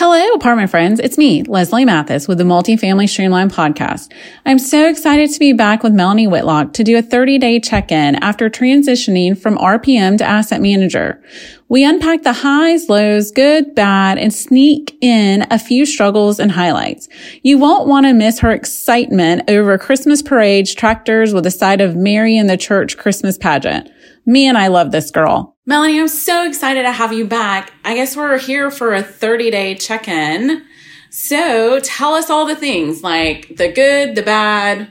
Hello, 0.00 0.32
apartment 0.34 0.70
friends. 0.70 1.00
It's 1.00 1.18
me, 1.18 1.42
Leslie 1.42 1.84
Mathis 1.84 2.28
with 2.28 2.38
the 2.38 2.44
Multifamily 2.44 3.08
Streamline 3.08 3.50
podcast. 3.50 4.12
I'm 4.46 4.60
so 4.60 4.88
excited 4.88 5.28
to 5.32 5.40
be 5.40 5.52
back 5.52 5.82
with 5.82 5.92
Melanie 5.92 6.28
Whitlock 6.28 6.72
to 6.74 6.84
do 6.84 6.96
a 6.96 7.02
30 7.02 7.38
day 7.38 7.58
check 7.58 7.90
in 7.90 8.14
after 8.14 8.48
transitioning 8.48 9.36
from 9.36 9.58
RPM 9.58 10.16
to 10.18 10.24
asset 10.24 10.60
manager. 10.60 11.20
We 11.68 11.84
unpack 11.84 12.22
the 12.22 12.32
highs, 12.32 12.88
lows, 12.88 13.32
good, 13.32 13.74
bad, 13.74 14.18
and 14.18 14.32
sneak 14.32 14.96
in 15.00 15.44
a 15.50 15.58
few 15.58 15.84
struggles 15.84 16.38
and 16.38 16.52
highlights. 16.52 17.08
You 17.42 17.58
won't 17.58 17.88
want 17.88 18.06
to 18.06 18.12
miss 18.12 18.38
her 18.38 18.52
excitement 18.52 19.50
over 19.50 19.76
Christmas 19.78 20.22
parades, 20.22 20.76
tractors 20.76 21.34
with 21.34 21.44
a 21.44 21.50
side 21.50 21.80
of 21.80 21.96
Mary 21.96 22.36
in 22.36 22.46
the 22.46 22.56
church 22.56 22.98
Christmas 22.98 23.36
pageant. 23.36 23.90
Me 24.24 24.46
and 24.46 24.56
I 24.56 24.68
love 24.68 24.92
this 24.92 25.10
girl. 25.10 25.57
Melanie, 25.68 26.00
I'm 26.00 26.08
so 26.08 26.46
excited 26.46 26.84
to 26.84 26.92
have 26.92 27.12
you 27.12 27.26
back. 27.26 27.74
I 27.84 27.94
guess 27.94 28.16
we're 28.16 28.38
here 28.38 28.70
for 28.70 28.94
a 28.94 29.02
30 29.02 29.50
day 29.50 29.74
check 29.74 30.08
in. 30.08 30.64
So 31.10 31.78
tell 31.80 32.14
us 32.14 32.30
all 32.30 32.46
the 32.46 32.56
things 32.56 33.02
like 33.02 33.54
the 33.54 33.70
good, 33.70 34.14
the 34.14 34.22
bad, 34.22 34.90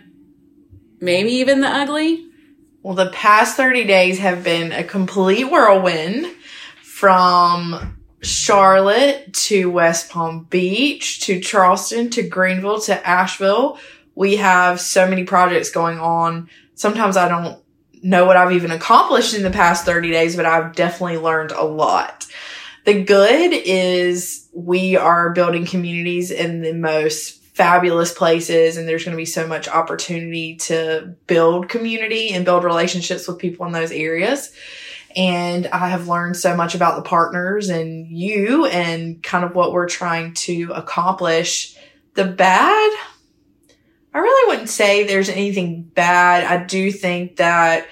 maybe 1.01 1.31
even 1.31 1.61
the 1.61 1.67
ugly. 1.67 2.27
Well, 2.83 2.93
the 2.93 3.09
past 3.09 3.57
30 3.57 3.85
days 3.85 4.19
have 4.19 4.43
been 4.43 4.71
a 4.71 4.83
complete 4.83 5.45
whirlwind 5.45 6.27
from 6.83 7.97
Charlotte 8.21 9.33
to 9.33 9.71
West 9.71 10.11
Palm 10.11 10.43
Beach 10.43 11.21
to 11.21 11.39
Charleston 11.39 12.11
to 12.11 12.21
Greenville 12.21 12.81
to 12.81 13.03
Asheville. 13.07 13.79
We 14.13 14.35
have 14.35 14.79
so 14.79 15.09
many 15.09 15.23
projects 15.23 15.71
going 15.71 15.97
on. 15.97 16.51
Sometimes 16.75 17.17
I 17.17 17.27
don't 17.27 17.63
know 18.07 18.25
what 18.25 18.37
I've 18.37 18.53
even 18.53 18.71
accomplished 18.71 19.33
in 19.33 19.43
the 19.43 19.51
past 19.51 19.85
30 19.85 20.11
days, 20.11 20.35
but 20.35 20.45
I've 20.45 20.73
definitely 20.73 21.17
learned 21.17 21.51
a 21.51 21.65
lot. 21.65 22.25
The 22.85 23.03
good 23.03 23.51
is 23.51 24.47
we 24.53 24.95
are 24.95 25.31
building 25.31 25.65
communities 25.65 26.31
in 26.31 26.61
the 26.61 26.73
most 26.73 27.43
fabulous 27.53 28.13
places 28.13 28.77
and 28.77 28.87
there's 28.87 29.03
going 29.03 29.11
to 29.11 29.21
be 29.21 29.25
so 29.25 29.45
much 29.45 29.67
opportunity 29.67 30.55
to 30.55 31.15
build 31.25 31.67
community 31.67 32.29
and 32.29 32.45
build 32.45 32.63
relationships 32.63 33.27
with 33.27 33.39
people 33.39 33.65
in 33.65 33.73
those 33.73 33.91
areas. 33.91 34.53
And 35.15 35.67
I 35.67 35.89
have 35.89 36.07
learned 36.07 36.37
so 36.37 36.55
much 36.55 36.75
about 36.75 36.95
the 36.95 37.09
partners 37.09 37.69
and 37.69 38.07
you 38.07 38.67
and 38.67 39.21
kind 39.21 39.43
of 39.43 39.53
what 39.53 39.73
we're 39.73 39.89
trying 39.89 40.33
to 40.35 40.71
accomplish. 40.73 41.75
The 42.13 42.25
bad, 42.25 42.91
I 44.17 44.19
really 44.19 44.49
wouldn't 44.49 44.69
say 44.69 45.05
there's 45.05 45.29
anything 45.29 45.83
bad. 45.83 46.43
I 46.43 46.65
do 46.65 46.91
think 46.91 47.35
that 47.35 47.87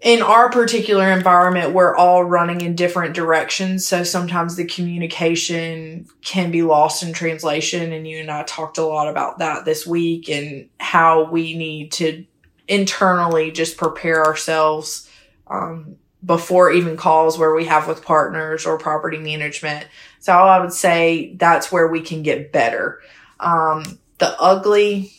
in 0.00 0.22
our 0.22 0.48
particular 0.48 1.12
environment, 1.12 1.74
we're 1.74 1.94
all 1.94 2.24
running 2.24 2.62
in 2.62 2.74
different 2.74 3.14
directions. 3.14 3.86
So 3.86 4.04
sometimes 4.04 4.56
the 4.56 4.64
communication 4.64 6.06
can 6.22 6.50
be 6.50 6.62
lost 6.62 7.02
in 7.02 7.12
translation. 7.12 7.92
And 7.92 8.08
you 8.08 8.20
and 8.20 8.30
I 8.30 8.44
talked 8.44 8.78
a 8.78 8.86
lot 8.86 9.06
about 9.06 9.40
that 9.40 9.66
this 9.66 9.86
week 9.86 10.30
and 10.30 10.70
how 10.80 11.30
we 11.30 11.58
need 11.58 11.92
to 11.92 12.24
internally 12.66 13.50
just 13.50 13.76
prepare 13.76 14.24
ourselves 14.24 15.10
um, 15.48 15.96
before 16.24 16.72
even 16.72 16.96
calls 16.96 17.38
where 17.38 17.54
we 17.54 17.66
have 17.66 17.86
with 17.86 18.02
partners 18.02 18.64
or 18.64 18.78
property 18.78 19.18
management. 19.18 19.86
So 20.20 20.32
I 20.32 20.58
would 20.58 20.72
say 20.72 21.34
that's 21.36 21.70
where 21.70 21.88
we 21.88 22.00
can 22.00 22.22
get 22.22 22.50
better. 22.50 23.02
Um, 23.40 23.98
the 24.22 24.40
ugly, 24.40 25.12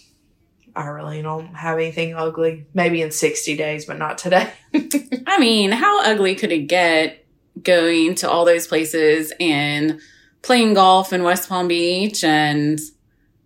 I 0.74 0.86
really 0.86 1.22
don't 1.22 1.54
have 1.56 1.78
anything 1.78 2.16
ugly. 2.16 2.66
Maybe 2.74 3.02
in 3.02 3.12
60 3.12 3.58
days, 3.58 3.84
but 3.86 3.98
not 3.98 4.18
today. 4.18 4.50
I 5.28 5.40
mean, 5.40 5.72
how 5.72 6.02
ugly 6.04 6.36
could 6.36 6.54
it 6.54 6.68
get 6.68 7.26
going 7.62 8.16
to 8.16 8.30
all 8.30 8.46
those 8.46 8.66
places 8.66 9.34
and 9.42 10.00
playing 10.42 10.76
golf 10.76 11.12
in 11.12 11.24
West 11.24 11.50
Palm 11.50 11.68
Beach 11.68 12.24
and 12.24 12.80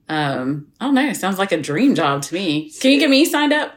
um, 0.09 0.67
I 0.80 0.86
don't 0.86 0.94
know, 0.94 1.09
It 1.09 1.17
sounds 1.17 1.39
like 1.39 1.52
a 1.52 1.59
dream 1.59 1.95
job 1.95 2.21
to 2.21 2.36
me. 2.36 2.71
Can 2.80 2.92
you 2.92 2.99
get 2.99 3.09
me 3.09 3.25
signed 3.25 3.52
up? 3.52 3.73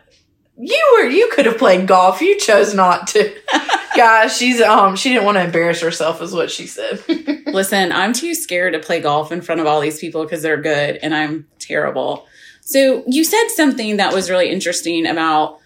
You 0.62 0.94
were 0.94 1.08
you 1.08 1.30
could 1.32 1.46
have 1.46 1.56
played 1.56 1.86
golf. 1.86 2.20
You 2.20 2.38
chose 2.38 2.74
not 2.74 3.08
to. 3.08 3.34
Guys, 3.96 4.36
she's 4.36 4.60
um 4.60 4.94
she 4.94 5.08
didn't 5.08 5.24
want 5.24 5.38
to 5.38 5.44
embarrass 5.44 5.80
herself 5.80 6.20
is 6.20 6.32
what 6.32 6.50
she 6.50 6.66
said. 6.66 7.02
Listen, 7.46 7.92
I'm 7.92 8.12
too 8.12 8.34
scared 8.34 8.74
to 8.74 8.78
play 8.78 9.00
golf 9.00 9.32
in 9.32 9.40
front 9.40 9.62
of 9.62 9.66
all 9.66 9.80
these 9.80 9.98
people 9.98 10.22
because 10.22 10.42
they're 10.42 10.60
good 10.60 10.96
and 10.96 11.14
I'm 11.14 11.46
terrible. 11.58 12.26
So 12.60 13.02
you 13.06 13.24
said 13.24 13.48
something 13.48 13.96
that 13.96 14.12
was 14.12 14.28
really 14.28 14.50
interesting 14.50 15.06
about 15.06 15.58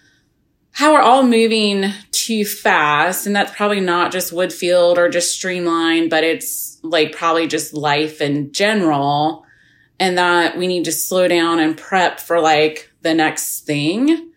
how 0.71 0.93
we're 0.93 1.01
all 1.01 1.23
moving 1.23 1.91
too 2.11 2.45
fast. 2.45 3.27
And 3.27 3.35
that's 3.35 3.55
probably 3.55 3.81
not 3.81 4.11
just 4.11 4.33
Woodfield 4.33 4.97
or 4.97 5.09
just 5.09 5.33
Streamline, 5.33 6.09
but 6.09 6.23
it's 6.23 6.79
like 6.83 7.15
probably 7.15 7.47
just 7.47 7.73
life 7.73 8.21
in 8.21 8.51
general. 8.53 9.45
And 9.99 10.17
that 10.17 10.57
we 10.57 10.67
need 10.67 10.85
to 10.85 10.91
slow 10.91 11.27
down 11.27 11.59
and 11.59 11.77
prep 11.77 12.19
for 12.19 12.39
like 12.39 12.91
the 13.01 13.13
next 13.13 13.65
thing. 13.65 14.31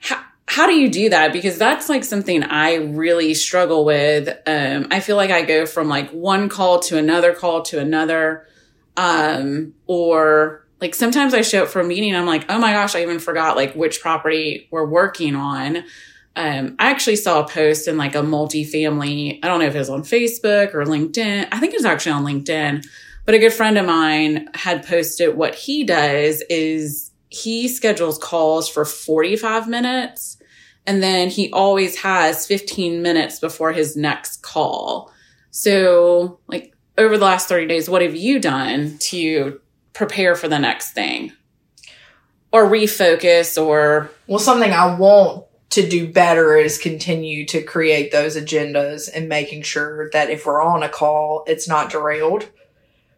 How, 0.00 0.22
how 0.46 0.66
do 0.66 0.74
you 0.74 0.90
do 0.90 1.10
that? 1.10 1.32
Because 1.32 1.58
that's 1.58 1.88
like 1.88 2.04
something 2.04 2.42
I 2.42 2.76
really 2.76 3.34
struggle 3.34 3.84
with. 3.84 4.28
Um, 4.46 4.88
I 4.90 5.00
feel 5.00 5.16
like 5.16 5.30
I 5.30 5.42
go 5.42 5.66
from 5.66 5.88
like 5.88 6.10
one 6.10 6.48
call 6.48 6.80
to 6.80 6.96
another 6.96 7.34
call 7.34 7.62
to 7.62 7.78
another. 7.78 8.46
Um, 8.96 9.74
or 9.86 10.66
like 10.80 10.94
sometimes 10.94 11.34
I 11.34 11.42
show 11.42 11.64
up 11.64 11.68
for 11.68 11.80
a 11.80 11.84
meeting 11.84 12.14
I'm 12.14 12.26
like, 12.26 12.46
oh 12.48 12.58
my 12.58 12.72
gosh, 12.72 12.94
I 12.94 13.02
even 13.02 13.18
forgot 13.18 13.56
like 13.56 13.74
which 13.74 14.00
property 14.00 14.68
we're 14.70 14.86
working 14.86 15.34
on. 15.34 15.84
Um, 16.36 16.76
I 16.78 16.90
actually 16.90 17.16
saw 17.16 17.40
a 17.40 17.48
post 17.48 17.88
in 17.88 17.96
like 17.96 18.14
a 18.14 18.22
multifamily, 18.22 19.40
I 19.42 19.48
don't 19.48 19.58
know 19.58 19.66
if 19.66 19.74
it 19.74 19.78
was 19.78 19.90
on 19.90 20.02
Facebook 20.02 20.72
or 20.72 20.84
LinkedIn. 20.84 21.48
I 21.50 21.58
think 21.58 21.74
it 21.74 21.78
was 21.78 21.84
actually 21.84 22.12
on 22.12 22.24
LinkedIn, 22.24 22.86
but 23.24 23.34
a 23.34 23.40
good 23.40 23.52
friend 23.52 23.76
of 23.76 23.86
mine 23.86 24.48
had 24.54 24.86
posted 24.86 25.36
what 25.36 25.56
he 25.56 25.82
does 25.82 26.42
is 26.48 27.07
he 27.28 27.68
schedules 27.68 28.18
calls 28.18 28.68
for 28.68 28.84
45 28.84 29.68
minutes 29.68 30.38
and 30.86 31.02
then 31.02 31.28
he 31.28 31.50
always 31.52 31.96
has 31.98 32.46
15 32.46 33.02
minutes 33.02 33.38
before 33.38 33.72
his 33.72 33.96
next 33.96 34.42
call. 34.42 35.12
So 35.50 36.40
like 36.46 36.74
over 36.96 37.18
the 37.18 37.24
last 37.24 37.48
30 37.48 37.66
days, 37.66 37.88
what 37.88 38.02
have 38.02 38.16
you 38.16 38.40
done 38.40 38.96
to 38.98 39.60
prepare 39.92 40.34
for 40.34 40.48
the 40.48 40.58
next 40.58 40.92
thing 40.92 41.32
or 42.52 42.66
refocus 42.66 43.60
or 43.60 44.10
well 44.26 44.38
something 44.38 44.72
i 44.72 44.94
want 44.96 45.44
to 45.70 45.86
do 45.86 46.10
better 46.10 46.56
is 46.56 46.78
continue 46.78 47.44
to 47.44 47.62
create 47.62 48.10
those 48.10 48.36
agendas 48.36 49.08
and 49.12 49.28
making 49.28 49.62
sure 49.62 50.08
that 50.12 50.30
if 50.30 50.46
we're 50.46 50.62
on 50.62 50.82
a 50.82 50.88
call 50.88 51.44
it's 51.46 51.68
not 51.68 51.90
derailed 51.90 52.48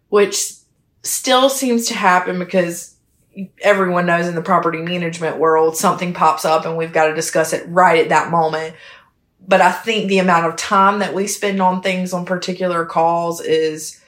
which 0.08 0.54
still 1.02 1.48
seems 1.48 1.86
to 1.86 1.94
happen 1.94 2.38
because 2.38 2.96
everyone 3.62 4.06
knows 4.06 4.26
in 4.26 4.34
the 4.34 4.42
property 4.42 4.78
management 4.78 5.38
world 5.38 5.76
something 5.76 6.12
pops 6.12 6.44
up 6.44 6.66
and 6.66 6.76
we've 6.76 6.92
got 6.92 7.06
to 7.06 7.14
discuss 7.14 7.52
it 7.52 7.66
right 7.68 8.02
at 8.02 8.08
that 8.08 8.30
moment 8.30 8.74
but 9.46 9.60
i 9.60 9.70
think 9.70 10.08
the 10.08 10.18
amount 10.18 10.46
of 10.46 10.56
time 10.56 10.98
that 10.98 11.14
we 11.14 11.26
spend 11.26 11.62
on 11.62 11.80
things 11.80 12.12
on 12.12 12.24
particular 12.24 12.84
calls 12.84 13.40
is 13.40 14.00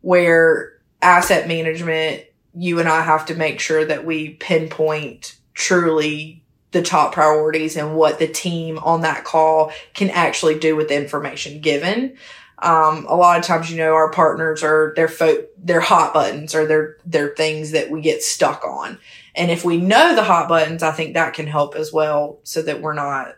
where 0.00 0.80
asset 1.02 1.48
management, 1.48 2.24
you 2.54 2.78
and 2.80 2.88
I 2.88 3.02
have 3.02 3.26
to 3.26 3.34
make 3.34 3.60
sure 3.60 3.84
that 3.84 4.04
we 4.04 4.30
pinpoint 4.30 5.36
truly 5.54 6.42
the 6.72 6.82
top 6.82 7.12
priorities 7.12 7.76
and 7.76 7.96
what 7.96 8.18
the 8.18 8.28
team 8.28 8.78
on 8.78 9.00
that 9.02 9.24
call 9.24 9.72
can 9.94 10.10
actually 10.10 10.58
do 10.58 10.76
with 10.76 10.88
the 10.88 10.96
information 10.96 11.60
given. 11.60 12.16
Um, 12.62 13.06
a 13.08 13.16
lot 13.16 13.38
of 13.38 13.44
times, 13.44 13.70
you 13.70 13.78
know, 13.78 13.94
our 13.94 14.10
partners 14.10 14.62
are 14.62 14.92
their 14.94 15.08
fo- 15.08 15.46
their 15.56 15.80
hot 15.80 16.12
buttons 16.12 16.54
or 16.54 16.66
their 16.66 16.96
their 17.06 17.34
things 17.34 17.70
that 17.70 17.90
we 17.90 18.00
get 18.02 18.22
stuck 18.22 18.64
on. 18.64 18.98
And 19.34 19.50
if 19.50 19.64
we 19.64 19.78
know 19.78 20.14
the 20.14 20.22
hot 20.22 20.48
buttons, 20.48 20.82
I 20.82 20.92
think 20.92 21.14
that 21.14 21.34
can 21.34 21.46
help 21.46 21.74
as 21.74 21.92
well, 21.92 22.40
so 22.42 22.60
that 22.62 22.82
we're 22.82 22.94
not 22.94 23.36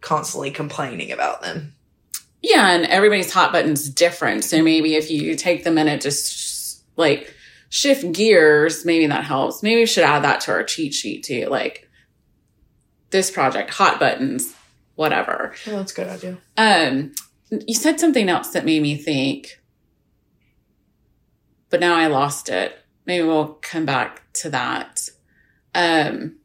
constantly 0.00 0.50
complaining 0.50 1.12
about 1.12 1.42
them. 1.42 1.74
Yeah, 2.42 2.70
and 2.70 2.84
everybody's 2.84 3.32
hot 3.32 3.52
button's 3.52 3.88
different. 3.88 4.44
So 4.44 4.62
maybe 4.62 4.96
if 4.96 5.10
you 5.10 5.34
take 5.34 5.64
the 5.64 5.70
minute 5.70 6.02
to 6.02 6.12
like 6.96 7.34
shift 7.70 8.12
gears, 8.12 8.84
maybe 8.84 9.06
that 9.06 9.24
helps. 9.24 9.62
Maybe 9.62 9.80
we 9.80 9.86
should 9.86 10.04
add 10.04 10.24
that 10.24 10.40
to 10.42 10.52
our 10.52 10.62
cheat 10.62 10.94
sheet 10.94 11.24
too. 11.24 11.46
Like 11.46 11.88
this 13.10 13.30
project, 13.30 13.70
hot 13.70 13.98
buttons, 13.98 14.54
whatever. 14.94 15.54
Oh, 15.66 15.76
that's 15.76 15.92
a 15.92 15.94
good 15.94 16.08
idea. 16.08 16.38
Um, 16.56 17.14
you 17.66 17.74
said 17.74 18.00
something 18.00 18.28
else 18.28 18.50
that 18.50 18.64
made 18.64 18.82
me 18.82 18.96
think, 18.96 19.60
but 21.70 21.80
now 21.80 21.94
I 21.94 22.06
lost 22.06 22.48
it. 22.48 22.78
Maybe 23.06 23.26
we'll 23.26 23.58
come 23.60 23.84
back 23.84 24.22
to 24.34 24.50
that. 24.50 25.08
Um, 25.74 26.36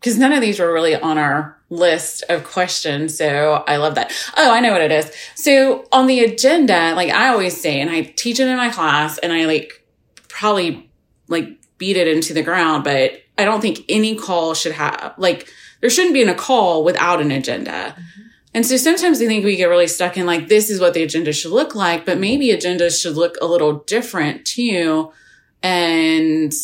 because 0.00 0.18
none 0.18 0.32
of 0.32 0.40
these 0.40 0.60
were 0.60 0.72
really 0.72 0.94
on 0.94 1.18
our 1.18 1.56
list 1.68 2.22
of 2.28 2.44
questions. 2.44 3.16
So 3.16 3.64
I 3.66 3.76
love 3.76 3.96
that. 3.96 4.12
Oh, 4.36 4.52
I 4.52 4.60
know 4.60 4.72
what 4.72 4.80
it 4.80 4.92
is. 4.92 5.10
So 5.34 5.86
on 5.90 6.06
the 6.06 6.20
agenda, 6.20 6.94
like 6.94 7.10
I 7.10 7.28
always 7.28 7.60
say, 7.60 7.80
and 7.80 7.90
I 7.90 8.02
teach 8.02 8.38
it 8.38 8.46
in 8.46 8.56
my 8.56 8.70
class 8.70 9.18
and 9.18 9.32
I 9.32 9.46
like 9.46 9.84
probably 10.28 10.90
like 11.28 11.48
beat 11.78 11.96
it 11.96 12.06
into 12.06 12.34
the 12.34 12.42
ground, 12.42 12.84
but 12.84 13.20
I 13.38 13.44
don't 13.44 13.60
think 13.60 13.84
any 13.88 14.16
call 14.16 14.54
should 14.54 14.72
have, 14.72 15.14
like, 15.18 15.48
there 15.80 15.90
shouldn't 15.90 16.14
be 16.14 16.22
in 16.22 16.28
a 16.28 16.34
call 16.34 16.84
without 16.84 17.20
an 17.20 17.30
agenda. 17.30 17.70
Mm-hmm. 17.70 18.22
And 18.56 18.64
so 18.64 18.78
sometimes 18.78 19.20
I 19.20 19.26
think 19.26 19.44
we 19.44 19.56
get 19.56 19.68
really 19.68 19.86
stuck 19.86 20.16
in 20.16 20.24
like, 20.24 20.48
this 20.48 20.70
is 20.70 20.80
what 20.80 20.94
the 20.94 21.02
agenda 21.02 21.30
should 21.34 21.52
look 21.52 21.74
like, 21.74 22.06
but 22.06 22.16
maybe 22.16 22.46
agendas 22.48 22.98
should 22.98 23.14
look 23.14 23.36
a 23.42 23.46
little 23.46 23.80
different 23.80 24.46
too. 24.46 25.12
And, 25.62 26.54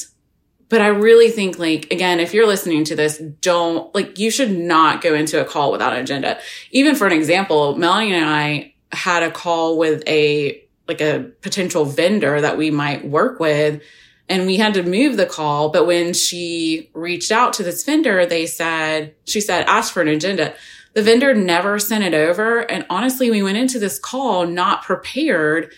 but 0.71 0.81
I 0.81 0.87
really 0.87 1.29
think 1.29 1.59
like, 1.59 1.93
again, 1.93 2.19
if 2.19 2.33
you're 2.33 2.47
listening 2.47 2.85
to 2.85 2.97
this, 2.97 3.19
don't 3.19 3.95
like, 3.95 4.19
you 4.19 4.31
should 4.31 4.59
not 4.59 5.03
go 5.03 5.13
into 5.13 5.39
a 5.39 5.45
call 5.45 5.71
without 5.71 5.93
an 5.93 5.99
agenda. 5.99 6.39
Even 6.71 6.95
for 6.95 7.07
an 7.07 7.13
example, 7.13 7.77
Melanie 7.77 8.15
and 8.15 8.25
I 8.25 8.73
had 8.93 9.23
a 9.23 9.31
call 9.31 9.77
with 9.77 10.03
a, 10.07 10.65
like 10.89 11.03
a 11.03 11.31
potential 11.43 11.85
vendor 11.85 12.41
that 12.41 12.57
we 12.57 12.71
might 12.71 13.07
work 13.07 13.39
with 13.39 13.83
and 14.31 14.47
we 14.47 14.57
had 14.57 14.73
to 14.73 14.83
move 14.83 15.19
the 15.19 15.27
call. 15.27 15.69
But 15.69 15.87
when 15.87 16.15
she 16.15 16.91
reached 16.95 17.31
out 17.31 17.53
to 17.55 17.63
this 17.63 17.85
vendor, 17.85 18.25
they 18.25 18.47
said, 18.47 19.15
she 19.27 19.43
said, 19.43 19.67
ask 19.67 19.93
for 19.93 20.01
an 20.01 20.09
agenda. 20.09 20.55
The 20.95 21.03
vendor 21.03 21.35
never 21.35 21.79
sent 21.79 22.05
it 22.05 22.15
over. 22.15 22.61
And 22.71 22.85
honestly, 22.91 23.31
we 23.31 23.43
went 23.43 23.59
into 23.59 23.79
this 23.79 23.99
call 23.99 24.47
not 24.47 24.83
prepared 24.83 25.73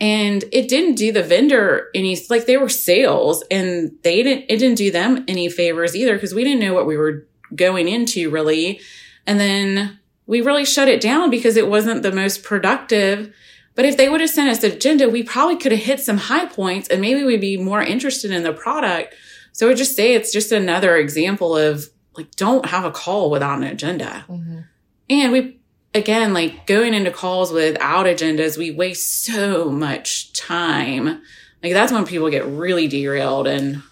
and 0.00 0.44
it 0.52 0.68
didn't 0.68 0.94
do 0.94 1.12
the 1.12 1.22
vendor 1.22 1.90
any, 1.94 2.18
like 2.30 2.46
they 2.46 2.56
were 2.56 2.68
sales 2.68 3.44
and 3.50 3.92
they 4.02 4.22
didn't, 4.22 4.46
it 4.48 4.58
didn't 4.58 4.78
do 4.78 4.90
them 4.90 5.24
any 5.28 5.48
favors 5.50 5.94
either 5.94 6.14
because 6.14 6.34
we 6.34 6.44
didn't 6.44 6.60
know 6.60 6.72
what 6.72 6.86
we 6.86 6.96
were 6.96 7.26
going 7.54 7.88
into 7.88 8.30
really. 8.30 8.80
And 9.26 9.38
then 9.38 9.98
we 10.26 10.40
really 10.40 10.64
shut 10.64 10.88
it 10.88 11.00
down 11.00 11.28
because 11.28 11.56
it 11.56 11.68
wasn't 11.68 12.02
the 12.02 12.12
most 12.12 12.42
productive. 12.42 13.34
But 13.74 13.84
if 13.84 13.96
they 13.96 14.08
would 14.08 14.20
have 14.20 14.30
sent 14.30 14.48
us 14.48 14.64
agenda, 14.64 15.08
we 15.08 15.22
probably 15.22 15.56
could 15.56 15.72
have 15.72 15.82
hit 15.82 16.00
some 16.00 16.16
high 16.16 16.46
points 16.46 16.88
and 16.88 17.00
maybe 17.00 17.22
we'd 17.22 17.40
be 17.40 17.56
more 17.56 17.82
interested 17.82 18.30
in 18.30 18.42
the 18.42 18.52
product. 18.52 19.14
So 19.52 19.66
I 19.66 19.68
would 19.68 19.78
just 19.78 19.96
say 19.96 20.14
it's 20.14 20.32
just 20.32 20.52
another 20.52 20.96
example 20.96 21.56
of 21.56 21.90
like 22.20 22.36
don't 22.36 22.66
have 22.66 22.84
a 22.84 22.90
call 22.90 23.30
without 23.30 23.58
an 23.58 23.64
agenda. 23.64 24.24
Mm-hmm. 24.28 24.60
And 25.08 25.32
we 25.32 25.60
again 25.94 26.32
like 26.34 26.66
going 26.66 26.94
into 26.94 27.10
calls 27.10 27.50
without 27.50 28.06
agendas, 28.06 28.58
we 28.58 28.70
waste 28.70 29.24
so 29.24 29.70
much 29.70 30.32
time. 30.32 31.22
Like 31.62 31.72
that's 31.72 31.92
when 31.92 32.06
people 32.06 32.30
get 32.30 32.46
really 32.46 32.88
derailed 32.88 33.46
and 33.46 33.82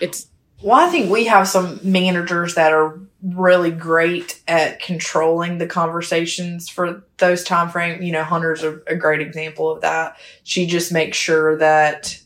it's 0.00 0.28
well, 0.62 0.86
I 0.86 0.90
think 0.90 1.10
we 1.10 1.26
have 1.26 1.46
some 1.46 1.78
managers 1.82 2.54
that 2.54 2.72
are 2.72 2.98
really 3.22 3.70
great 3.70 4.40
at 4.48 4.80
controlling 4.80 5.58
the 5.58 5.66
conversations 5.66 6.68
for 6.68 7.04
those 7.18 7.44
time 7.44 7.68
frame. 7.68 8.02
You 8.02 8.12
know, 8.12 8.24
Hunter's 8.24 8.62
a, 8.62 8.80
a 8.86 8.96
great 8.96 9.20
example 9.20 9.70
of 9.70 9.82
that. 9.82 10.16
She 10.44 10.66
just 10.66 10.92
makes 10.92 11.18
sure 11.18 11.58
that 11.58 12.18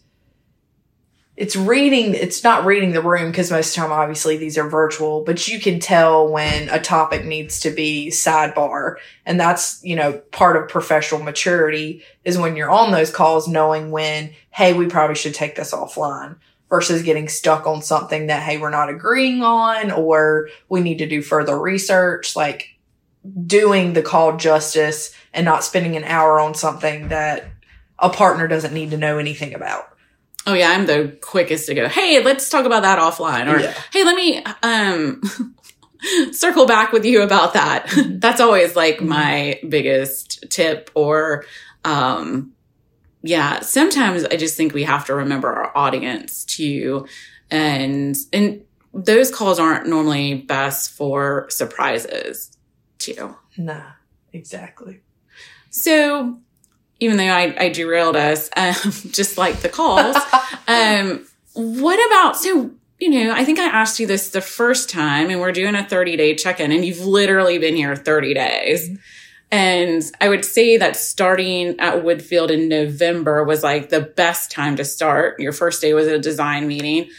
it's 1.40 1.56
reading 1.56 2.14
it's 2.14 2.44
not 2.44 2.66
reading 2.66 2.92
the 2.92 3.00
room 3.00 3.30
because 3.30 3.50
most 3.50 3.68
of 3.68 3.74
the 3.74 3.88
time 3.88 3.98
obviously 3.98 4.36
these 4.36 4.58
are 4.58 4.68
virtual 4.68 5.24
but 5.24 5.48
you 5.48 5.58
can 5.58 5.80
tell 5.80 6.28
when 6.28 6.68
a 6.68 6.78
topic 6.78 7.24
needs 7.24 7.60
to 7.60 7.70
be 7.70 8.08
sidebar. 8.10 8.96
And 9.24 9.40
that's 9.40 9.82
you 9.82 9.96
know 9.96 10.18
part 10.32 10.58
of 10.58 10.68
professional 10.68 11.22
maturity 11.22 12.02
is 12.24 12.36
when 12.36 12.56
you're 12.56 12.70
on 12.70 12.92
those 12.92 13.10
calls 13.10 13.48
knowing 13.48 13.90
when 13.90 14.34
hey 14.50 14.74
we 14.74 14.86
probably 14.86 15.16
should 15.16 15.32
take 15.32 15.56
this 15.56 15.72
offline 15.72 16.36
versus 16.68 17.02
getting 17.02 17.26
stuck 17.26 17.66
on 17.66 17.80
something 17.80 18.26
that 18.26 18.42
hey 18.42 18.58
we're 18.58 18.68
not 18.68 18.90
agreeing 18.90 19.42
on 19.42 19.90
or 19.90 20.50
we 20.68 20.82
need 20.82 20.98
to 20.98 21.08
do 21.08 21.22
further 21.22 21.58
research. 21.58 22.36
Like 22.36 22.76
doing 23.46 23.94
the 23.94 24.02
call 24.02 24.36
justice 24.36 25.14
and 25.32 25.46
not 25.46 25.64
spending 25.64 25.96
an 25.96 26.04
hour 26.04 26.38
on 26.38 26.54
something 26.54 27.08
that 27.08 27.46
a 27.98 28.10
partner 28.10 28.46
doesn't 28.46 28.74
need 28.74 28.90
to 28.90 28.98
know 28.98 29.16
anything 29.16 29.54
about 29.54 29.89
Oh 30.46 30.54
yeah, 30.54 30.70
I'm 30.70 30.86
the 30.86 31.16
quickest 31.20 31.66
to 31.66 31.74
go. 31.74 31.88
Hey, 31.88 32.22
let's 32.22 32.48
talk 32.48 32.64
about 32.64 32.82
that 32.82 32.98
offline. 32.98 33.52
Or 33.52 33.60
yeah. 33.60 33.74
hey, 33.92 34.04
let 34.04 34.16
me 34.16 34.42
um 34.62 35.22
circle 36.32 36.66
back 36.66 36.92
with 36.92 37.04
you 37.04 37.22
about 37.22 37.54
that. 37.54 37.86
Mm-hmm. 37.86 38.18
That's 38.20 38.40
always 38.40 38.74
like 38.76 38.96
mm-hmm. 38.96 39.08
my 39.08 39.60
biggest 39.68 40.50
tip 40.50 40.90
or 40.94 41.44
um 41.84 42.52
yeah, 43.22 43.60
sometimes 43.60 44.24
I 44.24 44.36
just 44.36 44.56
think 44.56 44.72
we 44.72 44.84
have 44.84 45.04
to 45.06 45.14
remember 45.14 45.52
our 45.52 45.76
audience 45.76 46.44
too 46.44 47.06
and 47.50 48.16
and 48.32 48.62
those 48.92 49.30
calls 49.30 49.58
aren't 49.58 49.86
normally 49.86 50.34
best 50.34 50.92
for 50.92 51.46
surprises 51.50 52.56
too. 52.98 53.36
Nah, 53.56 53.92
exactly. 54.32 55.00
So 55.70 56.40
even 57.00 57.16
though 57.16 57.24
I, 57.24 57.54
I 57.58 57.68
derailed 57.70 58.16
us, 58.16 58.48
um, 58.56 58.92
just 59.10 59.36
like 59.36 59.60
the 59.60 59.68
calls. 59.68 60.16
um, 60.68 61.26
what 61.54 62.06
about, 62.06 62.36
so, 62.36 62.70
you 62.98 63.10
know, 63.10 63.32
I 63.34 63.44
think 63.44 63.58
I 63.58 63.64
asked 63.64 63.98
you 63.98 64.06
this 64.06 64.30
the 64.30 64.40
first 64.40 64.88
time 64.88 65.30
and 65.30 65.40
we're 65.40 65.52
doing 65.52 65.74
a 65.74 65.84
30 65.84 66.16
day 66.16 66.34
check 66.34 66.60
in 66.60 66.70
and 66.70 66.84
you've 66.84 67.00
literally 67.00 67.58
been 67.58 67.74
here 67.74 67.96
30 67.96 68.34
days. 68.34 68.88
Mm-hmm. 68.88 68.96
And 69.52 70.02
I 70.20 70.28
would 70.28 70.44
say 70.44 70.76
that 70.76 70.96
starting 70.96 71.80
at 71.80 72.04
Woodfield 72.04 72.50
in 72.50 72.68
November 72.68 73.42
was 73.42 73.64
like 73.64 73.88
the 73.88 74.00
best 74.00 74.52
time 74.52 74.76
to 74.76 74.84
start. 74.84 75.40
Your 75.40 75.52
first 75.52 75.80
day 75.82 75.92
was 75.92 76.06
a 76.06 76.20
design 76.20 76.68
meeting. 76.68 77.10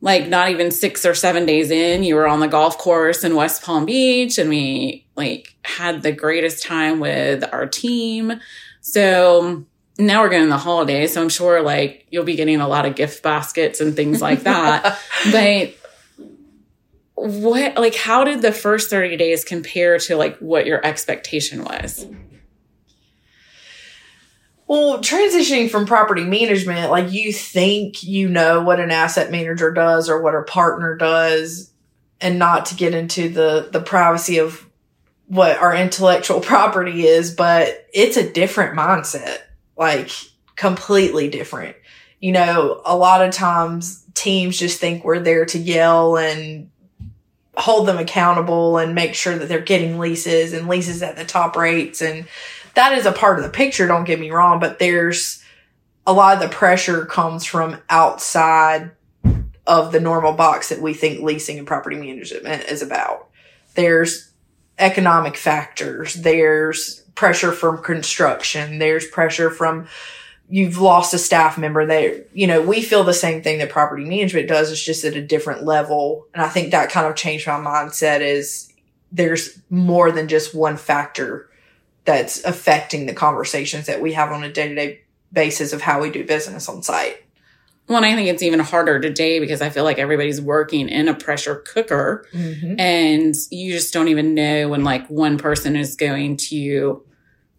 Like 0.00 0.28
not 0.28 0.50
even 0.50 0.70
six 0.70 1.06
or 1.06 1.14
seven 1.14 1.46
days 1.46 1.70
in, 1.70 2.02
you 2.02 2.14
were 2.14 2.26
on 2.26 2.40
the 2.40 2.48
golf 2.48 2.76
course 2.76 3.24
in 3.24 3.34
West 3.34 3.62
Palm 3.62 3.86
Beach 3.86 4.38
and 4.38 4.50
we 4.50 5.06
like 5.16 5.54
had 5.64 6.02
the 6.02 6.12
greatest 6.12 6.62
time 6.62 7.00
with 7.00 7.44
our 7.52 7.66
team. 7.66 8.40
So 8.80 9.64
now 9.98 10.22
we're 10.22 10.28
getting 10.28 10.50
the 10.50 10.58
holidays. 10.58 11.14
So 11.14 11.22
I'm 11.22 11.28
sure 11.28 11.62
like 11.62 12.06
you'll 12.10 12.24
be 12.24 12.36
getting 12.36 12.60
a 12.60 12.68
lot 12.68 12.84
of 12.84 12.96
gift 12.96 13.22
baskets 13.22 13.80
and 13.80 13.96
things 13.96 14.20
like 14.20 14.42
that. 14.42 14.98
but 15.32 15.74
what, 17.14 17.76
like, 17.76 17.94
how 17.94 18.24
did 18.24 18.42
the 18.42 18.52
first 18.52 18.90
30 18.90 19.16
days 19.16 19.44
compare 19.44 19.98
to 19.98 20.16
like 20.16 20.36
what 20.38 20.66
your 20.66 20.84
expectation 20.84 21.64
was? 21.64 22.06
Well, 24.66 24.98
transitioning 24.98 25.70
from 25.70 25.86
property 25.86 26.24
management, 26.24 26.90
like 26.90 27.12
you 27.12 27.32
think 27.32 28.02
you 28.02 28.28
know 28.28 28.62
what 28.62 28.80
an 28.80 28.90
asset 28.90 29.30
manager 29.30 29.70
does 29.70 30.08
or 30.08 30.22
what 30.22 30.34
a 30.34 30.42
partner 30.42 30.96
does, 30.96 31.70
and 32.20 32.38
not 32.38 32.66
to 32.66 32.74
get 32.74 32.94
into 32.94 33.28
the 33.28 33.68
the 33.70 33.80
privacy 33.80 34.38
of 34.38 34.66
what 35.26 35.58
our 35.58 35.74
intellectual 35.74 36.40
property 36.52 37.06
is, 37.06 37.34
but 37.34 37.86
it's 37.92 38.16
a 38.16 38.30
different 38.30 38.76
mindset, 38.76 39.38
like 39.76 40.10
completely 40.56 41.28
different. 41.28 41.76
You 42.20 42.32
know, 42.32 42.80
a 42.86 42.96
lot 42.96 43.22
of 43.22 43.34
times 43.34 44.04
teams 44.14 44.58
just 44.58 44.80
think 44.80 45.04
we're 45.04 45.20
there 45.20 45.44
to 45.46 45.58
yell 45.58 46.16
and 46.16 46.70
hold 47.56 47.86
them 47.86 47.98
accountable 47.98 48.78
and 48.78 48.94
make 48.94 49.14
sure 49.14 49.36
that 49.36 49.48
they're 49.48 49.60
getting 49.60 49.98
leases 49.98 50.52
and 50.52 50.68
leases 50.68 51.02
at 51.02 51.16
the 51.16 51.24
top 51.24 51.56
rates. 51.56 52.00
And 52.00 52.26
that 52.74 52.92
is 52.92 53.06
a 53.06 53.12
part 53.12 53.38
of 53.38 53.44
the 53.44 53.50
picture. 53.50 53.86
Don't 53.86 54.04
get 54.04 54.20
me 54.20 54.30
wrong, 54.30 54.60
but 54.60 54.78
there's 54.78 55.42
a 56.06 56.12
lot 56.12 56.34
of 56.34 56.42
the 56.42 56.54
pressure 56.54 57.04
comes 57.06 57.44
from 57.44 57.80
outside 57.88 58.90
of 59.66 59.92
the 59.92 60.00
normal 60.00 60.32
box 60.32 60.68
that 60.68 60.80
we 60.80 60.92
think 60.92 61.22
leasing 61.22 61.58
and 61.58 61.66
property 61.66 61.96
management 61.96 62.64
is 62.64 62.82
about. 62.82 63.28
There's 63.74 64.30
economic 64.78 65.36
factors. 65.36 66.14
There's 66.14 67.00
pressure 67.14 67.52
from 67.52 67.82
construction. 67.82 68.78
There's 68.78 69.06
pressure 69.06 69.50
from 69.50 69.86
you've 70.48 70.78
lost 70.78 71.14
a 71.14 71.18
staff 71.18 71.56
member 71.56 71.86
They, 71.86 72.24
you 72.34 72.46
know, 72.46 72.60
we 72.60 72.82
feel 72.82 73.02
the 73.02 73.14
same 73.14 73.42
thing 73.42 73.58
that 73.58 73.70
property 73.70 74.04
management 74.04 74.48
does. 74.48 74.70
It's 74.70 74.84
just 74.84 75.04
at 75.04 75.16
a 75.16 75.22
different 75.22 75.64
level. 75.64 76.26
And 76.34 76.42
I 76.42 76.48
think 76.48 76.70
that 76.70 76.90
kind 76.90 77.06
of 77.06 77.16
changed 77.16 77.46
my 77.46 77.54
mindset 77.54 78.20
is 78.20 78.70
there's 79.10 79.58
more 79.70 80.12
than 80.12 80.28
just 80.28 80.54
one 80.54 80.76
factor 80.76 81.48
that's 82.04 82.44
affecting 82.44 83.06
the 83.06 83.14
conversations 83.14 83.86
that 83.86 84.00
we 84.00 84.12
have 84.12 84.30
on 84.30 84.44
a 84.44 84.52
day 84.52 84.68
to 84.68 84.74
day 84.74 85.00
basis 85.32 85.72
of 85.72 85.82
how 85.82 86.00
we 86.00 86.10
do 86.10 86.24
business 86.24 86.68
on 86.68 86.82
site. 86.82 87.24
Well, 87.86 87.98
and 87.98 88.06
I 88.06 88.14
think 88.14 88.28
it's 88.28 88.42
even 88.42 88.60
harder 88.60 88.98
today 88.98 89.40
because 89.40 89.60
I 89.60 89.68
feel 89.68 89.84
like 89.84 89.98
everybody's 89.98 90.40
working 90.40 90.88
in 90.88 91.06
a 91.08 91.14
pressure 91.14 91.56
cooker 91.56 92.26
mm-hmm. 92.32 92.80
and 92.80 93.34
you 93.50 93.72
just 93.72 93.92
don't 93.92 94.08
even 94.08 94.34
know 94.34 94.70
when 94.70 94.84
like 94.84 95.06
one 95.08 95.36
person 95.36 95.76
is 95.76 95.94
going 95.94 96.38
to 96.48 97.04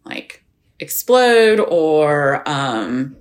like 0.04 0.44
explode 0.80 1.60
or, 1.60 2.48
um, 2.50 3.16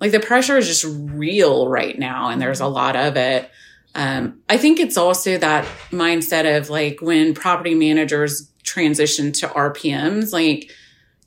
like 0.00 0.10
the 0.10 0.20
pressure 0.20 0.56
is 0.56 0.66
just 0.66 0.84
real 1.12 1.68
right 1.68 1.96
now 1.96 2.28
and 2.28 2.42
there's 2.42 2.60
a 2.60 2.66
lot 2.66 2.96
of 2.96 3.16
it. 3.16 3.48
Um, 3.94 4.40
I 4.48 4.58
think 4.58 4.80
it's 4.80 4.96
also 4.96 5.38
that 5.38 5.64
mindset 5.90 6.58
of 6.58 6.70
like 6.70 7.00
when 7.00 7.34
property 7.34 7.74
managers 7.74 8.50
transition 8.68 9.32
to 9.32 9.48
RPMs, 9.48 10.32
like 10.32 10.70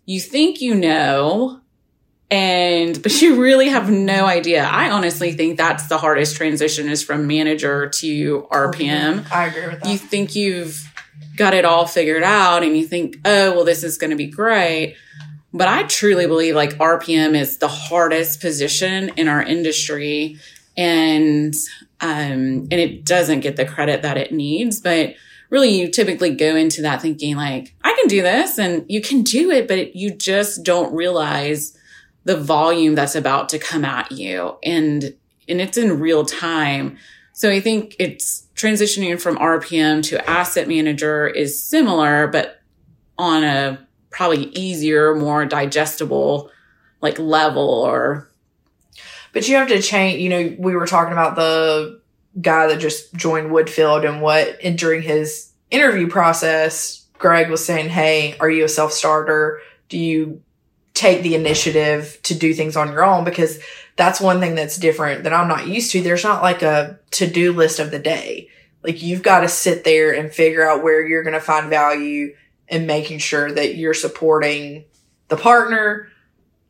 you 0.06 0.20
think 0.20 0.62
you 0.62 0.76
know, 0.76 1.60
and 2.30 3.02
but 3.04 3.22
you 3.22 3.42
really 3.42 3.68
have 3.70 3.90
no 3.90 4.26
idea. 4.26 4.64
I 4.64 4.90
honestly 4.90 5.34
think 5.34 5.58
that's 5.58 5.88
the 5.88 5.98
hardest 5.98 6.38
transition 6.38 6.88
is 6.90 7.04
from 7.04 7.28
manager 7.28 7.90
to 7.90 8.48
rpm 8.52 9.30
i 9.32 9.48
agree 9.48 9.68
with 9.68 9.82
that. 9.82 9.90
You 9.90 9.98
think 9.98 10.36
you've 10.36 10.88
got 11.36 11.54
it 11.54 11.66
all 11.66 11.86
figured 11.86 12.24
out 12.24 12.64
and 12.64 12.78
you 12.78 12.88
think 12.88 13.18
oh 13.26 13.54
well 13.54 13.66
this 13.66 13.84
is 13.84 13.98
going 13.98 14.12
to 14.12 14.16
be 14.16 14.28
great. 14.28 14.96
But 15.54 15.68
i 15.68 15.84
truly 15.84 16.28
believe 16.28 16.56
like 16.56 16.78
rpm 16.78 17.36
is 17.36 17.58
the 17.58 17.68
hardest 17.68 18.40
position 18.40 19.10
in 19.18 19.28
our 19.28 19.44
industry 19.44 20.38
and 20.78 21.54
um 22.00 22.68
and 22.72 22.74
it 22.74 23.04
doesn't 23.04 23.42
get 23.42 23.58
the 23.58 23.66
credit 23.66 24.04
that 24.04 24.18
it 24.18 24.32
needs 24.32 24.80
but 24.80 25.16
really 25.51 25.70
you 25.70 25.89
typically 25.89 26.34
go 26.34 26.55
into 26.55 26.81
that 26.81 27.01
thinking 27.01 27.36
like, 27.36 27.75
I 27.84 27.96
can 28.00 28.08
do 28.08 28.24
this 28.24 28.58
and 28.58 28.86
you 28.89 29.01
can 29.01 29.22
do 29.22 29.51
it, 29.51 29.67
but 29.67 29.96
you 29.96 30.12
just 30.15 30.63
don't 30.63 30.93
realize 30.96 31.77
the 32.24 32.38
volume 32.38 32.96
that's 32.96 33.15
about 33.15 33.50
to 33.50 33.60
come 33.60 33.86
at 33.86 34.12
you. 34.12 34.58
And, 34.63 35.13
and 35.48 35.62
it's 35.62 35.77
in 35.77 36.00
real 36.00 36.25
time. 36.25 36.98
So 37.34 37.51
I 37.51 37.60
think 37.60 37.96
it's 38.00 38.48
transitioning 38.55 39.22
from 39.22 39.38
RPM 39.38 40.01
to 40.03 40.29
asset 40.29 40.67
manager 40.67 41.27
is 41.27 41.63
similar, 41.63 42.27
but 42.27 42.62
on 43.17 43.43
a 43.43 43.86
probably 44.10 44.46
easier, 44.53 45.13
more 45.15 45.46
digestible 45.46 46.50
like 47.01 47.20
level 47.20 47.84
or 47.84 48.29
but 49.34 49.48
you 49.48 49.55
have 49.55 49.67
to 49.67 49.81
change 49.81 50.22
you 50.22 50.29
know 50.29 50.55
we 50.60 50.75
were 50.75 50.86
talking 50.86 51.13
about 51.13 51.36
the 51.36 52.00
guy 52.40 52.68
that 52.68 52.80
just 52.80 53.14
joined 53.14 53.52
woodfield 53.52 54.08
and 54.08 54.22
what 54.22 54.58
and 54.64 54.78
during 54.78 55.02
his 55.02 55.52
interview 55.70 56.08
process 56.08 57.08
greg 57.18 57.50
was 57.50 57.64
saying 57.64 57.90
hey 57.90 58.36
are 58.40 58.50
you 58.50 58.64
a 58.64 58.70
self-starter 58.70 59.60
do 59.90 59.98
you 59.98 60.42
take 60.94 61.24
the 61.24 61.36
initiative 61.36 62.20
to 62.24 62.34
do 62.34 62.54
things 62.54 62.78
on 62.78 62.92
your 62.92 63.04
own 63.04 63.24
because 63.24 63.60
that's 63.96 64.22
one 64.22 64.40
thing 64.40 64.56
that's 64.56 64.78
different 64.78 65.24
that 65.24 65.34
i'm 65.34 65.48
not 65.48 65.68
used 65.68 65.92
to 65.92 66.02
there's 66.02 66.24
not 66.24 66.42
like 66.42 66.62
a 66.62 67.00
to-do 67.12 67.52
list 67.52 67.80
of 67.80 67.92
the 67.92 68.00
day 68.00 68.48
like 68.84 69.02
you've 69.02 69.24
got 69.24 69.42
to 69.42 69.48
sit 69.48 69.84
there 69.84 70.14
and 70.14 70.32
figure 70.32 70.68
out 70.68 70.84
where 70.84 71.06
you're 71.06 71.24
going 71.24 71.34
to 71.34 71.40
find 71.40 71.70
value 71.70 72.34
and 72.70 72.88
making 72.88 73.20
sure 73.20 73.52
that 73.52 73.76
you're 73.76 73.94
supporting 73.94 74.86
the 75.28 75.38
partner 75.38 76.08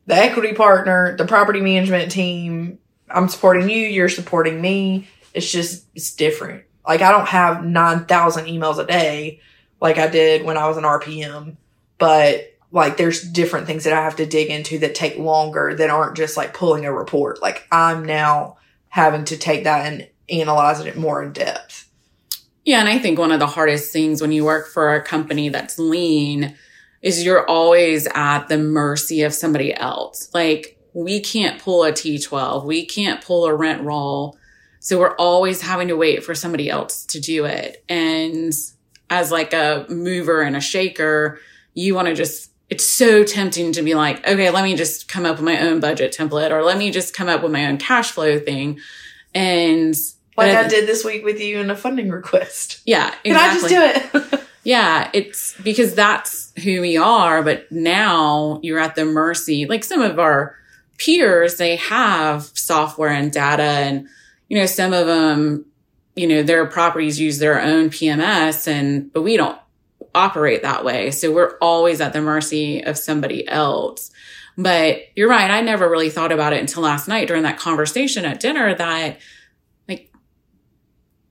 the 0.06 0.14
equity 0.14 0.52
partner, 0.52 1.16
the 1.16 1.26
property 1.26 1.60
management 1.60 2.10
team. 2.10 2.78
I'm 3.08 3.28
supporting 3.28 3.68
you, 3.68 3.76
you're 3.76 4.08
supporting 4.08 4.60
me. 4.60 5.08
It's 5.34 5.50
just, 5.50 5.86
it's 5.94 6.14
different. 6.14 6.64
Like 6.86 7.00
I 7.00 7.10
don't 7.10 7.28
have 7.28 7.64
9,000 7.64 8.46
emails 8.46 8.78
a 8.78 8.86
day 8.86 9.40
like 9.82 9.98
I 9.98 10.06
did 10.06 10.44
when 10.44 10.56
I 10.56 10.68
was 10.68 10.76
an 10.76 10.84
RPM, 10.84 11.56
but 11.98 12.56
like 12.70 12.96
there's 12.96 13.20
different 13.20 13.66
things 13.66 13.84
that 13.84 13.92
I 13.92 14.02
have 14.02 14.16
to 14.16 14.26
dig 14.26 14.48
into 14.48 14.78
that 14.78 14.94
take 14.94 15.18
longer 15.18 15.74
that 15.74 15.90
aren't 15.90 16.16
just 16.16 16.36
like 16.36 16.54
pulling 16.54 16.86
a 16.86 16.92
report. 16.92 17.42
Like 17.42 17.66
I'm 17.70 18.04
now 18.04 18.58
having 18.88 19.24
to 19.26 19.36
take 19.36 19.64
that 19.64 19.92
and 19.92 20.08
analyze 20.30 20.80
it 20.80 20.96
more 20.96 21.22
in 21.22 21.32
depth. 21.32 21.88
Yeah. 22.64 22.78
And 22.78 22.88
I 22.88 22.98
think 22.98 23.18
one 23.18 23.32
of 23.32 23.40
the 23.40 23.46
hardest 23.46 23.92
things 23.92 24.20
when 24.20 24.30
you 24.30 24.44
work 24.44 24.68
for 24.68 24.94
a 24.94 25.02
company 25.02 25.48
that's 25.48 25.78
lean 25.78 26.56
is 27.02 27.24
you're 27.24 27.46
always 27.48 28.06
at 28.14 28.46
the 28.46 28.58
mercy 28.58 29.22
of 29.22 29.34
somebody 29.34 29.74
else. 29.74 30.30
Like 30.32 30.78
we 30.94 31.20
can't 31.20 31.60
pull 31.60 31.82
a 31.82 31.90
T12. 31.90 32.64
We 32.64 32.86
can't 32.86 33.24
pull 33.24 33.46
a 33.46 33.54
rent 33.54 33.82
roll. 33.82 34.38
So 34.82 34.98
we're 34.98 35.14
always 35.14 35.62
having 35.62 35.86
to 35.88 35.96
wait 35.96 36.24
for 36.24 36.34
somebody 36.34 36.68
else 36.68 37.06
to 37.06 37.20
do 37.20 37.44
it. 37.44 37.84
And 37.88 38.52
as 39.08 39.30
like 39.30 39.52
a 39.52 39.86
mover 39.88 40.42
and 40.42 40.56
a 40.56 40.60
shaker, 40.60 41.38
you 41.72 41.94
want 41.94 42.08
to 42.08 42.14
just, 42.14 42.50
it's 42.68 42.84
so 42.84 43.22
tempting 43.22 43.72
to 43.74 43.82
be 43.82 43.94
like, 43.94 44.26
okay, 44.26 44.50
let 44.50 44.64
me 44.64 44.74
just 44.74 45.06
come 45.06 45.24
up 45.24 45.36
with 45.36 45.44
my 45.44 45.60
own 45.60 45.78
budget 45.78 46.12
template 46.12 46.50
or 46.50 46.64
let 46.64 46.78
me 46.78 46.90
just 46.90 47.14
come 47.14 47.28
up 47.28 47.44
with 47.44 47.52
my 47.52 47.66
own 47.66 47.78
cash 47.78 48.10
flow 48.10 48.40
thing. 48.40 48.80
And 49.32 49.94
like 50.36 50.52
I 50.52 50.66
did 50.66 50.88
this 50.88 51.04
week 51.04 51.24
with 51.24 51.40
you 51.40 51.60
in 51.60 51.70
a 51.70 51.76
funding 51.76 52.10
request. 52.10 52.80
Yeah. 52.84 53.14
Exactly. 53.22 53.68
Can 53.68 53.82
I 53.82 53.92
just 53.94 54.12
do 54.12 54.36
it? 54.36 54.40
Yeah, 54.64 55.10
it's 55.12 55.60
because 55.62 55.96
that's 55.96 56.52
who 56.62 56.80
we 56.80 56.96
are. 56.96 57.42
But 57.42 57.70
now 57.72 58.60
you're 58.62 58.78
at 58.78 58.94
the 58.94 59.04
mercy, 59.04 59.66
like 59.66 59.82
some 59.82 60.00
of 60.00 60.20
our 60.20 60.56
peers, 60.98 61.56
they 61.56 61.74
have 61.76 62.44
software 62.54 63.10
and 63.10 63.32
data 63.32 63.62
and, 63.62 64.08
you 64.52 64.58
know, 64.58 64.66
some 64.66 64.92
of 64.92 65.06
them, 65.06 65.64
you 66.14 66.26
know, 66.26 66.42
their 66.42 66.66
properties 66.66 67.18
use 67.18 67.38
their 67.38 67.58
own 67.58 67.88
PMS 67.88 68.68
and, 68.68 69.10
but 69.10 69.22
we 69.22 69.38
don't 69.38 69.58
operate 70.14 70.60
that 70.60 70.84
way. 70.84 71.10
So 71.10 71.32
we're 71.32 71.56
always 71.62 72.02
at 72.02 72.12
the 72.12 72.20
mercy 72.20 72.84
of 72.84 72.98
somebody 72.98 73.48
else. 73.48 74.10
But 74.58 75.04
you're 75.16 75.30
right. 75.30 75.50
I 75.50 75.62
never 75.62 75.88
really 75.88 76.10
thought 76.10 76.32
about 76.32 76.52
it 76.52 76.60
until 76.60 76.82
last 76.82 77.08
night 77.08 77.28
during 77.28 77.44
that 77.44 77.58
conversation 77.58 78.26
at 78.26 78.40
dinner 78.40 78.74
that 78.74 79.20
like 79.88 80.12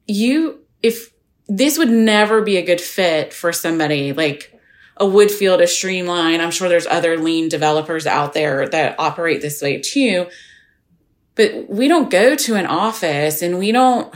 you, 0.08 0.62
if 0.82 1.13
this 1.48 1.78
would 1.78 1.92
never 1.92 2.42
be 2.42 2.58
a 2.58 2.66
good 2.66 2.82
fit 2.82 3.36
for 3.36 3.54
somebody 3.54 4.13
like 4.13 4.60
a 4.98 5.06
Woodfield, 5.06 5.62
a 5.62 5.68
Streamline. 5.68 6.42
I'm 6.42 6.50
sure 6.50 6.70
there's 6.70 6.88
other 6.88 7.20
lean 7.20 7.50
developers 7.50 8.08
out 8.08 8.34
there 8.34 8.68
that 8.70 8.96
operate 8.98 9.44
this 9.44 9.62
way 9.62 9.80
too. 9.80 10.25
But 11.36 11.70
we 11.70 11.88
don't 11.88 12.10
go 12.10 12.36
to 12.36 12.56
an 12.56 12.66
office 12.66 13.42
and 13.42 13.58
we 13.58 13.72
don't 13.72 14.14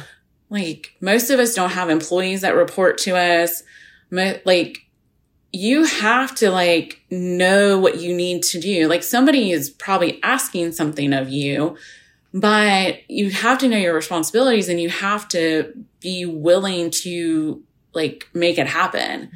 like 0.50 0.95
most 1.01 1.29
of 1.29 1.39
us 1.39 1.55
don't 1.55 1.72
have 1.72 1.89
employees 1.89 2.41
that 2.41 2.55
report 2.55 2.98
to 3.00 3.15
us. 3.15 3.63
Like 4.12 4.86
you 5.51 5.86
have 5.86 6.36
to 6.36 6.51
like 6.51 7.01
know 7.10 7.79
what 7.79 8.00
you 8.00 8.15
need 8.15 8.43
to 8.43 8.60
do. 8.60 8.88
Like 8.88 9.03
somebody 9.03 9.51
is 9.51 9.69
probably 9.69 10.22
asking 10.24 10.74
something 10.74 11.13
of 11.13 11.29
you 11.29 11.77
but 12.36 13.10
you 13.10 13.31
have 13.31 13.60
to 13.60 13.69
know 13.69 13.77
your 13.77 13.95
responsibilities 13.95 14.67
and 14.67 14.81
you 14.81 14.89
have 14.89 15.25
to 15.29 15.72
be 16.01 16.25
willing 16.25 16.91
to 16.91 17.63
like 17.93 18.27
make 18.34 18.57
it 18.57 18.67
happen. 18.67 19.31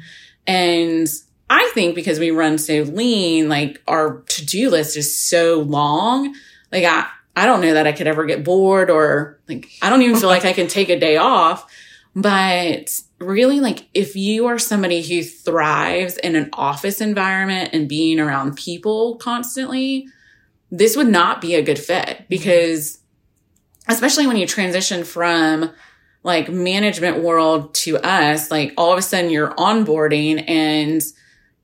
And 0.46 1.08
I 1.48 1.70
think 1.72 1.94
because 1.94 2.18
we 2.18 2.30
run 2.30 2.58
so 2.58 2.82
lean, 2.82 3.48
like 3.48 3.80
our 3.88 4.20
to-do 4.28 4.68
list 4.68 4.98
is 4.98 5.16
so 5.16 5.60
long. 5.60 6.34
Like 6.70 6.84
I, 6.84 7.08
I 7.36 7.46
don't 7.46 7.60
know 7.60 7.74
that 7.74 7.86
I 7.86 7.92
could 7.92 8.06
ever 8.06 8.26
get 8.26 8.44
bored 8.44 8.90
or 8.90 9.40
like, 9.48 9.68
I 9.82 9.90
don't 9.90 10.02
even 10.02 10.16
feel 10.16 10.28
like 10.28 10.44
I 10.44 10.52
can 10.52 10.66
take 10.66 10.88
a 10.88 10.98
day 10.98 11.16
off. 11.16 11.70
But 12.14 13.00
really, 13.18 13.60
like, 13.60 13.88
if 13.94 14.16
you 14.16 14.46
are 14.46 14.58
somebody 14.58 15.00
who 15.00 15.22
thrives 15.22 16.16
in 16.16 16.34
an 16.34 16.50
office 16.52 17.00
environment 17.00 17.70
and 17.72 17.88
being 17.88 18.18
around 18.18 18.56
people 18.56 19.16
constantly, 19.16 20.08
this 20.70 20.96
would 20.96 21.08
not 21.08 21.40
be 21.40 21.54
a 21.54 21.62
good 21.62 21.78
fit 21.78 22.26
because 22.28 22.98
especially 23.88 24.26
when 24.26 24.36
you 24.36 24.46
transition 24.46 25.04
from 25.04 25.70
like 26.22 26.48
management 26.48 27.22
world 27.22 27.74
to 27.74 27.96
us, 27.98 28.50
like 28.50 28.74
all 28.76 28.92
of 28.92 28.98
a 28.98 29.02
sudden 29.02 29.30
you're 29.30 29.54
onboarding 29.54 30.44
and 30.48 31.02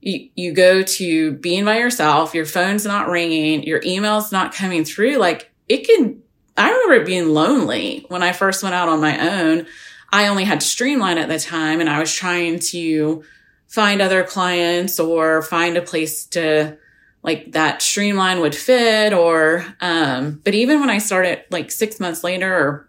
you, 0.00 0.28
you 0.35 0.52
go 0.52 0.82
to 0.82 1.32
being 1.32 1.64
by 1.64 1.78
yourself, 1.78 2.35
your 2.35 2.46
phone's 2.46 2.85
not 2.87 3.08
ringing, 3.08 3.62
your 3.64 3.82
email's 3.85 4.32
not 4.32 4.54
coming 4.54 4.85
through. 4.85 5.16
Like 5.16 5.52
it 5.68 5.87
can, 5.87 6.23
I 6.56 6.70
remember 6.70 6.94
it 6.94 7.06
being 7.06 7.30
lonely 7.30 8.04
when 8.08 8.23
I 8.23 8.32
first 8.32 8.62
went 8.62 8.75
out 8.75 8.88
on 8.88 9.00
my 9.00 9.18
own. 9.18 9.66
I 10.12 10.28
only 10.28 10.44
had 10.44 10.62
Streamline 10.62 11.18
at 11.18 11.28
the 11.28 11.38
time 11.38 11.80
and 11.80 11.90
I 11.90 11.99
was 11.99 12.12
trying 12.12 12.61
to 12.70 13.25
find 13.66 14.00
other 14.00 14.25
clients 14.25 14.99
or 15.00 15.42
find 15.42 15.76
a 15.76 15.82
place 15.82 16.26
to 16.26 16.78
like 17.23 17.52
that 17.52 17.82
streamline 17.82 18.40
would 18.40 18.54
fit 18.54 19.12
or 19.12 19.66
um 19.80 20.40
but 20.44 20.54
even 20.54 20.80
when 20.80 20.88
i 20.88 20.99
started 20.99 21.42
like 21.50 21.70
six 21.70 21.99
months 21.99 22.23
later 22.23 22.54
or 22.54 22.88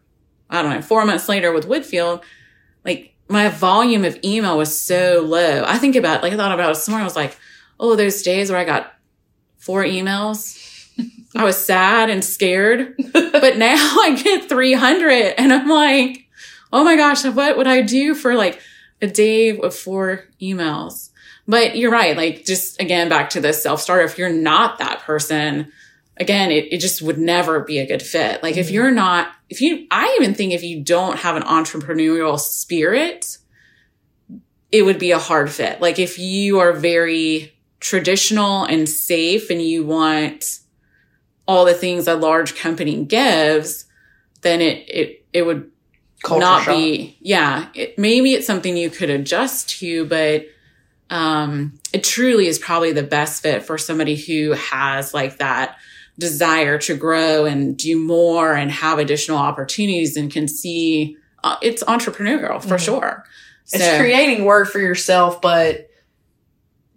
i 0.50 0.62
don't 0.62 0.72
know 0.72 0.82
four 0.82 1.06
months 1.06 1.28
later 1.28 1.52
with 1.52 1.68
woodfield 1.68 2.24
like 2.86 3.16
my 3.28 3.50
volume 3.50 4.06
of 4.06 4.18
email 4.24 4.58
was 4.58 4.80
so 4.80 5.22
low. 5.28 5.66
I 5.66 5.78
think 5.78 5.98
about 5.98 6.22
like 6.22 6.34
i 6.34 6.38
thought 6.38 6.54
about 6.54 6.70
it 6.70 6.76
this 6.76 6.88
morning 6.88 7.02
i 7.02 7.06
was 7.06 7.16
like 7.16 7.36
oh 7.80 7.96
those 7.96 8.22
days 8.22 8.50
where 8.52 8.60
i 8.60 8.64
got 8.64 8.94
four 9.58 9.84
emails 9.84 10.56
i 11.36 11.44
was 11.44 11.58
sad 11.58 12.10
and 12.10 12.24
scared 12.24 12.96
but 13.14 13.58
now 13.58 13.76
i 13.76 14.20
get 14.22 14.50
300 14.50 15.34
and 15.38 15.54
i'm 15.54 15.70
like 15.70 16.28
oh 16.72 16.84
my 16.84 16.96
gosh 16.96 17.26
what 17.26 17.58
would 17.58 17.68
i 17.68 17.82
do 17.82 18.16
for 18.16 18.36
like 18.36 18.62
a 19.02 19.08
day 19.08 19.58
of 19.58 19.76
four 19.76 20.26
emails 20.42 21.08
but 21.48 21.78
you're 21.78 21.92
right. 21.92 22.18
Like 22.18 22.46
just 22.46 22.80
again, 22.82 23.10
back 23.10 23.30
to 23.32 23.40
the 23.40 23.54
self 23.54 23.82
starter. 23.82 24.04
If 24.04 24.18
you're 24.18 24.30
not 24.30 24.80
that 24.80 25.00
person, 25.00 25.72
again, 26.18 26.52
it, 26.52 26.72
it 26.74 26.80
just 26.80 27.02
would 27.02 27.18
never 27.18 27.62
be 27.62 27.80
a 27.80 27.88
good 27.88 28.02
fit. 28.02 28.44
Like 28.44 28.54
mm-hmm. 28.54 28.60
if 28.60 28.72
you're 28.72 28.92
not, 28.92 29.32
if 29.50 29.62
you, 29.62 29.88
I 29.90 30.18
even 30.20 30.36
think 30.36 30.52
if 30.52 30.64
you 30.64 30.84
don't 30.84 31.18
have 31.20 31.38
an 31.38 31.44
entrepreneurial 31.44 32.38
spirit, 32.38 33.38
it 34.72 34.84
would 34.84 35.00
be 35.00 35.12
a 35.12 35.20
hard 35.20 35.50
fit. 35.50 35.80
Like 35.80 36.00
if 36.00 36.20
you 36.20 36.60
are 36.60 36.74
very 36.74 37.54
traditional 37.80 38.66
and 38.66 38.90
safe 38.90 39.50
and 39.50 39.62
you 39.62 39.86
want 39.86 40.60
all 41.48 41.66
the 41.66 41.74
things 41.74 42.08
a 42.08 42.16
large 42.16 42.56
company 42.56 43.04
gives, 43.04 43.86
then 44.42 44.62
it, 44.62 44.90
it, 44.90 45.26
it 45.34 45.46
would 45.46 45.72
Culture 46.24 46.40
not 46.40 46.64
shock. 46.64 46.76
be, 46.76 47.18
yeah, 47.22 47.68
it, 47.74 47.98
maybe 47.98 48.34
it's 48.34 48.48
something 48.48 48.76
you 48.76 48.90
could 48.90 49.10
adjust 49.10 49.70
to, 49.80 50.06
but 50.06 50.46
um, 51.10 51.80
it 51.94 52.04
truly 52.04 52.48
is 52.48 52.60
probably 52.60 52.92
the 52.92 53.04
best 53.04 53.42
fit 53.42 53.64
for 53.64 53.78
somebody 53.78 54.16
who 54.16 54.52
has 54.52 55.14
like 55.14 55.38
that 55.38 55.78
desire 56.20 56.80
to 56.80 56.96
grow 56.96 57.46
and 57.46 57.78
do 57.78 57.98
more 57.98 58.54
and 58.54 58.72
have 58.72 59.00
additional 59.00 59.38
opportunities 59.38 60.18
and 60.18 60.32
can 60.32 60.48
see 60.48 61.16
uh, 61.44 61.56
it's 61.62 61.84
entrepreneurial 61.84 62.62
for 62.62 62.76
mm-hmm. 62.76 62.78
sure. 62.78 63.26
So, 63.66 63.78
it's 63.78 63.98
creating 63.98 64.46
work 64.46 64.70
for 64.70 64.80
yourself, 64.80 65.42
but 65.42 65.90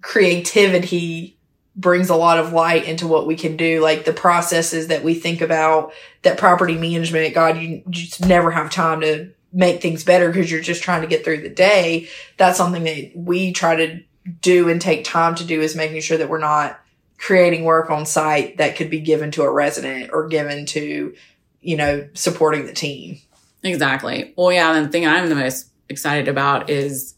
creativity 0.01 1.37
brings 1.77 2.11
a 2.11 2.17
lot 2.17 2.39
of 2.39 2.53
light 2.53 2.85
into 2.85 3.07
what 3.07 3.27
we 3.27 3.37
can 3.37 3.57
do. 3.57 3.81
Like 3.81 4.05
the 4.05 4.13
processes 4.13 4.89
that 4.89 5.05
we 5.05 5.15
think 5.15 5.41
about 5.41 5.93
that 6.23 6.39
property 6.39 6.77
management, 6.77 7.35
God, 7.35 7.59
you, 7.59 7.83
just 7.89 8.25
never 8.25 8.51
have 8.51 8.71
time 8.71 9.01
to 9.03 9.31
make 9.53 9.81
things 9.81 10.05
better 10.05 10.29
because 10.29 10.51
you're 10.51 10.61
just 10.61 10.83
trying 10.83 11.03
to 11.03 11.09
get 11.09 11.25
through 11.25 11.43
the 11.43 11.49
day. 11.49 12.09
That's 12.37 12.59
something 12.59 12.85
that 12.85 13.13
we 13.15 13.53
try 13.53 13.77
to 13.77 14.03
do 14.41 14.69
and 14.69 14.81
take 14.81 15.05
time 15.05 15.35
to 15.37 15.45
do 15.45 15.61
is 15.61 15.75
making 15.75 16.01
sure 16.03 16.19
that 16.19 16.29
we're 16.29 16.39
not 16.39 16.81
creating 17.19 17.65
work 17.65 17.91
on 17.91 18.07
site 18.07 18.59
that 18.59 18.77
could 18.77 18.91
be 18.91 19.01
given 19.01 19.31
to 19.33 19.43
a 19.43 19.51
resident 19.51 20.11
or 20.13 20.29
given 20.29 20.67
to, 20.67 21.15
you 21.61 21.77
know, 21.77 22.09
supporting 22.15 22.67
the 22.67 22.73
team. 22.73 23.21
Exactly. 23.63 24.33
Well, 24.37 24.53
yeah, 24.53 24.75
And 24.75 24.87
the 24.87 24.91
thing 24.91 25.07
I'm 25.07 25.29
the 25.29 25.35
most 25.35 25.69
excited 25.89 26.29
about 26.29 26.71
is 26.71 27.15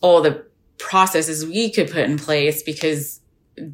all 0.00 0.22
the 0.22 0.44
processes 0.78 1.46
we 1.46 1.70
could 1.70 1.90
put 1.90 2.04
in 2.04 2.18
place 2.18 2.62
because 2.62 3.20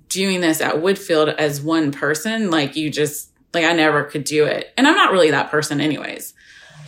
doing 0.08 0.40
this 0.40 0.60
at 0.60 0.76
Woodfield 0.76 1.34
as 1.36 1.60
one 1.60 1.92
person, 1.92 2.50
like 2.50 2.76
you 2.76 2.90
just, 2.90 3.30
like 3.54 3.64
I 3.64 3.72
never 3.72 4.04
could 4.04 4.24
do 4.24 4.44
it. 4.44 4.72
And 4.76 4.86
I'm 4.86 4.96
not 4.96 5.12
really 5.12 5.30
that 5.30 5.50
person 5.50 5.80
anyways. 5.80 6.34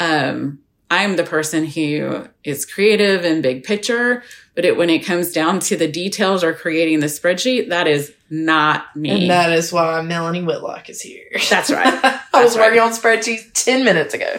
Um, 0.00 0.60
I'm 0.90 1.16
the 1.16 1.24
person 1.24 1.64
who 1.64 2.28
is 2.44 2.66
creative 2.66 3.24
and 3.24 3.42
big 3.42 3.64
picture, 3.64 4.22
but 4.54 4.66
it, 4.66 4.76
when 4.76 4.90
it 4.90 4.98
comes 4.98 5.32
down 5.32 5.58
to 5.60 5.76
the 5.76 5.90
details 5.90 6.44
or 6.44 6.52
creating 6.52 7.00
the 7.00 7.06
spreadsheet, 7.06 7.70
that 7.70 7.86
is 7.86 8.12
not 8.28 8.94
me. 8.94 9.22
And 9.22 9.30
that 9.30 9.52
is 9.52 9.72
why 9.72 10.02
Melanie 10.02 10.42
Whitlock 10.42 10.90
is 10.90 11.00
here. 11.00 11.24
That's 11.48 11.70
right. 11.70 12.20
I 12.34 12.44
was 12.44 12.56
working 12.56 12.80
on 12.80 12.92
spreadsheets 12.92 13.52
10 13.54 13.84
minutes 13.84 14.12
ago. 14.12 14.38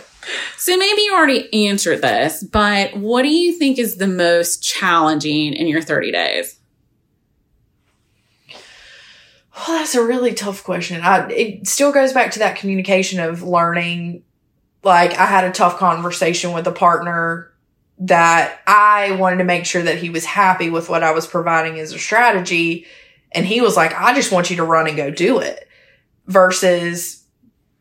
So 0.57 0.77
maybe 0.77 1.01
you 1.01 1.15
already 1.15 1.67
answered 1.67 2.01
this, 2.01 2.43
but 2.43 2.95
what 2.95 3.23
do 3.23 3.29
you 3.29 3.57
think 3.57 3.79
is 3.79 3.97
the 3.97 4.07
most 4.07 4.63
challenging 4.63 5.53
in 5.53 5.65
your 5.65 5.81
30 5.81 6.11
days? 6.11 6.59
Well, 9.55 9.79
that's 9.79 9.95
a 9.95 10.03
really 10.03 10.33
tough 10.33 10.63
question. 10.63 11.01
I, 11.01 11.29
it 11.29 11.67
still 11.67 11.91
goes 11.91 12.11
back 12.11 12.31
to 12.31 12.39
that 12.39 12.57
communication 12.57 13.19
of 13.19 13.43
learning. 13.43 14.23
Like, 14.83 15.13
I 15.13 15.25
had 15.25 15.43
a 15.43 15.51
tough 15.51 15.77
conversation 15.77 16.53
with 16.53 16.67
a 16.67 16.71
partner 16.71 17.51
that 17.99 18.59
I 18.65 19.15
wanted 19.15 19.37
to 19.37 19.43
make 19.43 19.65
sure 19.65 19.83
that 19.83 19.99
he 19.99 20.09
was 20.09 20.25
happy 20.25 20.69
with 20.69 20.89
what 20.89 21.03
I 21.03 21.11
was 21.11 21.27
providing 21.27 21.79
as 21.79 21.93
a 21.93 21.99
strategy. 21.99 22.87
And 23.31 23.45
he 23.45 23.61
was 23.61 23.77
like, 23.77 23.93
I 23.93 24.15
just 24.15 24.31
want 24.31 24.49
you 24.49 24.55
to 24.57 24.63
run 24.63 24.87
and 24.87 24.97
go 24.97 25.11
do 25.11 25.39
it. 25.39 25.67
Versus 26.25 27.23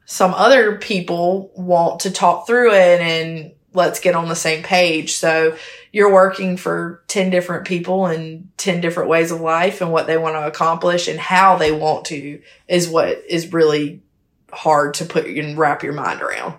some 0.05 0.35
other 0.35 0.76
people 0.76 1.52
want 1.55 2.00
to 2.00 2.11
talk 2.11 2.47
through 2.47 2.73
it 2.75 3.00
and 3.00 3.52
let's 3.75 4.00
get 4.00 4.14
on 4.14 4.29
the 4.29 4.37
same 4.37 4.62
page. 4.62 5.14
So 5.14 5.57
you're 5.93 6.12
working 6.12 6.57
for 6.57 7.02
10 7.09 7.31
different 7.31 7.67
people 7.67 8.07
and 8.07 8.49
10 8.59 8.81
different 8.81 9.09
ways 9.09 9.31
of 9.31 9.41
life 9.41 9.81
and 9.81 9.93
what 9.93 10.07
they 10.07 10.17
want 10.17 10.37
to 10.37 10.47
accomplish 10.47 11.09
and 11.09 11.19
how 11.19 11.57
they 11.57 11.73
want 11.73 12.07
to 12.07 12.41
is 12.69 12.88
what 12.88 13.23
is 13.29 13.52
really 13.52 14.02
hard 14.52 14.95
to 14.95 15.05
put 15.05 15.26
and 15.26 15.57
wrap 15.57 15.83
your 15.83 15.93
mind 15.93 16.23
around. 16.23 16.55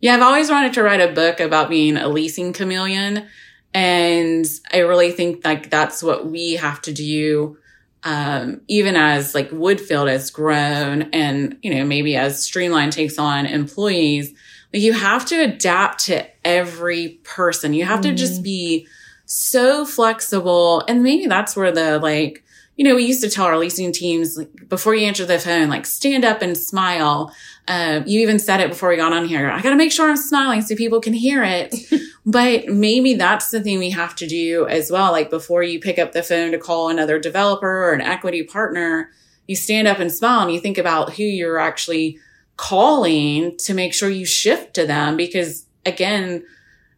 Yeah, 0.00 0.14
I've 0.14 0.22
always 0.22 0.50
wanted 0.50 0.74
to 0.74 0.82
write 0.82 1.00
a 1.00 1.12
book 1.12 1.40
about 1.40 1.68
being 1.68 1.96
a 1.96 2.08
leasing 2.08 2.52
chameleon. 2.52 3.26
And 3.74 4.46
I 4.72 4.78
really 4.78 5.12
think 5.12 5.44
like 5.44 5.70
that's 5.70 6.02
what 6.02 6.26
we 6.26 6.54
have 6.54 6.80
to 6.82 6.92
do. 6.92 7.58
Um, 8.02 8.62
even 8.66 8.96
as 8.96 9.34
like 9.34 9.50
Woodfield 9.50 10.10
has 10.10 10.30
grown 10.30 11.02
and, 11.12 11.58
you 11.62 11.74
know, 11.74 11.84
maybe 11.84 12.16
as 12.16 12.42
Streamline 12.42 12.90
takes 12.90 13.18
on 13.18 13.44
employees, 13.44 14.32
like 14.72 14.82
you 14.82 14.92
have 14.92 15.26
to 15.26 15.42
adapt 15.42 16.06
to 16.06 16.26
every 16.46 17.20
person. 17.24 17.74
You 17.74 17.84
have 17.84 18.00
mm-hmm. 18.00 18.10
to 18.10 18.14
just 18.14 18.34
mm-hmm. 18.34 18.42
be 18.42 18.86
so 19.26 19.84
flexible. 19.84 20.84
And 20.88 21.02
maybe 21.02 21.26
that's 21.26 21.56
where 21.56 21.72
the 21.72 21.98
like, 21.98 22.44
you 22.76 22.84
know, 22.84 22.94
we 22.94 23.04
used 23.04 23.22
to 23.22 23.30
tell 23.30 23.44
our 23.44 23.58
leasing 23.58 23.92
teams 23.92 24.38
like, 24.38 24.68
before 24.68 24.94
you 24.94 25.06
answer 25.06 25.26
the 25.26 25.38
phone, 25.38 25.68
like 25.68 25.86
stand 25.86 26.24
up 26.24 26.40
and 26.40 26.56
smile. 26.56 27.32
Uh, 27.68 28.02
you 28.06 28.20
even 28.20 28.38
said 28.38 28.60
it 28.60 28.70
before 28.70 28.88
we 28.88 28.96
got 28.96 29.12
on 29.12 29.26
here. 29.26 29.50
I 29.50 29.60
got 29.60 29.70
to 29.70 29.76
make 29.76 29.92
sure 29.92 30.08
I'm 30.08 30.16
smiling 30.16 30.62
so 30.62 30.74
people 30.74 31.00
can 31.00 31.12
hear 31.12 31.44
it. 31.44 31.74
but 32.26 32.66
maybe 32.68 33.14
that's 33.14 33.50
the 33.50 33.60
thing 33.60 33.78
we 33.78 33.90
have 33.90 34.16
to 34.16 34.26
do 34.26 34.66
as 34.66 34.90
well. 34.90 35.12
Like 35.12 35.30
before 35.30 35.62
you 35.62 35.78
pick 35.78 35.98
up 35.98 36.12
the 36.12 36.22
phone 36.22 36.52
to 36.52 36.58
call 36.58 36.88
another 36.88 37.18
developer 37.18 37.84
or 37.84 37.92
an 37.92 38.00
equity 38.00 38.42
partner, 38.42 39.10
you 39.46 39.56
stand 39.56 39.86
up 39.86 39.98
and 39.98 40.10
smile 40.10 40.42
and 40.42 40.52
you 40.52 40.60
think 40.60 40.78
about 40.78 41.14
who 41.14 41.22
you're 41.22 41.58
actually 41.58 42.18
calling 42.60 43.56
to 43.56 43.72
make 43.72 43.94
sure 43.94 44.10
you 44.10 44.26
shift 44.26 44.74
to 44.74 44.86
them 44.86 45.16
because 45.16 45.64
again, 45.86 46.44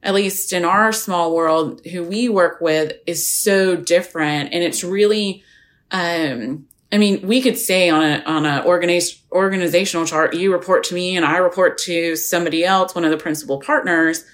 at 0.03 0.12
least 0.12 0.53
in 0.53 0.64
our 0.64 0.90
small 0.90 1.37
world, 1.37 1.87
who 1.87 2.03
we 2.03 2.29
work 2.29 2.61
with 2.61 2.94
is 3.07 3.25
so 3.29 3.77
different. 3.77 4.53
And 4.53 4.64
it's 4.64 4.83
really, 4.83 5.44
um, 5.92 6.66
I 6.90 6.98
mean, 6.98 7.25
we 7.25 7.40
could 7.40 7.57
say 7.57 7.88
on 7.90 8.03
a, 8.03 8.25
on 8.27 8.44
a 8.44 8.64
organiz- 8.66 9.20
organizational 9.31 10.05
chart, 10.05 10.35
you 10.35 10.53
report 10.53 10.83
to 10.85 10.96
me 10.96 11.16
and 11.16 11.25
I 11.25 11.37
report 11.37 11.79
to 11.83 12.16
somebody 12.16 12.64
else, 12.64 12.96
one 12.96 13.05
of 13.05 13.12
the 13.12 13.16
principal 13.16 13.61
partners. 13.61 14.25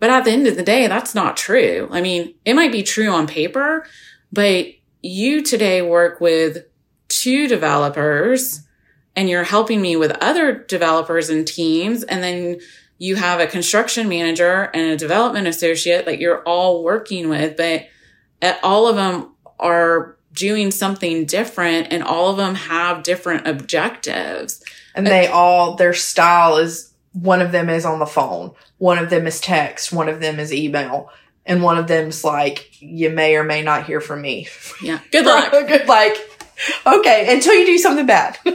But 0.00 0.10
at 0.10 0.24
the 0.24 0.32
end 0.32 0.46
of 0.46 0.56
the 0.56 0.62
day, 0.62 0.86
that's 0.86 1.14
not 1.14 1.38
true. 1.38 1.88
I 1.92 2.02
mean, 2.02 2.34
it 2.44 2.52
might 2.52 2.72
be 2.72 2.82
true 2.82 3.08
on 3.08 3.26
paper, 3.26 3.86
but 4.30 4.66
you 5.00 5.42
today 5.42 5.80
work 5.80 6.20
with 6.20 6.58
two 7.08 7.48
developers 7.48 8.63
and 9.16 9.28
you're 9.28 9.44
helping 9.44 9.80
me 9.80 9.96
with 9.96 10.12
other 10.20 10.52
developers 10.52 11.30
and 11.30 11.46
teams. 11.46 12.02
And 12.02 12.22
then 12.22 12.60
you 12.98 13.16
have 13.16 13.40
a 13.40 13.46
construction 13.46 14.08
manager 14.08 14.70
and 14.74 14.90
a 14.90 14.96
development 14.96 15.46
associate 15.46 16.06
that 16.06 16.18
you're 16.18 16.42
all 16.42 16.82
working 16.82 17.28
with, 17.28 17.56
but 17.56 17.86
all 18.62 18.88
of 18.88 18.96
them 18.96 19.32
are 19.58 20.16
doing 20.32 20.70
something 20.70 21.24
different 21.24 21.88
and 21.92 22.02
all 22.02 22.30
of 22.30 22.36
them 22.36 22.54
have 22.54 23.02
different 23.02 23.46
objectives. 23.46 24.62
And 24.94 25.06
they 25.06 25.26
all, 25.26 25.76
their 25.76 25.94
style 25.94 26.56
is 26.58 26.92
one 27.12 27.40
of 27.40 27.52
them 27.52 27.70
is 27.70 27.84
on 27.84 28.00
the 28.00 28.06
phone, 28.06 28.52
one 28.78 28.98
of 28.98 29.10
them 29.10 29.26
is 29.26 29.40
text, 29.40 29.92
one 29.92 30.08
of 30.08 30.20
them 30.20 30.40
is 30.40 30.52
email, 30.52 31.10
and 31.46 31.62
one 31.62 31.78
of 31.78 31.86
them's 31.86 32.24
like, 32.24 32.80
you 32.80 33.10
may 33.10 33.36
or 33.36 33.44
may 33.44 33.62
not 33.62 33.86
hear 33.86 34.00
from 34.00 34.22
me. 34.22 34.48
Yeah. 34.82 34.98
Good 35.12 35.26
luck. 35.26 35.50
Good, 35.68 35.86
like, 35.86 36.16
okay, 36.86 37.32
until 37.32 37.54
you 37.54 37.66
do 37.66 37.78
something 37.78 38.06
bad. 38.06 38.38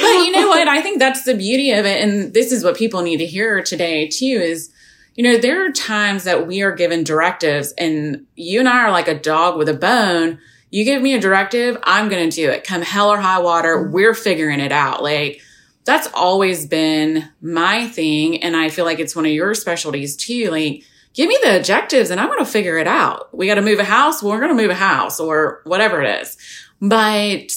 but 0.00 0.24
you 0.24 0.32
know 0.32 0.48
what? 0.48 0.68
I 0.68 0.82
think 0.82 0.98
that's 0.98 1.24
the 1.24 1.36
beauty 1.36 1.72
of 1.72 1.86
it. 1.86 2.02
And 2.02 2.34
this 2.34 2.52
is 2.52 2.64
what 2.64 2.76
people 2.76 3.02
need 3.02 3.18
to 3.18 3.26
hear 3.26 3.62
today 3.62 4.08
too 4.08 4.24
is, 4.24 4.72
you 5.14 5.24
know, 5.24 5.38
there 5.38 5.66
are 5.66 5.72
times 5.72 6.24
that 6.24 6.46
we 6.46 6.62
are 6.62 6.72
given 6.72 7.04
directives 7.04 7.72
and 7.72 8.26
you 8.36 8.60
and 8.60 8.68
I 8.68 8.84
are 8.84 8.90
like 8.90 9.08
a 9.08 9.18
dog 9.18 9.56
with 9.58 9.68
a 9.68 9.74
bone 9.74 10.38
you 10.70 10.84
give 10.84 11.02
me 11.02 11.14
a 11.14 11.20
directive, 11.20 11.76
I'm 11.82 12.08
going 12.08 12.30
to 12.30 12.34
do 12.34 12.48
it. 12.48 12.64
Come 12.64 12.82
hell 12.82 13.10
or 13.10 13.18
high 13.18 13.40
water, 13.40 13.76
mm-hmm. 13.76 13.92
we're 13.92 14.14
figuring 14.14 14.60
it 14.60 14.72
out. 14.72 15.02
Like, 15.02 15.40
that's 15.84 16.08
always 16.14 16.66
been 16.66 17.28
my 17.40 17.88
thing. 17.88 18.42
And 18.42 18.56
I 18.56 18.68
feel 18.68 18.84
like 18.84 19.00
it's 19.00 19.16
one 19.16 19.26
of 19.26 19.32
your 19.32 19.54
specialties 19.54 20.16
too. 20.16 20.50
Like, 20.50 20.84
give 21.14 21.28
me 21.28 21.38
the 21.42 21.56
objectives 21.56 22.10
and 22.10 22.20
I'm 22.20 22.28
going 22.28 22.44
to 22.44 22.50
figure 22.50 22.78
it 22.78 22.86
out. 22.86 23.36
We 23.36 23.46
got 23.46 23.56
to 23.56 23.62
move 23.62 23.80
a 23.80 23.84
house. 23.84 24.22
Well, 24.22 24.32
we're 24.32 24.40
going 24.40 24.56
to 24.56 24.62
move 24.62 24.70
a 24.70 24.74
house 24.74 25.18
or 25.18 25.62
whatever 25.64 26.02
it 26.02 26.22
is. 26.22 26.36
But 26.80 27.52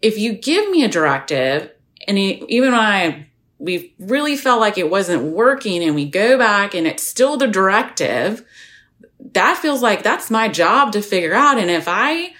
if 0.00 0.18
you 0.18 0.32
give 0.32 0.70
me 0.70 0.84
a 0.84 0.88
directive 0.88 1.70
and 2.06 2.18
even 2.18 2.72
when 2.72 2.80
I, 2.80 3.26
we 3.58 3.94
really 3.98 4.36
felt 4.36 4.60
like 4.60 4.78
it 4.78 4.90
wasn't 4.90 5.22
working 5.22 5.82
and 5.82 5.94
we 5.94 6.08
go 6.08 6.38
back 6.38 6.74
and 6.74 6.86
it's 6.86 7.02
still 7.02 7.36
the 7.36 7.46
directive, 7.46 8.44
that 9.32 9.58
feels 9.58 9.82
like 9.82 10.02
that's 10.02 10.30
my 10.30 10.48
job 10.48 10.92
to 10.92 11.02
figure 11.02 11.34
out. 11.34 11.58
And 11.58 11.70
if 11.70 11.88
I, 11.88 12.32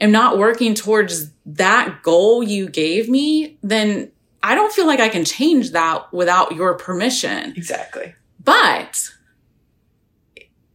am 0.00 0.12
not 0.12 0.38
working 0.38 0.74
towards 0.74 1.30
that 1.44 2.02
goal 2.02 2.42
you 2.42 2.68
gave 2.68 3.08
me, 3.08 3.58
then 3.62 4.10
I 4.42 4.54
don't 4.54 4.72
feel 4.72 4.86
like 4.86 5.00
I 5.00 5.08
can 5.08 5.24
change 5.24 5.72
that 5.72 6.12
without 6.12 6.54
your 6.54 6.74
permission. 6.74 7.52
Exactly. 7.56 8.14
But 8.42 9.10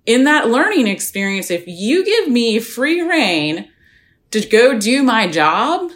in 0.05 0.25
that 0.25 0.49
learning 0.49 0.87
experience, 0.87 1.49
if 1.49 1.63
you 1.67 2.03
give 2.05 2.29
me 2.29 2.59
free 2.59 3.01
rein 3.01 3.69
to 4.31 4.45
go 4.45 4.77
do 4.77 5.03
my 5.03 5.27
job, 5.27 5.91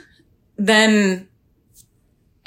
then 0.58 1.28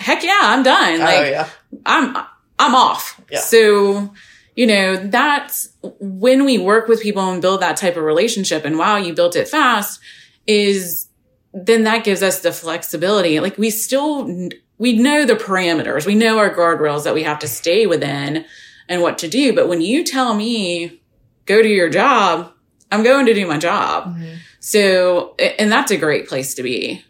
heck 0.00 0.22
yeah, 0.22 0.40
I'm 0.42 0.62
done. 0.62 1.00
Oh, 1.00 1.04
like, 1.04 1.30
yeah. 1.30 1.48
I'm, 1.86 2.16
I'm 2.58 2.74
off. 2.74 3.20
Yeah. 3.30 3.40
So, 3.40 4.12
you 4.56 4.66
know, 4.66 4.96
that's 4.96 5.70
when 5.82 6.44
we 6.44 6.58
work 6.58 6.88
with 6.88 7.02
people 7.02 7.30
and 7.30 7.40
build 7.40 7.62
that 7.62 7.76
type 7.76 7.96
of 7.96 8.02
relationship. 8.02 8.64
And 8.64 8.78
wow, 8.78 8.96
you 8.96 9.14
built 9.14 9.36
it 9.36 9.48
fast 9.48 10.00
is 10.46 11.08
then 11.52 11.84
that 11.84 12.04
gives 12.04 12.22
us 12.22 12.40
the 12.40 12.52
flexibility. 12.52 13.40
Like 13.40 13.58
we 13.58 13.70
still, 13.70 14.48
we 14.78 14.94
know 14.94 15.24
the 15.24 15.34
parameters. 15.34 16.06
We 16.06 16.14
know 16.14 16.38
our 16.38 16.54
guardrails 16.54 17.04
that 17.04 17.14
we 17.14 17.22
have 17.22 17.38
to 17.40 17.48
stay 17.48 17.86
within 17.86 18.44
and 18.88 19.02
what 19.02 19.18
to 19.18 19.28
do. 19.28 19.54
But 19.54 19.68
when 19.68 19.80
you 19.80 20.04
tell 20.04 20.34
me, 20.34 21.00
go 21.46 21.62
do 21.62 21.68
your 21.68 21.88
job, 21.88 22.52
I'm 22.92 23.02
going 23.02 23.26
to 23.26 23.34
do 23.34 23.46
my 23.46 23.58
job. 23.58 24.06
Mm-hmm. 24.06 24.36
So, 24.60 25.34
and 25.58 25.70
that's 25.70 25.90
a 25.90 25.96
great 25.96 26.28
place 26.28 26.54
to 26.54 26.62
be. 26.62 27.04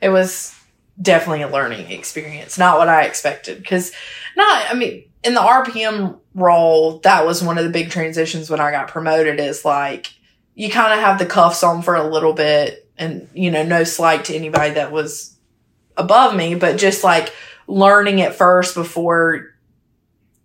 It 0.00 0.10
was 0.10 0.57
definitely 1.00 1.42
a 1.42 1.48
learning 1.48 1.90
experience. 1.90 2.58
Not 2.58 2.78
what 2.78 2.88
I 2.88 3.04
expected. 3.04 3.64
Cause 3.66 3.92
not, 4.36 4.70
I 4.70 4.74
mean, 4.74 5.04
in 5.22 5.34
the 5.34 5.40
RPM 5.40 6.18
role, 6.34 6.98
that 7.00 7.26
was 7.26 7.42
one 7.42 7.58
of 7.58 7.64
the 7.64 7.70
big 7.70 7.90
transitions 7.90 8.50
when 8.50 8.60
I 8.60 8.70
got 8.70 8.88
promoted 8.88 9.40
is 9.40 9.64
like, 9.64 10.12
you 10.54 10.70
kind 10.70 10.92
of 10.92 11.00
have 11.00 11.18
the 11.18 11.26
cuffs 11.26 11.62
on 11.62 11.82
for 11.82 11.94
a 11.94 12.08
little 12.08 12.32
bit 12.32 12.88
and, 12.96 13.28
you 13.32 13.50
know, 13.50 13.62
no 13.62 13.84
slight 13.84 14.24
to 14.26 14.34
anybody 14.34 14.74
that 14.74 14.90
was 14.90 15.36
above 15.96 16.34
me, 16.34 16.54
but 16.54 16.78
just 16.78 17.04
like 17.04 17.32
learning 17.66 18.18
it 18.18 18.34
first 18.34 18.74
before 18.74 19.54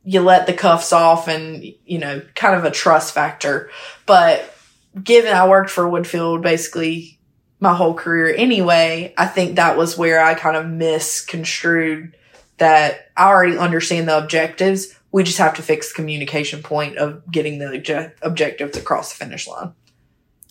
you 0.03 0.21
let 0.21 0.45
the 0.45 0.53
cuffs 0.53 0.91
off 0.93 1.27
and, 1.27 1.63
you 1.85 1.97
know, 1.97 2.21
kind 2.35 2.55
of 2.55 2.65
a 2.65 2.71
trust 2.71 3.13
factor. 3.13 3.71
But 4.05 4.53
given 5.01 5.33
I 5.33 5.47
worked 5.47 5.69
for 5.69 5.85
Woodfield 5.85 6.41
basically 6.41 7.19
my 7.63 7.73
whole 7.73 7.93
career 7.93 8.35
anyway, 8.35 9.13
I 9.17 9.25
think 9.25 9.55
that 9.55 9.77
was 9.77 9.97
where 9.97 10.21
I 10.23 10.33
kind 10.33 10.57
of 10.57 10.67
misconstrued 10.67 12.15
that 12.57 13.09
I 13.15 13.29
already 13.29 13.57
understand 13.57 14.09
the 14.09 14.17
objectives. 14.17 14.93
We 15.13 15.23
just 15.23 15.37
have 15.37 15.55
to 15.55 15.61
fix 15.61 15.89
the 15.89 15.95
communication 15.95 16.61
point 16.61 16.97
of 16.97 17.23
getting 17.31 17.59
the 17.59 17.73
object- 17.73 18.19
objectives 18.21 18.77
across 18.77 19.13
the 19.13 19.23
finish 19.23 19.47
line. 19.47 19.71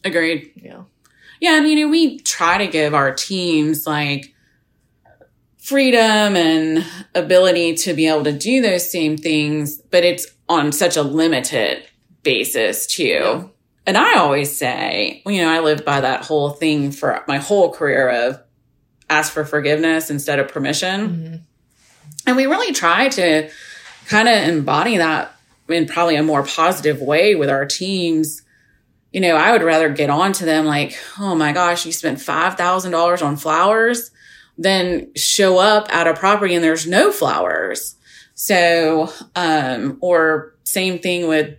Agreed. 0.03 0.53
Yeah. 0.57 0.85
Yeah, 1.39 1.59
and 1.59 1.69
you 1.69 1.85
know, 1.85 1.89
we 1.89 2.19
try 2.21 2.57
to 2.57 2.67
give 2.67 2.95
our 2.95 3.15
teams 3.15 3.87
like 3.87 4.35
freedom 5.59 6.35
and 6.35 6.87
ability 7.15 7.75
to 7.75 7.93
be 7.93 8.07
able 8.07 8.25
to 8.25 8.33
do 8.33 8.63
those 8.63 8.91
same 8.91 9.19
things, 9.19 9.77
but 9.77 10.03
it's 10.03 10.27
on 10.49 10.73
such 10.73 10.97
a 10.97 11.03
limited 11.03 11.85
basis 12.23 12.87
too. 12.87 13.05
Yeah. 13.05 13.45
And 13.87 13.97
I 13.97 14.19
always 14.19 14.57
say, 14.57 15.23
you 15.27 15.43
know, 15.43 15.51
I 15.51 15.61
lived 15.61 15.85
by 15.85 16.01
that 16.01 16.25
whole 16.25 16.51
thing 16.51 16.93
for 16.93 17.25
my 17.27 17.39
whole 17.39 17.73
career 17.73 18.09
of 18.29 18.41
ask 19.11 19.33
for 19.33 19.45
forgiveness 19.45 20.09
instead 20.11 20.39
of 20.39 20.49
permission. 20.49 21.09
Mm-hmm. 21.09 21.37
And 22.27 22.37
we 22.37 22.47
really 22.47 22.73
try 22.73 23.09
to 23.09 23.51
kind 24.07 24.29
of 24.29 24.35
embody 24.49 24.99
that 24.99 25.35
in 25.69 25.87
probably 25.87 26.17
a 26.17 26.23
more 26.23 26.45
positive 26.45 27.01
way 27.01 27.35
with 27.35 27.51
our 27.51 27.67
teams. 27.67 28.43
You 29.13 29.21
know, 29.21 29.37
I 29.37 29.53
would 29.53 29.63
rather 29.63 29.89
get 29.89 30.11
on 30.11 30.33
to 30.35 30.45
them 30.45 30.65
like, 30.65 30.99
oh 31.19 31.35
my 31.35 31.53
gosh, 31.53 31.85
you 31.85 31.93
spent 31.93 32.19
$5,000 32.19 33.27
on 33.27 33.37
flowers 33.37 34.11
than 34.57 35.13
show 35.15 35.59
up 35.59 35.93
at 35.93 36.07
a 36.07 36.15
property 36.15 36.55
and 36.55 36.65
there's 36.65 36.87
no 36.87 37.11
flowers. 37.11 37.97
So, 38.35 39.13
um, 39.35 39.99
or 40.01 40.55
same 40.65 40.99
thing 40.99 41.29
with, 41.29 41.57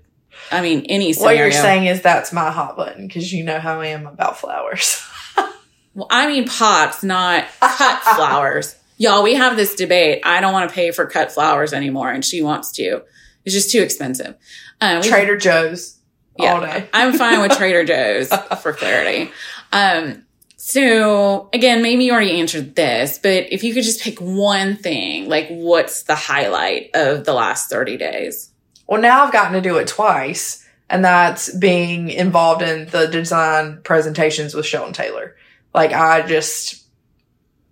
I 0.52 0.62
mean, 0.62 0.86
any 0.90 1.14
What 1.16 1.38
you're 1.38 1.52
saying 1.52 1.86
is 1.86 2.02
that's 2.02 2.32
my 2.32 2.52
hot 2.52 2.76
button 2.76 3.08
because 3.08 3.32
you 3.32 3.44
know 3.44 3.60
how 3.60 3.82
I 3.82 3.88
am 3.88 4.08
about 4.08 4.38
flowers. 4.38 5.02
Well, 5.96 6.08
I 6.10 6.26
mean 6.26 6.48
pots, 6.48 7.04
not 7.04 7.46
cut 7.60 8.02
flowers. 8.16 8.76
Y'all, 8.98 9.22
we 9.22 9.36
have 9.36 9.56
this 9.56 9.76
debate. 9.76 10.22
I 10.24 10.42
don't 10.42 10.54
want 10.54 10.68
to 10.70 10.74
pay 10.74 10.90
for 10.90 11.06
cut 11.06 11.32
flowers 11.32 11.72
anymore, 11.72 12.10
and 12.10 12.26
she 12.26 12.42
wants 12.42 12.72
to. 12.74 13.04
It's 13.46 13.54
just 13.54 13.72
too 13.72 13.82
expensive. 13.82 14.36
Um, 14.82 15.02
Trader 15.04 15.38
Joe's 15.38 16.00
yeah, 16.38 16.54
all 16.54 16.62
day. 16.62 16.88
I'm 16.94 17.14
fine 17.14 17.42
with 17.42 17.52
Trader 17.58 17.84
Joe's 17.86 18.30
for 18.62 18.74
clarity. 18.74 19.32
Um, 19.72 20.24
so 20.58 21.50
again, 21.54 21.82
maybe 21.82 22.06
you 22.06 22.14
already 22.14 22.40
answered 22.40 22.76
this, 22.76 23.20
but 23.22 23.52
if 23.52 23.64
you 23.64 23.74
could 23.74 23.84
just 23.84 24.02
pick 24.02 24.20
one 24.20 24.78
thing, 24.78 25.28
like 25.28 25.48
what's 25.50 26.04
the 26.04 26.16
highlight 26.16 26.92
of 26.94 27.26
the 27.26 27.34
last 27.34 27.70
30 27.70 27.98
days? 27.98 28.50
Well, 28.88 29.02
now 29.02 29.24
I've 29.24 29.34
gotten 29.34 29.54
to 29.54 29.62
do 29.62 29.78
it 29.78 29.88
twice, 29.88 30.68
and 30.90 31.04
that's 31.04 31.54
being 31.54 32.10
involved 32.10 32.62
in 32.62 32.88
the 32.88 33.08
design 33.08 33.82
presentations 33.84 34.54
with 34.54 34.66
Sheldon 34.66 34.94
Taylor. 34.94 35.36
Like 35.74 35.94
I 35.94 36.26
just, 36.28 36.84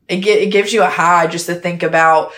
it, 0.08 0.22
gi- 0.22 0.30
it 0.30 0.52
gives 0.52 0.74
you 0.74 0.84
a 0.84 0.90
high 0.90 1.28
just 1.28 1.46
to 1.48 1.56
think 1.56 1.84
about. 1.84 2.32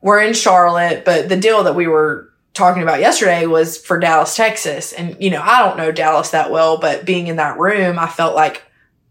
We're 0.00 0.20
in 0.20 0.34
Charlotte, 0.34 1.04
but 1.04 1.28
the 1.28 1.36
deal 1.36 1.64
that 1.64 1.74
we 1.74 1.88
were 1.88 2.32
talking 2.54 2.82
about 2.82 3.00
yesterday 3.00 3.46
was 3.46 3.76
for 3.76 3.98
Dallas, 3.98 4.34
Texas, 4.34 4.92
and 4.92 5.16
you 5.20 5.30
know 5.30 5.42
I 5.42 5.60
don't 5.60 5.76
know 5.76 5.92
Dallas 5.92 6.30
that 6.30 6.50
well, 6.50 6.78
but 6.78 7.04
being 7.04 7.26
in 7.26 7.36
that 7.36 7.58
room, 7.58 7.98
I 7.98 8.06
felt 8.06 8.34
like 8.34 8.62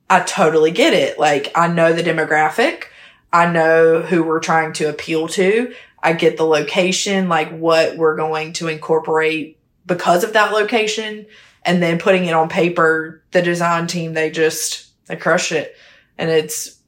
I 0.10 0.22
totally 0.22 0.72
get 0.72 0.94
it. 0.94 1.20
Like 1.20 1.52
I 1.56 1.68
know 1.68 1.94
the 1.94 2.04
demographic, 2.04 2.86
I 3.32 3.52
know 3.52 4.02
who 4.02 4.24
we're 4.24 4.40
trying 4.40 4.74
to 4.74 4.90
appeal 4.90 5.28
to. 5.30 5.74
I 6.06 6.14
get 6.14 6.38
the 6.38 6.46
location, 6.46 7.30
like 7.30 7.50
what 7.50 7.98
we're 7.98 8.16
going 8.16 8.54
to 8.54 8.68
incorporate 8.68 9.58
because 9.88 10.24
of 10.24 10.34
that 10.34 10.54
location. 10.54 11.26
And 11.64 11.82
then 11.82 11.98
putting 11.98 12.26
it 12.26 12.34
on 12.34 12.48
paper, 12.48 13.24
the 13.32 13.42
design 13.42 13.88
team, 13.88 14.14
they 14.14 14.30
just, 14.30 14.92
they 15.08 15.16
crush 15.16 15.52
it. 15.52 15.76
And 16.16 16.30
it's, 16.30 16.80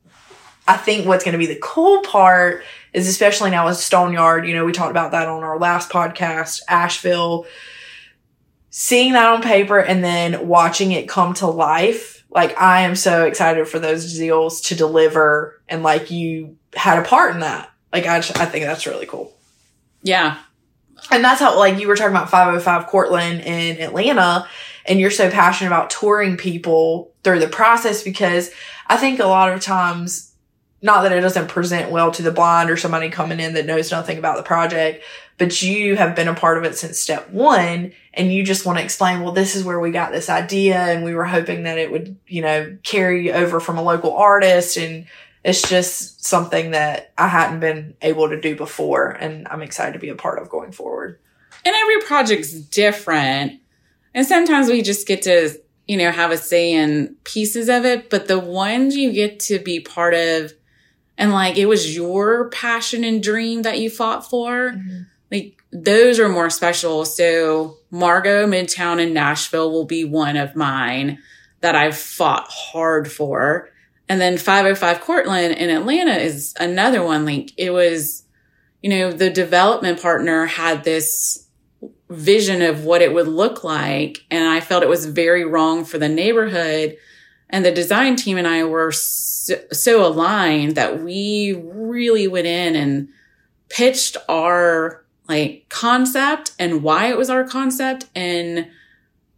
I 0.68 0.78
think 0.78 1.08
what's 1.08 1.24
going 1.24 1.34
to 1.34 1.40
be 1.40 1.48
the 1.48 1.60
cool 1.60 2.02
part 2.02 2.64
is 2.94 3.08
especially 3.08 3.50
now 3.50 3.66
with 3.66 3.78
Stone 3.78 4.14
Yard, 4.14 4.48
you 4.48 4.54
know, 4.54 4.66
we 4.66 4.72
talked 4.72 4.92
about 4.92 5.12
that 5.12 5.28
on 5.28 5.44
our 5.44 5.58
last 5.58 5.90
podcast, 5.90 6.62
Asheville, 6.70 7.48
seeing 8.70 9.14
that 9.14 9.34
on 9.34 9.42
paper 9.42 9.80
and 9.80 10.04
then 10.04 10.48
watching 10.48 10.92
it 10.92 11.10
come 11.10 11.34
to 11.36 11.48
life. 11.48 12.24
Like 12.30 12.56
I 12.62 12.82
am 12.82 12.96
so 12.96 13.26
excited 13.26 13.68
for 13.68 13.80
those 13.80 14.16
deals 14.16 14.62
to 14.62 14.76
deliver 14.76 15.60
and 15.68 15.82
like 15.82 16.12
you 16.12 16.58
had 16.76 17.00
a 17.00 17.08
part 17.08 17.34
in 17.34 17.40
that. 17.40 17.72
Like 17.98 18.08
I, 18.08 18.20
just- 18.20 18.40
I 18.40 18.46
think 18.46 18.66
that's 18.66 18.86
really 18.86 19.06
cool. 19.06 19.34
Yeah. 20.04 20.38
And 21.12 21.24
that's 21.24 21.40
how, 21.40 21.58
like, 21.58 21.80
you 21.80 21.88
were 21.88 21.96
talking 21.96 22.12
about 22.16 22.30
505 22.30 22.88
Cortland 22.88 23.42
in 23.42 23.80
Atlanta, 23.82 24.48
and 24.86 25.00
you're 25.00 25.12
so 25.12 25.30
passionate 25.30 25.70
about 25.70 25.90
touring 25.90 26.38
people 26.38 27.14
through 27.24 27.40
the 27.40 27.48
process 27.48 28.04
because 28.04 28.52
I 28.88 28.98
think 28.98 29.20
a 29.20 29.26
lot 29.26 29.52
of 29.52 29.62
times, 29.62 30.34
not 30.82 31.04
that 31.04 31.12
it 31.12 31.22
doesn't 31.22 31.50
present 31.50 31.92
well 31.92 32.12
to 32.12 32.24
the 32.24 32.32
blind 32.32 32.70
or 32.70 32.78
somebody 32.78 33.10
coming 33.10 33.40
in 33.40 33.54
that 33.54 33.66
knows 33.66 33.92
nothing 33.92 34.18
about 34.18 34.38
the 34.38 34.44
project, 34.44 35.04
but 35.38 35.62
you 35.62 35.96
have 35.96 36.16
been 36.16 36.28
a 36.28 36.34
part 36.34 36.58
of 36.58 36.64
it 36.64 36.78
since 36.78 37.00
step 37.00 37.30
one, 37.30 37.94
and 38.14 38.34
you 38.34 38.44
just 38.44 38.66
want 38.66 38.80
to 38.80 38.84
explain, 38.84 39.22
well, 39.22 39.34
this 39.34 39.56
is 39.56 39.64
where 39.64 39.80
we 39.80 39.92
got 39.92 40.12
this 40.12 40.30
idea, 40.30 40.78
and 40.78 41.04
we 41.04 41.14
were 41.14 41.26
hoping 41.26 41.64
that 41.64 41.78
it 41.78 41.92
would, 41.92 42.18
you 42.28 42.42
know, 42.42 42.76
carry 42.84 43.32
over 43.32 43.60
from 43.60 43.78
a 43.78 43.84
local 43.84 44.16
artist 44.16 44.78
and 44.78 45.06
it's 45.44 45.68
just 45.68 46.26
something 46.26 46.72
that 46.72 47.14
I 47.18 47.28
hadn't 47.28 47.60
been 47.60 47.96
able 48.02 48.30
to 48.30 48.40
do 48.40 48.56
before, 48.56 49.10
and 49.12 49.48
I'm 49.50 49.62
excited 49.62 49.94
to 49.94 50.00
be 50.00 50.10
a 50.10 50.16
part 50.16 50.42
of 50.42 50.50
going 50.50 50.72
forward. 50.72 51.20
And 51.66 51.76
every 51.76 52.02
project's 52.02 52.54
different. 52.54 53.62
And 54.14 54.26
sometimes 54.26 54.68
we 54.68 54.82
just 54.82 55.08
get 55.08 55.22
to, 55.24 55.52
you 55.88 55.98
know, 55.98 56.12
have 56.12 56.32
a 56.32 56.38
say 56.38 56.74
in 56.74 57.16
pieces 57.24 57.70
of 57.70 57.86
it, 57.86 58.10
but 58.10 58.28
the 58.28 58.40
ones 58.40 58.96
you 58.96 59.12
get 59.14 59.40
to 59.42 59.60
be 59.60 59.80
part 59.80 60.14
of 60.14 60.54
and 61.18 61.32
like 61.32 61.58
it 61.58 61.66
was 61.66 61.96
your 61.96 62.50
passion 62.50 63.04
and 63.04 63.24
dream 63.24 63.64
that 63.64 63.80
you 63.80 63.90
fought 63.90 64.30
for, 64.30 64.72
mm-hmm. 64.72 65.02
like 65.32 65.64
those 65.72 66.20
are 66.20 66.30
more 66.30 66.50
special. 66.50 67.06
So 67.06 67.78
Margot, 67.90 68.46
Midtown, 68.46 69.02
and 69.02 69.14
Nashville 69.14 69.72
will 69.72 69.86
be 69.86 70.04
one 70.04 70.38
of 70.38 70.56
mine 70.56 71.20
that 71.62 71.76
I've 71.76 71.98
fought 71.98 72.48
hard 72.50 73.12
for. 73.12 73.72
And 74.10 74.22
then 74.22 74.38
505 74.38 75.02
Cortland 75.02 75.56
in 75.56 75.70
Atlanta 75.70 76.16
is 76.16 76.54
another 76.60 77.04
one. 77.04 77.26
Like 77.26 77.52
it 77.58 77.72
was, 77.72 78.24
you 78.82 78.90
know, 78.90 79.12
the 79.12 79.30
development 79.30 80.02
partner 80.02 80.46
had 80.46 80.84
this 80.84 81.48
vision 82.10 82.62
of 82.62 82.86
what 82.86 83.02
it 83.02 83.14
would 83.14 83.28
look 83.28 83.64
like. 83.64 84.26
And 84.32 84.48
I 84.48 84.62
felt 84.62 84.84
it 84.84 84.90
was 84.90 85.06
very 85.06 85.44
wrong 85.44 85.84
for 85.84 85.98
the 85.98 86.08
neighborhood. 86.08 86.98
And 87.50 87.66
the 87.66 87.72
design 87.72 88.16
team 88.16 88.38
and 88.38 88.48
I 88.48 88.64
were 88.64 88.92
so, 88.92 89.56
so 89.72 90.06
aligned 90.06 90.76
that 90.76 91.02
we 91.02 91.54
really 91.54 92.28
went 92.28 92.48
in 92.48 92.76
and 92.76 93.10
pitched 93.70 94.16
our 94.30 95.06
like 95.28 95.66
concept 95.70 96.52
and 96.58 96.84
why 96.84 97.08
it 97.08 97.18
was 97.18 97.30
our 97.30 97.44
concept. 97.44 98.06
And 98.16 98.70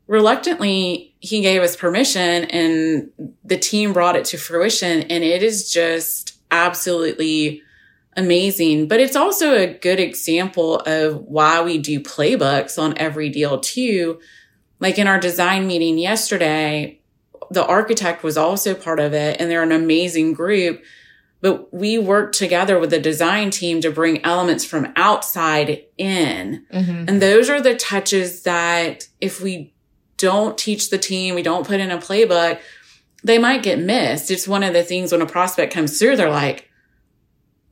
reluctantly, 0.10 1.14
he 1.20 1.42
gave 1.42 1.62
us 1.62 1.76
permission 1.76 2.46
and 2.46 3.12
the 3.46 3.58
team 3.58 3.94
brought 3.94 4.16
it 4.16 4.26
to 4.26 4.38
fruition. 4.38 5.04
And 5.04 5.24
it 5.24 5.44
is 5.44 5.72
just 5.72 6.36
absolutely 6.50 7.62
amazing. 8.18 8.88
But 8.88 9.00
it's 9.00 9.16
also 9.16 9.54
a 9.54 9.72
good 9.72 10.00
example 10.00 10.80
of 10.80 11.18
why 11.22 11.62
we 11.62 11.78
do 11.78 12.00
playbooks 12.00 12.82
on 12.82 12.98
every 12.98 13.30
deal 13.30 13.60
too. 13.60 14.20
Like 14.80 14.98
in 14.98 15.08
our 15.08 15.20
design 15.20 15.68
meeting 15.68 16.00
yesterday, 16.00 17.00
the 17.52 17.66
architect 17.66 18.24
was 18.24 18.36
also 18.36 18.74
part 18.74 19.00
of 19.00 19.14
it 19.14 19.40
and 19.40 19.50
they're 19.50 19.62
an 19.62 19.72
amazing 19.72 20.34
group. 20.34 20.84
But 21.42 21.72
we 21.72 22.00
worked 22.00 22.36
together 22.36 22.80
with 22.80 22.90
the 22.90 23.00
design 23.00 23.52
team 23.52 23.80
to 23.82 23.92
bring 23.92 24.26
elements 24.26 24.66
from 24.66 24.92
outside 24.96 25.84
in. 26.00 26.66
Mm-hmm. 26.74 27.06
And 27.08 27.22
those 27.22 27.48
are 27.48 27.62
the 27.62 27.76
touches 27.76 28.42
that 28.42 29.08
if 29.22 29.40
we 29.40 29.74
don't 30.20 30.58
teach 30.58 30.90
the 30.90 30.98
team, 30.98 31.34
we 31.34 31.42
don't 31.42 31.66
put 31.66 31.80
in 31.80 31.92
a 31.92 31.98
playbook, 31.98 32.60
they 33.24 33.38
might 33.38 33.64
get 33.64 33.80
missed. 33.80 34.30
It's 34.32 34.48
one 34.48 34.64
of 34.64 34.74
the 34.74 34.84
things 34.84 35.12
when 35.12 35.22
a 35.22 35.26
prospect 35.26 35.74
comes 35.74 35.98
through, 35.98 36.16
they're 36.16 36.30
like, 36.30 36.70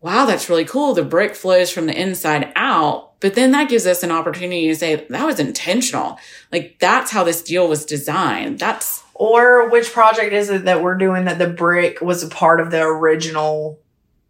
wow, 0.02 0.26
that's 0.26 0.50
really 0.50 0.66
cool. 0.66 0.94
The 0.94 1.04
brick 1.04 1.36
flows 1.36 1.70
from 1.70 1.86
the 1.86 2.00
inside 2.00 2.52
out. 2.56 3.20
But 3.20 3.34
then 3.34 3.52
that 3.52 3.70
gives 3.70 3.88
us 3.88 4.04
an 4.04 4.12
opportunity 4.12 4.68
to 4.68 4.76
say 4.76 4.96
that 5.10 5.26
was 5.26 5.40
intentional. 5.40 6.20
Like 6.52 6.78
that's 6.80 7.12
how 7.12 7.24
this 7.24 7.42
deal 7.44 7.68
was 7.68 7.86
designed. 7.86 8.60
That's 8.60 9.04
Or 9.16 9.70
which 9.70 9.92
project 9.92 10.34
is 10.34 10.50
it 10.50 10.66
that 10.66 10.84
we're 10.84 10.98
doing 10.98 11.26
that 11.26 11.40
the 11.40 11.48
brick 11.48 12.00
was 12.02 12.22
a 12.24 12.28
part 12.28 12.62
of 12.62 12.70
the 12.70 12.84
original 12.84 13.80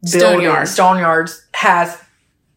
Stone 0.06 0.22
building? 0.22 0.46
Yard. 0.46 0.68
Stone 0.70 1.00
Yards 1.00 1.46
has, 1.54 2.02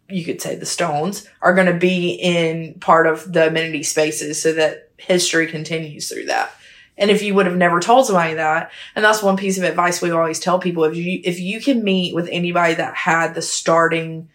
you 0.09 0.25
could 0.25 0.41
say 0.41 0.55
the 0.55 0.67
stones 0.67 1.27
are 1.43 1.55
going 1.55 1.67
to 1.67 1.79
be 1.79 2.13
in 2.13 2.75
part 2.79 3.09
of 3.09 3.33
the 3.33 3.49
amenity 3.49 3.83
spaces 3.83 4.41
so 4.41 4.53
that 4.53 4.90
history 5.01 5.47
continues 5.47 6.09
through 6.09 6.27
that. 6.27 6.53
And 6.99 7.11
if 7.11 7.23
you 7.23 7.35
would 7.35 7.47
have 7.47 7.57
never 7.57 7.81
told 7.81 8.07
somebody 8.07 8.35
that, 8.35 8.71
and 8.95 9.05
that's 9.05 9.23
one 9.23 9.37
piece 9.37 9.57
of 9.57 9.65
advice 9.65 10.03
we 10.03 10.11
always 10.11 10.39
tell 10.39 10.59
people, 10.59 10.85
if 10.85 10.95
you, 10.95 11.21
if 11.25 11.41
you 11.41 11.61
can 11.61 11.83
meet 11.83 12.15
with 12.15 12.29
anybody 12.31 12.75
that 12.75 12.95
had 12.95 13.35
the 13.35 13.43
starting 13.43 14.29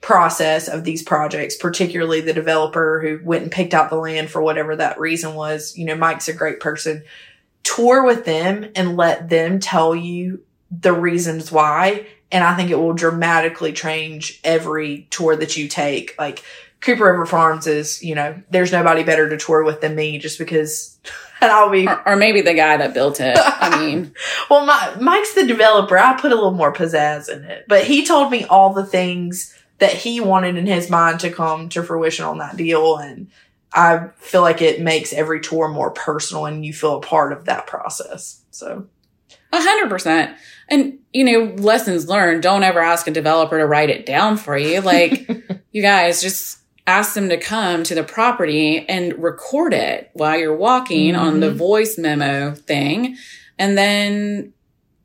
process 0.00 0.66
of 0.66 0.84
these 0.84 1.02
projects, 1.02 1.56
particularly 1.56 2.20
the 2.20 2.32
developer 2.32 3.00
who 3.00 3.20
went 3.24 3.42
and 3.42 3.52
picked 3.52 3.74
out 3.74 3.90
the 3.90 3.96
land 3.96 4.30
for 4.30 4.42
whatever 4.42 4.74
that 4.76 4.98
reason 4.98 5.34
was. 5.34 5.76
You 5.76 5.84
know, 5.84 5.94
Mike's 5.94 6.28
a 6.28 6.32
great 6.32 6.58
person. 6.58 7.04
Tour 7.62 8.04
with 8.04 8.24
them 8.24 8.70
and 8.74 8.96
let 8.96 9.28
them 9.28 9.60
tell 9.60 9.94
you 9.94 10.42
the 10.70 10.92
reasons 10.92 11.52
why. 11.52 12.06
And 12.32 12.42
I 12.42 12.56
think 12.56 12.70
it 12.70 12.78
will 12.78 12.94
dramatically 12.94 13.72
change 13.72 14.40
every 14.42 15.06
tour 15.10 15.36
that 15.36 15.56
you 15.56 15.68
take. 15.68 16.14
Like 16.18 16.42
Cooper 16.80 17.04
River 17.04 17.26
Farms 17.26 17.66
is, 17.66 18.02
you 18.02 18.14
know, 18.14 18.40
there's 18.50 18.72
nobody 18.72 19.02
better 19.02 19.28
to 19.28 19.36
tour 19.36 19.64
with 19.64 19.80
than 19.80 19.94
me 19.94 20.18
just 20.18 20.38
because 20.38 20.98
and 21.40 21.50
I'll 21.50 21.70
be 21.70 21.86
or, 21.86 22.08
or 22.08 22.16
maybe 22.16 22.40
the 22.40 22.54
guy 22.54 22.76
that 22.76 22.94
built 22.94 23.20
it. 23.20 23.36
I 23.38 23.78
mean, 23.84 24.14
well, 24.48 24.64
my, 24.64 24.96
Mike's 25.00 25.34
the 25.34 25.46
developer. 25.46 25.98
I 25.98 26.18
put 26.18 26.32
a 26.32 26.34
little 26.34 26.52
more 26.52 26.72
pizzazz 26.72 27.28
in 27.28 27.44
it, 27.44 27.66
but 27.68 27.84
he 27.84 28.04
told 28.04 28.30
me 28.30 28.44
all 28.44 28.72
the 28.72 28.86
things 28.86 29.54
that 29.78 29.92
he 29.92 30.20
wanted 30.20 30.56
in 30.56 30.66
his 30.66 30.90
mind 30.90 31.20
to 31.20 31.30
come 31.30 31.68
to 31.70 31.82
fruition 31.82 32.24
on 32.24 32.38
that 32.38 32.56
deal. 32.56 32.96
And 32.96 33.28
I 33.72 34.08
feel 34.16 34.42
like 34.42 34.62
it 34.62 34.80
makes 34.80 35.12
every 35.12 35.40
tour 35.40 35.68
more 35.68 35.90
personal 35.90 36.46
and 36.46 36.64
you 36.64 36.72
feel 36.72 36.96
a 36.96 37.00
part 37.00 37.32
of 37.32 37.46
that 37.46 37.66
process. 37.66 38.42
So. 38.50 38.86
A 39.52 39.60
hundred 39.60 39.88
percent. 39.90 40.36
And, 40.68 40.98
you 41.12 41.24
know, 41.24 41.54
lessons 41.54 42.08
learned. 42.08 42.42
Don't 42.42 42.62
ever 42.62 42.78
ask 42.78 43.08
a 43.08 43.10
developer 43.10 43.58
to 43.58 43.66
write 43.66 43.90
it 43.90 44.06
down 44.06 44.36
for 44.36 44.56
you. 44.56 44.80
Like, 44.80 45.28
you 45.72 45.82
guys 45.82 46.22
just 46.22 46.59
ask 46.90 47.14
them 47.14 47.28
to 47.28 47.36
come 47.36 47.84
to 47.84 47.94
the 47.94 48.02
property 48.02 48.84
and 48.88 49.22
record 49.22 49.72
it 49.72 50.10
while 50.12 50.38
you're 50.38 50.56
walking 50.56 51.14
mm-hmm. 51.14 51.22
on 51.22 51.40
the 51.40 51.48
mm-hmm. 51.48 51.58
voice 51.58 51.96
memo 51.98 52.52
thing. 52.52 53.16
And 53.58 53.78
then 53.78 54.52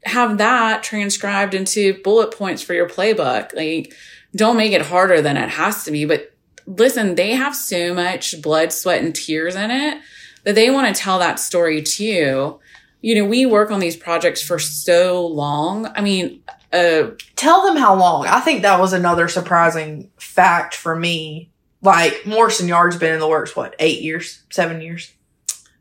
have 0.03 0.37
that 0.37 0.83
transcribed 0.83 1.53
into 1.53 2.01
bullet 2.03 2.35
points 2.35 2.61
for 2.61 2.73
your 2.73 2.87
playbook. 2.87 3.53
Like, 3.53 3.93
don't 4.35 4.57
make 4.57 4.73
it 4.73 4.83
harder 4.83 5.21
than 5.21 5.37
it 5.37 5.49
has 5.49 5.83
to 5.85 5.91
be. 5.91 6.05
But 6.05 6.33
listen, 6.65 7.15
they 7.15 7.31
have 7.31 7.55
so 7.55 7.93
much 7.93 8.41
blood, 8.41 8.71
sweat, 8.71 9.03
and 9.03 9.15
tears 9.15 9.55
in 9.55 9.71
it 9.71 10.01
that 10.43 10.55
they 10.55 10.69
want 10.69 10.93
to 10.93 11.01
tell 11.01 11.19
that 11.19 11.39
story 11.39 11.81
too. 11.81 12.59
You 13.01 13.15
know, 13.15 13.25
we 13.25 13.45
work 13.45 13.71
on 13.71 13.79
these 13.79 13.95
projects 13.95 14.41
for 14.41 14.57
so 14.57 15.25
long. 15.27 15.87
I 15.95 16.01
mean, 16.01 16.41
uh, 16.73 17.11
tell 17.35 17.65
them 17.65 17.77
how 17.77 17.95
long. 17.95 18.25
I 18.27 18.39
think 18.39 18.61
that 18.61 18.79
was 18.79 18.93
another 18.93 19.27
surprising 19.27 20.09
fact 20.17 20.75
for 20.75 20.95
me. 20.95 21.51
Like 21.85 22.25
Morrison 22.25 22.67
Yard's 22.67 22.97
been 22.97 23.13
in 23.13 23.19
the 23.19 23.27
works, 23.27 23.55
what, 23.55 23.75
eight 23.79 24.01
years, 24.01 24.43
seven 24.49 24.81
years? 24.81 25.13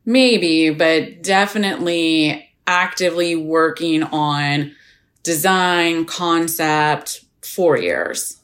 Maybe, 0.05 0.71
but 0.71 1.23
definitely 1.23 2.49
actively 2.67 3.35
working 3.35 4.03
on 4.05 4.77
design, 5.23 6.05
concept, 6.05 7.25
four 7.41 7.77
years 7.77 8.41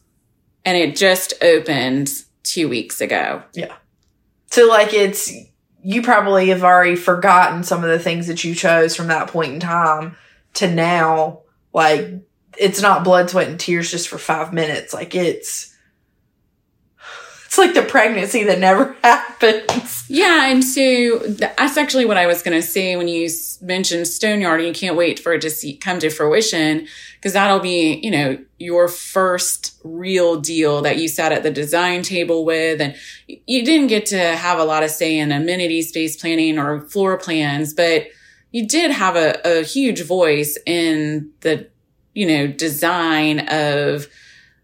and 0.64 0.76
it 0.76 0.96
just 0.96 1.34
opened 1.42 2.10
two 2.42 2.68
weeks 2.68 3.00
ago. 3.00 3.42
Yeah. 3.54 3.74
So 4.50 4.68
like 4.68 4.92
it's 4.92 5.32
you 5.82 6.02
probably 6.02 6.48
have 6.48 6.62
already 6.62 6.96
forgotten 6.96 7.62
some 7.62 7.82
of 7.82 7.90
the 7.90 7.98
things 7.98 8.26
that 8.26 8.44
you 8.44 8.54
chose 8.54 8.94
from 8.94 9.08
that 9.08 9.28
point 9.28 9.54
in 9.54 9.60
time 9.60 10.16
to 10.54 10.72
now. 10.72 11.40
Like 11.72 12.06
it's 12.58 12.82
not 12.82 13.04
blood, 13.04 13.30
sweat, 13.30 13.48
and 13.48 13.58
tears 13.58 13.90
just 13.90 14.08
for 14.08 14.18
five 14.18 14.52
minutes. 14.52 14.92
Like 14.92 15.14
it's 15.14 15.69
it's 17.50 17.58
like 17.58 17.74
the 17.74 17.82
pregnancy 17.82 18.44
that 18.44 18.60
never 18.60 18.94
happens. 19.02 20.04
Yeah, 20.08 20.46
and 20.46 20.62
so 20.62 21.18
that's 21.18 21.76
actually 21.76 22.04
what 22.04 22.16
I 22.16 22.28
was 22.28 22.42
going 22.42 22.56
to 22.56 22.64
say 22.64 22.94
when 22.94 23.08
you 23.08 23.28
mentioned 23.60 24.06
Stoneyard, 24.06 24.60
and 24.60 24.68
you 24.68 24.72
can't 24.72 24.96
wait 24.96 25.18
for 25.18 25.32
it 25.32 25.40
to 25.40 25.50
see, 25.50 25.76
come 25.76 25.98
to 25.98 26.10
fruition 26.10 26.86
because 27.16 27.32
that'll 27.32 27.58
be, 27.58 27.94
you 28.04 28.10
know, 28.12 28.38
your 28.60 28.86
first 28.86 29.80
real 29.82 30.40
deal 30.40 30.80
that 30.82 30.98
you 30.98 31.08
sat 31.08 31.32
at 31.32 31.42
the 31.42 31.50
design 31.50 32.02
table 32.02 32.44
with, 32.44 32.80
and 32.80 32.94
you 33.26 33.64
didn't 33.64 33.88
get 33.88 34.06
to 34.06 34.18
have 34.36 34.60
a 34.60 34.64
lot 34.64 34.84
of 34.84 34.90
say 34.90 35.18
in 35.18 35.32
amenity 35.32 35.82
space 35.82 36.16
planning 36.16 36.56
or 36.56 36.82
floor 36.82 37.18
plans, 37.18 37.74
but 37.74 38.06
you 38.52 38.68
did 38.68 38.92
have 38.92 39.16
a, 39.16 39.40
a 39.44 39.64
huge 39.64 40.02
voice 40.02 40.56
in 40.66 41.32
the, 41.40 41.68
you 42.14 42.28
know, 42.28 42.46
design 42.46 43.40
of 43.48 44.06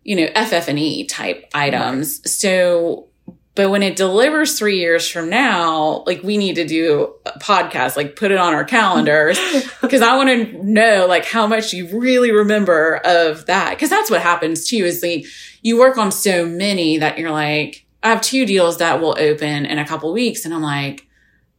you 0.07 0.14
know, 0.14 0.29
FF&E 0.37 1.05
type 1.07 1.51
items. 1.53 2.21
Right. 2.21 2.29
So, 2.29 3.09
but 3.57 3.71
when 3.71 3.83
it 3.83 3.97
delivers 3.97 4.57
three 4.57 4.79
years 4.79 5.09
from 5.09 5.29
now, 5.29 6.05
like 6.07 6.23
we 6.23 6.38
need 6.38 6.55
to 6.55 6.64
do 6.64 7.12
a 7.27 7.37
podcast, 7.40 7.97
like 7.97 8.14
put 8.14 8.31
it 8.31 8.38
on 8.38 8.55
our 8.55 8.64
calendars 8.64 9.37
because 9.81 10.03
I 10.03 10.16
want 10.16 10.29
to 10.29 10.64
know 10.64 11.07
like 11.09 11.25
how 11.25 11.49
much 11.49 11.73
you 11.73 11.99
really 11.99 12.31
remember 12.31 13.01
of 13.05 13.47
that. 13.47 13.77
Cause 13.81 13.90
that's 13.90 14.09
what 14.09 14.23
happens 14.23 14.69
too 14.69 14.77
is 14.77 15.03
like 15.03 15.27
you 15.62 15.77
work 15.77 15.99
on 15.99 16.12
so 16.12 16.47
many 16.47 16.99
that 16.99 17.19
you're 17.19 17.33
like, 17.33 17.85
I 18.05 18.11
have 18.11 18.21
two 18.21 18.47
deals 18.47 18.79
that 18.79 19.01
will 19.01 19.16
open 19.19 19.66
in 19.66 19.79
a 19.81 19.87
couple 19.87 20.12
weeks. 20.12 20.45
And 20.45 20.55
I'm 20.55 20.62
like, 20.62 21.09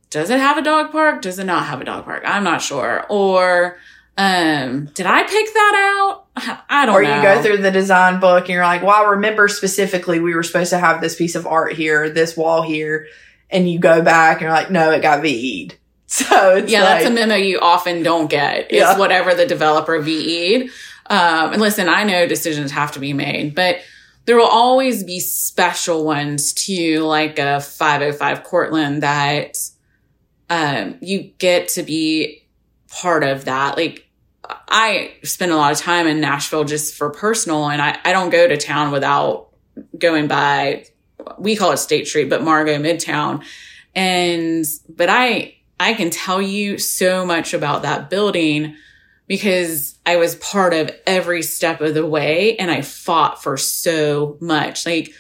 does 0.10 0.30
it 0.30 0.40
have 0.40 0.58
a 0.58 0.62
dog 0.62 0.94
park? 0.94 1.22
Does 1.22 1.38
it 1.38 1.44
not 1.46 1.66
have 1.66 1.82
a 1.82 1.84
dog 1.84 2.06
park? 2.06 2.24
I'm 2.26 2.46
not 2.46 2.62
sure. 2.62 3.06
Or, 3.10 3.78
um, 4.18 4.86
did 4.94 5.06
I 5.06 5.24
pick 5.24 5.54
that 5.54 5.96
out? 6.00 6.27
I 6.70 6.86
don't 6.86 6.94
know. 6.94 7.00
or 7.00 7.04
know. 7.04 7.16
you 7.16 7.22
go 7.22 7.42
through 7.42 7.58
the 7.58 7.72
design 7.72 8.20
book 8.20 8.42
and 8.42 8.50
you're 8.50 8.64
like, 8.64 8.84
well, 8.84 8.96
I 8.96 9.10
remember 9.12 9.48
specifically 9.48 10.20
we 10.20 10.36
were 10.36 10.44
supposed 10.44 10.70
to 10.72 10.78
have 10.78 11.02
this 11.02 11.16
piece 11.16 11.36
of 11.36 11.48
art 11.48 11.74
here, 11.74 12.10
this 12.10 12.38
wall 12.38 12.62
here. 12.62 13.08
And 13.50 13.70
you 13.70 13.80
go 13.80 14.02
back 14.02 14.38
and 14.38 14.42
you're 14.44 14.52
like, 14.52 14.70
no, 14.70 14.92
it 14.92 15.02
got 15.02 15.22
VE'd. 15.22 15.78
So 16.10 16.56
yeah, 16.56 16.84
like, 16.84 17.04
that's 17.04 17.06
a 17.08 17.10
memo 17.10 17.36
you 17.36 17.60
often 17.60 18.02
don't 18.02 18.30
get. 18.30 18.72
Is 18.72 18.80
yeah. 18.80 18.98
whatever 18.98 19.34
the 19.34 19.46
developer 19.46 20.00
VE'd. 20.00 20.70
Um, 21.10 21.52
and 21.52 21.62
listen, 21.62 21.90
I 21.90 22.06
know 22.06 22.26
decisions 22.26 22.72
have 22.72 22.94
to 22.94 23.00
be 23.00 23.12
made, 23.12 23.54
but 23.54 23.82
there 24.24 24.38
will 24.38 24.48
always 24.48 25.04
be 25.04 25.20
special 25.20 26.06
ones 26.06 26.54
too, 26.54 27.00
like 27.00 27.40
a 27.40 27.60
505 27.60 28.44
Cortland 28.46 29.04
that, 29.04 29.58
um, 30.50 30.96
you 31.02 31.24
get 31.40 31.68
to 31.70 31.84
be 31.84 32.48
part 32.90 33.24
of 33.24 33.44
that. 33.44 33.76
Like 33.76 34.07
I 34.50 35.14
spend 35.24 35.52
a 35.52 35.56
lot 35.56 35.72
of 35.72 35.80
time 35.80 36.08
in 36.08 36.22
Nashville 36.22 36.64
just 36.64 36.96
for 36.96 37.10
personal, 37.10 37.70
and 37.70 37.82
I, 37.82 38.00
I 38.04 38.12
don't 38.12 38.30
go 38.30 38.48
to 38.48 38.58
town 38.58 38.92
without 38.92 39.50
going 39.98 40.28
by, 40.28 40.86
we 41.38 41.56
call 41.56 41.72
it 41.72 41.78
State 41.78 42.08
Street, 42.08 42.30
but 42.30 42.44
Margot 42.44 42.78
Midtown. 42.78 43.44
And, 43.96 44.66
but 44.90 45.10
I, 45.10 45.56
I 45.80 45.94
can 45.94 46.10
tell 46.10 46.42
you 46.42 46.78
so 46.78 47.26
much 47.26 47.54
about 47.54 47.82
that 47.84 48.10
building 48.10 48.76
because 49.28 49.98
I 50.06 50.18
was 50.18 50.36
part 50.36 50.74
of 50.74 50.92
every 51.06 51.42
step 51.44 51.82
of 51.82 51.94
the 51.94 52.06
way 52.06 52.56
and 52.58 52.72
I 52.72 52.82
fought 52.82 53.44
for 53.44 53.58
so 53.58 54.38
much. 54.40 54.86
Like, 54.86 55.14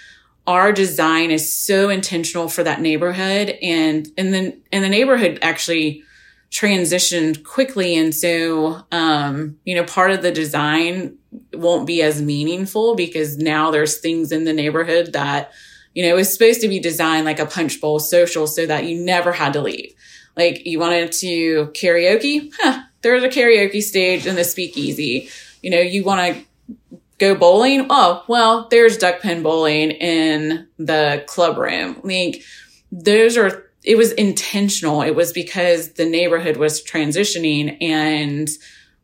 our 0.47 0.71
design 0.71 1.29
is 1.29 1.53
so 1.53 1.89
intentional 1.89 2.47
for 2.47 2.63
that 2.63 2.79
neighborhood 2.79 3.57
and 3.61 4.07
and 4.17 4.33
then 4.33 4.61
and 4.71 4.81
the 4.81 4.87
neighborhood 4.89 5.39
actually 5.41 6.03
transitioned 6.51 7.43
quickly. 7.43 7.95
And 7.95 8.13
so, 8.15 8.83
um, 8.91 9.57
you 9.65 9.75
know, 9.75 9.83
part 9.83 10.12
of 10.12 10.21
the 10.21 10.31
design 10.31 11.17
won't 11.53 11.86
be 11.86 12.01
as 12.01 12.21
meaningful 12.21 12.95
because 12.95 13.38
now 13.38 13.71
there's 13.71 13.97
things 13.97 14.31
in 14.31 14.45
the 14.45 14.53
neighborhood 14.53 15.13
that, 15.13 15.51
you 15.93 16.07
know, 16.07 16.17
is 16.17 16.31
supposed 16.31 16.62
to 16.62 16.67
be 16.67 16.79
designed 16.79 17.25
like 17.25 17.39
a 17.39 17.45
punch 17.45 17.81
bowl 17.81 17.99
social 17.99 18.47
so 18.47 18.65
that 18.65 18.86
you 18.86 18.97
never 18.97 19.33
had 19.33 19.53
to 19.53 19.62
leave. 19.62 19.93
Like 20.36 20.65
you 20.65 20.79
wanted 20.79 21.12
to 21.13 21.67
karaoke? 21.73 22.51
Huh, 22.60 22.83
there's 23.01 23.23
a 23.23 23.29
karaoke 23.29 23.81
stage 23.81 24.25
in 24.25 24.36
the 24.36 24.43
speakeasy. 24.43 25.29
You 25.62 25.71
know, 25.71 25.79
you 25.79 26.03
want 26.03 26.36
to 26.36 26.97
go 27.17 27.36
bowling? 27.36 27.88
Oh, 27.89 28.23
well, 28.27 28.67
there's 28.69 28.97
duck 28.97 29.21
pin 29.21 29.43
bowling 29.43 29.91
in 29.91 30.67
the 30.77 31.23
club 31.27 31.57
room. 31.57 31.99
Like 32.03 32.43
those 32.91 33.36
are 33.36 33.66
it 33.88 33.97
was 33.97 34.12
intentional. 34.12 35.02
It 35.02 35.15
was 35.15 35.32
because 35.32 35.93
the 35.93 36.06
neighborhood 36.06 36.58
was 36.58 36.84
transitioning 36.84 37.82
and 37.82 38.50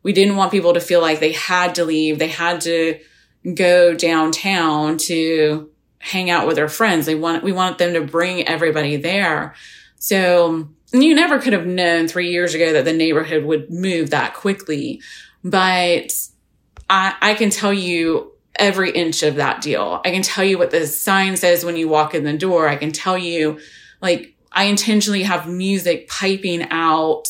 we 0.02 0.12
didn't 0.12 0.36
want 0.36 0.50
people 0.52 0.74
to 0.74 0.80
feel 0.80 1.00
like 1.00 1.20
they 1.20 1.32
had 1.32 1.76
to 1.76 1.86
leave. 1.86 2.18
They 2.18 2.28
had 2.28 2.60
to 2.60 3.00
go 3.54 3.94
downtown 3.94 4.98
to 4.98 5.70
hang 6.00 6.28
out 6.28 6.46
with 6.46 6.56
their 6.56 6.68
friends. 6.68 7.06
They 7.06 7.14
want, 7.14 7.42
we 7.42 7.50
want 7.50 7.78
them 7.78 7.94
to 7.94 8.02
bring 8.02 8.46
everybody 8.46 8.96
there. 8.96 9.54
So 9.96 10.68
you 10.92 11.14
never 11.14 11.38
could 11.38 11.54
have 11.54 11.66
known 11.66 12.06
three 12.06 12.30
years 12.30 12.52
ago 12.52 12.74
that 12.74 12.84
the 12.84 12.92
neighborhood 12.92 13.44
would 13.44 13.70
move 13.70 14.10
that 14.10 14.34
quickly. 14.34 15.00
But 15.42 16.12
I, 16.90 17.14
I 17.22 17.32
can 17.32 17.48
tell 17.48 17.72
you 17.72 18.32
every 18.56 18.90
inch 18.90 19.22
of 19.22 19.36
that 19.36 19.62
deal. 19.62 20.02
I 20.04 20.10
can 20.10 20.22
tell 20.22 20.44
you 20.44 20.58
what 20.58 20.72
the 20.72 20.86
sign 20.86 21.38
says 21.38 21.64
when 21.64 21.78
you 21.78 21.88
walk 21.88 22.14
in 22.14 22.24
the 22.24 22.36
door. 22.36 22.68
I 22.68 22.76
can 22.76 22.92
tell 22.92 23.16
you 23.16 23.58
like 24.02 24.33
I 24.54 24.64
intentionally 24.64 25.24
have 25.24 25.48
music 25.48 26.08
piping 26.08 26.62
out 26.70 27.28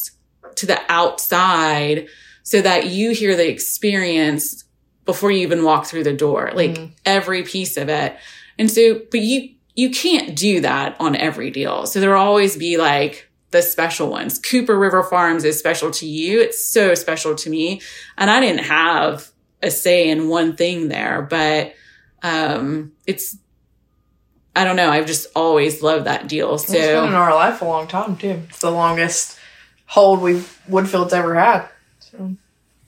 to 0.56 0.66
the 0.66 0.78
outside 0.88 2.06
so 2.42 2.60
that 2.60 2.88
you 2.88 3.10
hear 3.12 3.34
the 3.34 3.48
experience 3.48 4.64
before 5.04 5.30
you 5.30 5.40
even 5.40 5.64
walk 5.64 5.87
through 5.87 6.04
the 6.04 6.12
door, 6.12 6.50
like 6.54 6.72
mm. 6.72 6.92
every 7.04 7.42
piece 7.42 7.76
of 7.76 7.88
it. 7.88 8.16
And 8.58 8.70
so, 8.70 9.00
but 9.10 9.20
you, 9.20 9.54
you 9.74 9.90
can't 9.90 10.37
do 10.37 10.60
that 10.60 10.96
on 11.00 11.16
every 11.16 11.50
deal. 11.50 11.87
So 11.87 11.98
there'll 11.98 12.22
always 12.22 12.56
be 12.56 12.76
like 12.76 13.28
the 13.50 13.62
special 13.62 14.10
ones. 14.10 14.38
Cooper 14.38 14.78
River 14.78 15.02
Farms 15.02 15.44
is 15.44 15.58
special 15.58 15.90
to 15.92 16.06
you. 16.06 16.40
It's 16.40 16.64
so 16.64 16.94
special 16.94 17.34
to 17.37 17.50
me. 17.50 17.80
And 18.18 18.30
I 18.30 18.40
didn't 18.40 18.64
have 18.64 19.30
a 19.62 19.70
say 19.70 20.08
in 20.08 20.28
one 20.28 20.56
thing 20.56 20.88
there, 20.88 21.22
but 21.22 21.74
um, 22.22 22.92
it's, 23.06 23.37
I 24.57 24.64
don't 24.64 24.77
know. 24.77 24.90
I've 24.90 25.07
just 25.07 25.27
always 25.35 25.83
loved 25.83 26.07
that 26.07 26.29
deal. 26.29 26.59
So 26.59 26.73
it's 26.73 26.87
been 26.87 27.09
in 27.09 27.14
our 27.14 27.35
life 27.35 27.61
a 27.61 27.64
long 27.64 27.88
time 27.88 28.17
too. 28.17 28.43
It's 28.49 28.61
the 28.61 28.71
longest 28.71 29.38
hold 29.87 30.21
we've 30.21 30.61
Woodfield's 30.69 31.12
ever 31.12 31.35
had. 31.35 31.69
So. 31.99 32.37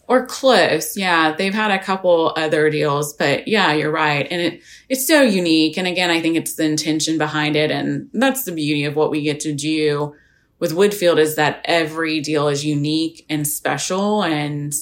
Or 0.09 0.25
close. 0.27 0.97
Yeah. 0.97 1.35
They've 1.37 1.55
had 1.55 1.73
a 1.73 1.83
couple 1.83 2.33
other 2.37 2.71
deals, 2.71 3.13
but 3.15 3.49
yeah, 3.49 3.73
you're 3.73 3.91
right. 3.91 4.27
And 4.31 4.41
it, 4.41 4.63
it's 4.89 5.07
so 5.07 5.23
unique. 5.23 5.77
And 5.77 5.89
again, 5.89 6.11
I 6.11 6.21
think 6.21 6.37
it's 6.37 6.55
the 6.55 6.65
intention 6.65 7.19
behind 7.19 7.57
it. 7.57 7.73
And 7.73 8.09
that's 8.13 8.45
the 8.45 8.53
beauty 8.53 8.85
of 8.85 8.95
what 8.95 9.11
we 9.11 9.23
get 9.23 9.41
to 9.41 9.53
do 9.53 10.15
with 10.61 10.73
Woodfield 10.73 11.19
is 11.19 11.35
that 11.35 11.61
every 11.65 12.21
deal 12.21 12.47
is 12.47 12.65
unique 12.65 13.27
and 13.29 13.47
special. 13.47 14.23
And, 14.23 14.73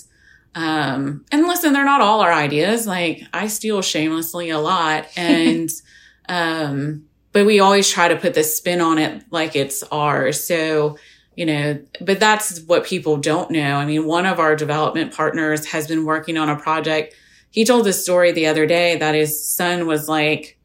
um, 0.55 1.25
and 1.33 1.47
listen, 1.49 1.73
they're 1.73 1.87
not 1.87 2.03
all 2.03 2.21
our 2.21 2.33
ideas. 2.33 2.87
Like 2.87 3.23
I 3.33 3.47
steal 3.47 3.81
shamelessly 3.81 4.51
a 4.51 4.59
lot 4.59 5.07
and, 5.17 5.71
um, 6.29 7.05
but 7.33 7.47
we 7.47 7.61
always 7.61 7.91
try 7.91 8.09
to 8.09 8.17
put 8.17 8.35
the 8.35 8.45
spin 8.45 8.81
on 8.81 8.99
it 8.99 9.25
like 9.31 9.57
it's 9.57 9.83
ours. 9.91 10.43
So, 10.43 10.99
you 11.37 11.47
know, 11.47 11.81
but 12.01 12.21
that's 12.21 12.61
what 12.61 12.85
people 12.85 13.17
don't 13.17 13.51
know. 13.51 13.77
I 13.77 13.85
mean, 13.85 14.07
one 14.07 14.25
of 14.25 14.39
our 14.39 14.55
development 14.55 15.13
partners 15.13 15.67
has 15.67 15.89
been 15.89 16.05
working 16.05 16.37
on 16.37 16.49
a 16.49 16.57
project. 16.57 17.15
He 17.51 17.65
told 17.65 17.87
this 17.87 18.03
story 18.03 18.33
the 18.33 18.47
other 18.47 18.67
day 18.67 18.97
that 18.97 19.15
his 19.15 19.45
son 19.45 19.87
was 19.87 20.09
like, 20.09 20.59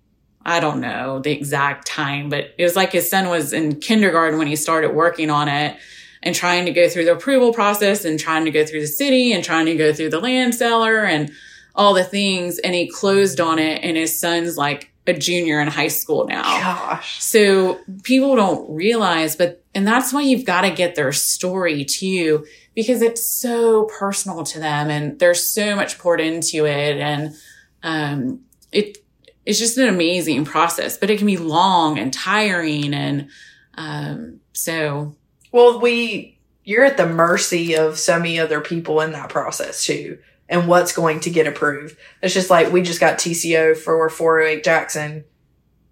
I 0.45 0.60
don't 0.60 0.80
know 0.80 1.19
the 1.19 1.32
exact 1.32 1.88
time, 1.88 2.30
but 2.30 2.54
it 2.58 2.63
was 2.63 2.76
like 2.76 2.91
his 2.91 3.10
son 3.10 3.30
was 3.30 3.52
in 3.52 3.80
kindergarten 3.80 4.38
when 4.38 4.48
he 4.48 4.56
started 4.56 4.95
working 4.95 5.30
on 5.30 5.48
it 5.48 5.76
and 6.22 6.36
trying 6.36 6.65
to 6.65 6.72
go 6.72 6.88
through 6.88 7.06
the 7.06 7.13
approval 7.13 7.54
process 7.54 8.06
and 8.06 8.19
trying 8.19 8.45
to 8.45 8.52
go 8.52 8.65
through 8.65 8.82
the 8.82 8.88
city 8.88 9.34
and 9.34 9.43
trying 9.43 9.65
to 9.65 9.76
go 9.76 9.93
through 9.93 10.10
the 10.10 10.19
land 10.19 10.56
seller 10.56 11.04
and 11.04 11.32
all 11.76 11.93
the 11.93 12.04
things. 12.04 12.60
And 12.60 12.74
he 12.76 12.89
closed 12.89 13.39
on 13.39 13.60
it 13.60 13.84
and 13.84 13.98
his 13.98 14.19
son's 14.19 14.58
like 14.58 14.91
a 15.08 15.14
junior 15.14 15.60
in 15.60 15.68
high 15.68 15.88
school 15.88 16.28
now. 16.28 16.44
Gosh. 16.44 17.22
So 17.22 17.80
people 18.04 18.36
don't 18.36 18.70
realize, 18.70 19.36
but, 19.36 19.64
and 19.74 19.88
that's 19.88 20.14
why 20.14 20.22
you've 20.22 20.46
got 20.46 20.62
to 20.62 20.72
get 20.72 20.96
their 20.96 21.12
story 21.12 21.86
too, 21.86 22.46
because 22.76 23.02
it's 23.02 23.28
so 23.28 23.86
personal 23.86 24.44
to 24.44 24.60
them 24.60 24.90
and 24.90 25.18
there's 25.18 25.44
so 25.44 25.76
much 25.76 25.98
poured 25.98 26.22
into 26.22 26.66
it. 26.66 26.98
And, 26.98 27.36
um, 27.82 28.42
it, 28.72 29.00
it's 29.46 29.58
just 29.58 29.78
an 29.78 29.90
amazing 29.90 30.46
process, 30.46 30.98
but 30.98 31.10
it 31.10 31.18
can 31.18 31.26
be 31.28 31.38
long 31.38 31.98
and 31.98 32.14
tiring. 32.14 32.94
And, 32.94 33.30
um, 33.76 34.42
so. 34.54 35.16
Well, 35.52 35.80
we, 35.80 36.38
you're 36.64 36.86
at 36.86 36.98
the 36.98 37.08
mercy 37.08 37.76
of 37.76 37.98
so 37.98 38.18
many 38.18 38.40
other 38.40 38.62
people 38.62 39.02
in 39.02 39.14
that 39.14 39.30
process 39.30 39.84
too 39.86 40.20
and 40.50 40.68
what's 40.68 40.92
going 40.92 41.22
to 41.22 41.30
get 41.30 41.48
approved. 41.48 41.96
It's 42.22 42.34
just 42.34 42.50
like 42.50 42.74
we 42.74 42.82
just 42.82 43.00
got 43.00 43.20
TCO 43.20 43.78
for 43.78 44.10
408 44.10 44.64
Jackson 44.64 45.24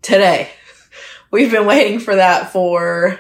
today. 0.02 0.50
We've 1.32 1.52
been 1.52 1.68
waiting 1.68 2.00
for 2.00 2.16
that 2.16 2.52
for 2.52 3.20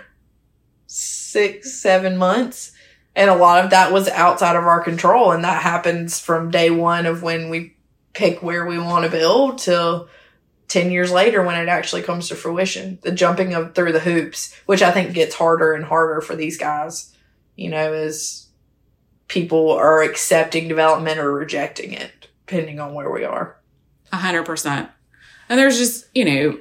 six, 0.87 1.73
seven 1.73 2.17
months. 2.17 2.71
And 3.15 3.29
a 3.29 3.35
lot 3.35 3.63
of 3.63 3.71
that 3.71 3.91
was 3.91 4.09
outside 4.09 4.55
of 4.55 4.63
our 4.63 4.81
control. 4.81 5.31
And 5.31 5.43
that 5.43 5.61
happens 5.61 6.19
from 6.19 6.51
day 6.51 6.69
one 6.69 7.05
of 7.05 7.23
when 7.23 7.49
we 7.49 7.75
pick 8.13 8.41
where 8.41 8.65
we 8.65 8.79
want 8.79 9.05
to 9.05 9.11
build 9.11 9.59
till 9.59 10.09
10 10.69 10.91
years 10.91 11.11
later 11.11 11.43
when 11.43 11.55
it 11.55 11.69
actually 11.69 12.01
comes 12.01 12.29
to 12.29 12.35
fruition. 12.35 12.99
The 13.01 13.11
jumping 13.11 13.53
of 13.53 13.75
through 13.75 13.91
the 13.91 13.99
hoops, 13.99 14.55
which 14.65 14.81
I 14.81 14.91
think 14.91 15.13
gets 15.13 15.35
harder 15.35 15.73
and 15.73 15.85
harder 15.85 16.21
for 16.21 16.35
these 16.35 16.57
guys, 16.57 17.15
you 17.55 17.69
know, 17.69 17.93
is 17.93 18.46
people 19.27 19.71
are 19.71 20.01
accepting 20.03 20.67
development 20.67 21.19
or 21.19 21.33
rejecting 21.33 21.93
it, 21.93 22.27
depending 22.45 22.79
on 22.79 22.93
where 22.93 23.11
we 23.11 23.23
are. 23.23 23.57
A 24.11 24.17
hundred 24.17 24.45
percent. 24.45 24.89
And 25.49 25.59
there's 25.59 25.77
just, 25.77 26.07
you 26.13 26.25
know, 26.25 26.59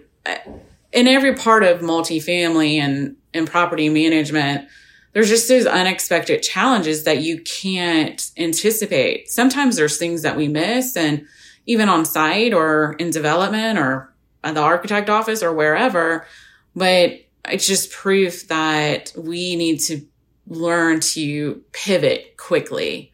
in 0.93 1.09
every 1.09 1.35
part 1.35 1.63
of 1.63 1.81
multifamily 1.81 2.77
and, 2.77 3.17
and 3.35 3.47
property 3.47 3.89
management, 3.89 4.69
there's 5.13 5.29
just 5.29 5.49
those 5.49 5.67
unexpected 5.67 6.43
challenges 6.43 7.05
that 7.05 7.23
you 7.23 7.41
can't 7.41 8.31
anticipate. 8.37 9.31
Sometimes 9.31 9.77
there's 9.77 9.99
things 9.99 10.23
that 10.23 10.37
we 10.37 10.49
miss 10.49 10.97
and 10.97 11.27
even 11.67 11.89
on 11.89 12.05
site 12.05 12.53
or 12.53 12.95
in 12.99 13.11
development 13.11 13.79
or 13.79 14.13
at 14.45 14.55
the 14.55 14.61
architect 14.61 15.11
office 15.11 15.43
or 15.43 15.53
wherever, 15.53 16.27
but 16.75 17.13
it's 17.49 17.67
just 17.67 17.91
proof 17.91 18.47
that 18.49 19.13
we 19.17 19.57
need 19.57 19.79
to 19.79 20.03
learn 20.47 21.01
to 21.01 21.63
pivot 21.73 22.37
quickly. 22.37 23.13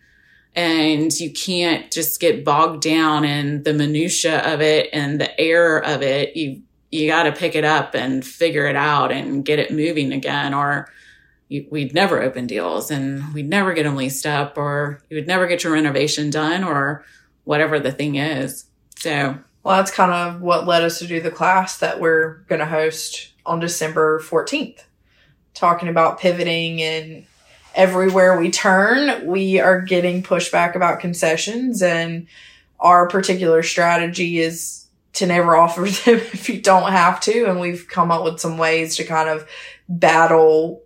And 0.54 1.12
you 1.18 1.32
can't 1.32 1.90
just 1.90 2.20
get 2.20 2.44
bogged 2.44 2.82
down 2.82 3.24
in 3.24 3.62
the 3.62 3.72
minutia 3.72 4.40
of 4.52 4.60
it 4.60 4.90
and 4.92 5.20
the 5.20 5.40
error 5.40 5.82
of 5.82 6.02
it. 6.02 6.36
You 6.36 6.62
you 6.90 7.08
got 7.08 7.22
to 7.22 7.32
pick 7.32 7.54
it 7.54 7.64
up 7.64 7.94
and 7.94 8.22
figure 8.22 8.66
it 8.66 8.76
out 8.76 9.10
and 9.10 9.46
get 9.46 9.58
it 9.58 9.70
moving 9.70 10.12
again 10.12 10.52
or 10.52 10.90
we'd 11.70 11.94
never 11.94 12.22
open 12.22 12.46
deals 12.46 12.90
and 12.90 13.32
we'd 13.32 13.48
never 13.48 13.72
get 13.72 13.84
them 13.84 13.96
leased 13.96 14.26
up 14.26 14.58
or 14.58 15.02
you 15.08 15.16
would 15.16 15.26
never 15.26 15.46
get 15.46 15.64
your 15.64 15.72
renovation 15.72 16.28
done 16.28 16.62
or 16.62 17.02
whatever 17.44 17.80
the 17.80 17.92
thing 17.92 18.16
is. 18.16 18.66
So 18.96 19.38
well 19.62 19.76
that's 19.76 19.90
kind 19.90 20.12
of 20.12 20.42
what 20.42 20.66
led 20.66 20.82
us 20.82 20.98
to 20.98 21.06
do 21.06 21.20
the 21.20 21.30
class 21.30 21.78
that 21.78 22.00
we're 22.00 22.38
going 22.48 22.58
to 22.58 22.66
host 22.66 23.32
on 23.44 23.60
december 23.60 24.20
14th 24.20 24.84
talking 25.54 25.88
about 25.88 26.20
pivoting 26.20 26.82
and 26.82 27.26
everywhere 27.74 28.38
we 28.38 28.50
turn, 28.50 29.26
we 29.26 29.60
are 29.60 29.80
getting 29.80 30.22
pushback 30.22 30.74
about 30.74 31.00
concessions 31.00 31.82
and 31.82 32.26
our 32.80 33.08
particular 33.08 33.62
strategy 33.62 34.38
is 34.38 34.86
to 35.14 35.26
never 35.26 35.56
offer 35.56 35.82
them 35.82 36.16
if 36.16 36.48
you 36.48 36.60
don't 36.60 36.92
have 36.92 37.20
to. 37.20 37.44
And 37.44 37.60
we've 37.60 37.86
come 37.88 38.10
up 38.10 38.24
with 38.24 38.40
some 38.40 38.58
ways 38.58 38.96
to 38.96 39.04
kind 39.04 39.28
of 39.28 39.48
battle 39.88 40.82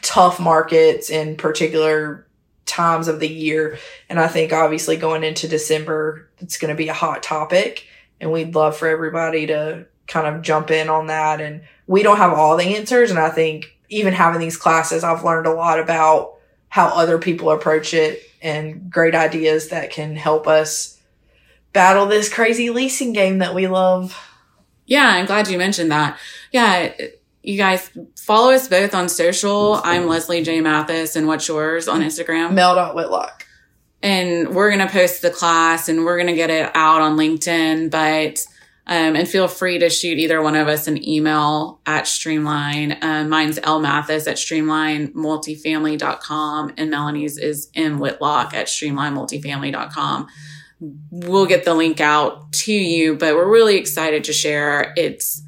tough 0.00 0.40
markets 0.40 1.10
in 1.10 1.36
particular 1.36 2.26
times 2.66 3.08
of 3.08 3.20
the 3.20 3.28
year. 3.28 3.78
And 4.08 4.18
I 4.18 4.28
think 4.28 4.52
obviously 4.52 4.96
going 4.96 5.24
into 5.24 5.48
December, 5.48 6.28
it's 6.38 6.58
going 6.58 6.70
to 6.70 6.76
be 6.76 6.88
a 6.88 6.94
hot 6.94 7.22
topic 7.22 7.86
and 8.20 8.32
we'd 8.32 8.54
love 8.54 8.76
for 8.76 8.88
everybody 8.88 9.46
to 9.48 9.86
kind 10.06 10.26
of 10.26 10.42
jump 10.42 10.70
in 10.70 10.88
on 10.88 11.08
that. 11.08 11.40
And 11.40 11.62
we 11.86 12.02
don't 12.02 12.16
have 12.16 12.32
all 12.32 12.56
the 12.56 12.76
answers. 12.76 13.10
And 13.10 13.18
I 13.18 13.30
think 13.30 13.76
even 13.92 14.14
having 14.14 14.40
these 14.40 14.56
classes, 14.56 15.04
I've 15.04 15.24
learned 15.24 15.46
a 15.46 15.52
lot 15.52 15.78
about 15.78 16.36
how 16.68 16.88
other 16.88 17.18
people 17.18 17.50
approach 17.50 17.92
it 17.92 18.22
and 18.40 18.90
great 18.90 19.14
ideas 19.14 19.68
that 19.68 19.90
can 19.90 20.16
help 20.16 20.48
us 20.48 20.98
battle 21.72 22.06
this 22.06 22.32
crazy 22.32 22.70
leasing 22.70 23.12
game 23.12 23.38
that 23.38 23.54
we 23.54 23.68
love. 23.68 24.18
Yeah, 24.86 25.06
I'm 25.06 25.26
glad 25.26 25.48
you 25.48 25.58
mentioned 25.58 25.92
that. 25.92 26.18
Yeah, 26.50 26.92
you 27.42 27.56
guys 27.56 27.90
follow 28.16 28.52
us 28.52 28.68
both 28.68 28.94
on 28.94 29.08
social. 29.08 29.80
I'm 29.84 30.06
Leslie 30.06 30.42
J. 30.42 30.60
Mathis, 30.60 31.14
and 31.14 31.26
what's 31.26 31.46
yours 31.46 31.88
on 31.88 32.00
Instagram? 32.00 32.52
Mel 32.52 32.94
Whitlock. 32.94 33.46
And 34.02 34.54
we're 34.54 34.70
going 34.70 34.86
to 34.86 34.92
post 34.92 35.22
the 35.22 35.30
class 35.30 35.88
and 35.88 36.04
we're 36.04 36.16
going 36.16 36.26
to 36.28 36.34
get 36.34 36.50
it 36.50 36.70
out 36.74 37.00
on 37.02 37.16
LinkedIn, 37.16 37.90
but 37.90 38.44
um, 38.86 39.14
and 39.14 39.28
feel 39.28 39.46
free 39.46 39.78
to 39.78 39.88
shoot 39.88 40.18
either 40.18 40.42
one 40.42 40.56
of 40.56 40.66
us 40.66 40.88
an 40.88 41.06
email 41.06 41.80
at 41.86 42.08
Streamline. 42.08 42.98
Uh, 43.00 43.24
mine's 43.24 43.60
L 43.62 43.78
Mathis 43.78 44.26
at 44.26 44.36
streamlinemultifamily.com 44.36 46.72
and 46.76 46.90
Melanie's 46.90 47.38
is 47.38 47.70
M 47.76 48.00
Whitlock 48.00 48.52
at 48.54 48.66
streamlinemultifamily.com. 48.66 50.26
We'll 51.10 51.46
get 51.46 51.64
the 51.64 51.74
link 51.74 52.00
out 52.00 52.52
to 52.52 52.72
you, 52.72 53.14
but 53.14 53.36
we're 53.36 53.48
really 53.48 53.76
excited 53.76 54.24
to 54.24 54.32
share. 54.32 54.92
It's, 54.96 55.40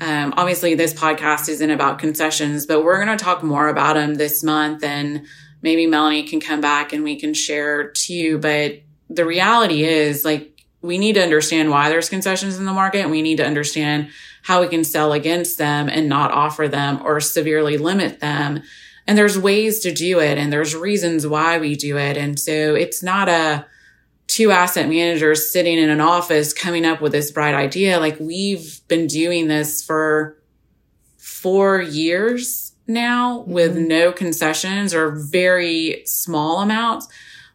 um, 0.00 0.34
obviously 0.36 0.74
this 0.74 0.92
podcast 0.92 1.48
isn't 1.48 1.70
about 1.70 2.00
concessions, 2.00 2.66
but 2.66 2.82
we're 2.82 3.04
going 3.04 3.16
to 3.16 3.24
talk 3.24 3.44
more 3.44 3.68
about 3.68 3.94
them 3.94 4.14
this 4.14 4.42
month 4.42 4.82
and 4.82 5.24
maybe 5.62 5.86
Melanie 5.86 6.24
can 6.24 6.40
come 6.40 6.60
back 6.60 6.92
and 6.92 7.04
we 7.04 7.14
can 7.14 7.32
share 7.32 7.92
too. 7.92 8.38
But 8.38 8.80
the 9.08 9.24
reality 9.24 9.84
is 9.84 10.24
like, 10.24 10.51
we 10.82 10.98
need 10.98 11.14
to 11.14 11.22
understand 11.22 11.70
why 11.70 11.88
there's 11.88 12.08
concessions 12.08 12.58
in 12.58 12.66
the 12.66 12.72
market. 12.72 13.08
We 13.08 13.22
need 13.22 13.36
to 13.36 13.46
understand 13.46 14.10
how 14.42 14.60
we 14.60 14.68
can 14.68 14.84
sell 14.84 15.12
against 15.12 15.56
them 15.56 15.88
and 15.88 16.08
not 16.08 16.32
offer 16.32 16.68
them 16.68 17.00
or 17.04 17.20
severely 17.20 17.78
limit 17.78 18.20
them. 18.20 18.62
And 19.06 19.16
there's 19.16 19.38
ways 19.38 19.80
to 19.80 19.92
do 19.92 20.20
it 20.20 20.38
and 20.38 20.52
there's 20.52 20.74
reasons 20.74 21.26
why 21.26 21.58
we 21.58 21.76
do 21.76 21.96
it. 21.96 22.16
And 22.16 22.38
so 22.38 22.74
it's 22.74 23.02
not 23.02 23.28
a 23.28 23.66
two 24.26 24.50
asset 24.50 24.88
managers 24.88 25.50
sitting 25.50 25.78
in 25.78 25.90
an 25.90 26.00
office 26.00 26.52
coming 26.52 26.84
up 26.84 27.00
with 27.00 27.12
this 27.12 27.30
bright 27.30 27.54
idea. 27.54 28.00
Like 28.00 28.18
we've 28.18 28.80
been 28.88 29.06
doing 29.06 29.48
this 29.48 29.84
for 29.84 30.38
four 31.18 31.80
years 31.80 32.72
now 32.86 33.40
mm-hmm. 33.40 33.52
with 33.52 33.76
no 33.76 34.12
concessions 34.12 34.94
or 34.94 35.10
very 35.10 36.02
small 36.06 36.60
amounts. 36.60 37.08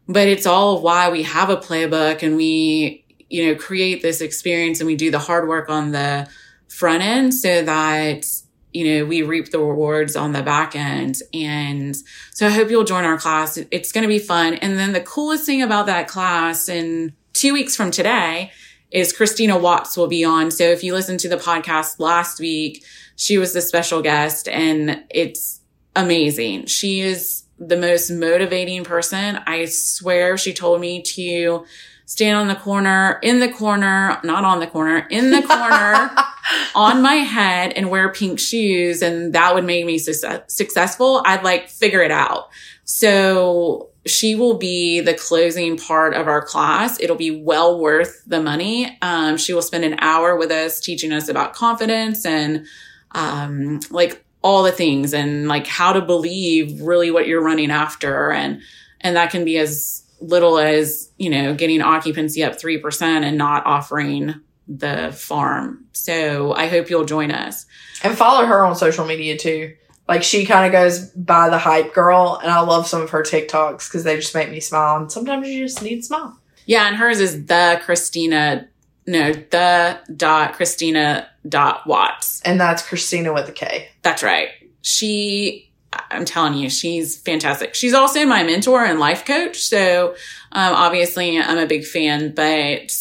But 0.07 0.27
it's 0.27 0.45
all 0.45 0.81
why 0.81 1.09
we 1.09 1.23
have 1.23 1.49
a 1.49 1.57
playbook 1.57 2.23
and 2.23 2.37
we 2.37 3.03
you 3.29 3.45
know, 3.45 3.59
create 3.59 4.01
this 4.01 4.21
experience 4.21 4.79
and 4.79 4.87
we 4.87 4.95
do 4.95 5.11
the 5.11 5.19
hard 5.19 5.47
work 5.47 5.69
on 5.69 5.91
the 5.91 6.27
front 6.67 7.03
end 7.03 7.33
so 7.33 7.61
that, 7.63 8.25
you 8.73 8.85
know, 8.85 9.05
we 9.05 9.21
reap 9.21 9.51
the 9.51 9.59
rewards 9.59 10.15
on 10.15 10.31
the 10.31 10.43
back 10.43 10.75
end. 10.75 11.17
And 11.33 11.95
so 12.31 12.47
I 12.47 12.51
hope 12.51 12.69
you'll 12.69 12.83
join 12.83 13.03
our 13.03 13.17
class. 13.17 13.57
It's 13.71 13.91
going 13.91 14.03
to 14.03 14.07
be 14.07 14.19
fun. 14.19 14.55
And 14.55 14.77
then 14.77 14.93
the 14.93 15.01
coolest 15.01 15.45
thing 15.45 15.61
about 15.61 15.85
that 15.87 16.07
class 16.07 16.69
in 16.69 17.13
two 17.33 17.53
weeks 17.53 17.75
from 17.75 17.91
today 17.91 18.51
is 18.91 19.13
Kristina 19.13 19.59
Watts 19.59 19.97
will 19.97 20.07
be 20.07 20.23
on. 20.23 20.51
So 20.51 20.63
if 20.63 20.83
you 20.83 20.93
listened 20.93 21.19
to 21.21 21.29
the 21.29 21.37
podcast 21.37 21.99
last 21.99 22.39
week, 22.39 22.83
she 23.15 23.37
was 23.37 23.53
the 23.53 23.61
special 23.61 24.01
guest 24.01 24.47
and 24.47 25.03
it's 25.09 25.61
amazing. 25.95 26.67
She 26.67 27.01
is 27.01 27.43
the 27.59 27.77
most 27.77 28.11
motivating 28.11 28.83
person. 28.83 29.39
I 29.47 29.65
swear 29.65 30.37
she 30.37 30.53
told 30.53 30.79
me 30.79 31.01
to 31.01 31.65
stand 32.07 32.37
on 32.37 32.47
the 32.47 32.55
corner, 32.55 33.19
in 33.21 33.41
the 33.41 33.49
corner, 33.49 34.17
not 34.23 34.45
on 34.45 34.61
the 34.61 34.65
corner, 34.65 35.05
in 35.09 35.29
the 35.29 35.41
corner 35.41 36.09
on 36.75 37.01
my 37.01 37.15
head 37.15 37.73
and 37.73 37.91
wear 37.91 38.11
pink 38.13 38.39
shoes. 38.39 39.01
And 39.01 39.33
that 39.33 39.53
would 39.53 39.65
make 39.65 39.85
me 39.85 39.99
su- 39.99 40.13
successful. 40.47 41.21
I'd 41.25 41.43
like 41.43 41.69
figure 41.69 42.01
it 42.01 42.11
out. 42.11 42.49
So 42.85 43.89
she 44.05 44.35
will 44.35 44.57
be 44.57 45.01
the 45.01 45.13
closing 45.13 45.75
part 45.75 46.13
of 46.13 46.29
our 46.29 46.41
class. 46.41 46.97
It'll 47.01 47.17
be 47.17 47.41
well 47.41 47.77
worth 47.77 48.23
the 48.25 48.41
money. 48.41 48.97
Um, 49.01 49.35
she 49.35 49.51
will 49.51 49.61
spend 49.61 49.83
an 49.83 49.97
hour 49.99 50.37
with 50.37 50.49
us 50.49 50.79
teaching 50.79 51.11
us 51.11 51.27
about 51.27 51.53
confidence 51.53 52.25
and, 52.25 52.65
um, 53.11 53.81
like 53.91 54.23
all 54.41 54.63
the 54.63 54.71
things 54.71 55.13
and 55.13 55.49
like 55.49 55.67
how 55.67 55.91
to 55.91 55.99
believe 55.99 56.79
really 56.81 57.11
what 57.11 57.27
you're 57.27 57.43
running 57.43 57.69
after. 57.69 58.31
And, 58.31 58.61
and 59.01 59.17
that 59.17 59.29
can 59.29 59.43
be 59.43 59.57
as 59.57 60.06
little 60.19 60.57
as, 60.57 61.11
you 61.17 61.29
know, 61.29 61.53
getting 61.53 61.81
occupancy 61.81 62.43
up 62.43 62.53
3% 62.53 63.01
and 63.01 63.37
not 63.37 63.65
offering 63.65 64.35
the 64.67 65.11
farm. 65.11 65.85
So 65.93 66.53
I 66.53 66.67
hope 66.67 66.89
you'll 66.89 67.05
join 67.05 67.31
us. 67.31 67.65
And 68.03 68.17
follow 68.17 68.45
her 68.45 68.65
on 68.65 68.75
social 68.75 69.05
media 69.05 69.37
too. 69.37 69.75
Like 70.07 70.23
she 70.23 70.45
kind 70.45 70.65
of 70.65 70.71
goes 70.71 71.09
by 71.09 71.49
the 71.49 71.57
hype 71.57 71.93
girl, 71.93 72.39
and 72.41 72.49
I 72.49 72.61
love 72.61 72.87
some 72.87 73.01
of 73.01 73.09
her 73.09 73.23
TikToks 73.23 73.89
because 73.89 74.05
they 74.05 74.15
just 74.15 74.33
make 74.33 74.49
me 74.49 74.61
smile. 74.61 74.97
And 74.97 75.11
sometimes 75.11 75.47
you 75.49 75.65
just 75.65 75.81
need 75.81 76.05
smile. 76.05 76.39
Yeah, 76.65 76.87
and 76.87 76.95
hers 76.95 77.19
is 77.19 77.45
the 77.45 77.81
Kristina, 77.85 78.67
no, 79.05 79.33
the 79.33 79.99
dot 80.15 80.53
Kristina 80.53 81.27
dot 81.47 81.85
Watts. 81.87 82.41
And 82.41 82.59
that's 82.59 82.83
Kristina 82.83 83.33
with 83.33 83.49
a 83.49 83.51
K. 83.51 83.89
That's 84.01 84.23
right. 84.23 84.49
She, 84.81 85.66
I'm 86.11 86.25
telling 86.25 86.53
you, 86.55 86.69
she's 86.69 87.17
fantastic. 87.17 87.75
She's 87.75 87.93
also 87.93 88.25
my 88.25 88.43
mentor 88.43 88.83
and 88.83 88.99
life 88.99 89.25
coach. 89.25 89.57
So 89.57 90.15
um, 90.51 90.73
obviously, 90.73 91.39
I'm 91.39 91.57
a 91.57 91.65
big 91.65 91.85
fan, 91.85 92.33
but 92.33 92.91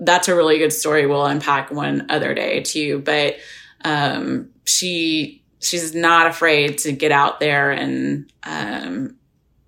that's 0.00 0.28
a 0.28 0.34
really 0.34 0.58
good 0.58 0.72
story 0.72 1.06
we'll 1.06 1.26
unpack 1.26 1.70
one 1.70 2.06
other 2.08 2.34
day 2.34 2.60
too. 2.60 3.00
But 3.00 3.36
um, 3.84 4.50
she 4.64 5.42
she's 5.60 5.94
not 5.94 6.26
afraid 6.26 6.78
to 6.78 6.92
get 6.92 7.10
out 7.10 7.40
there 7.40 7.70
and 7.70 8.30
um, 8.42 9.16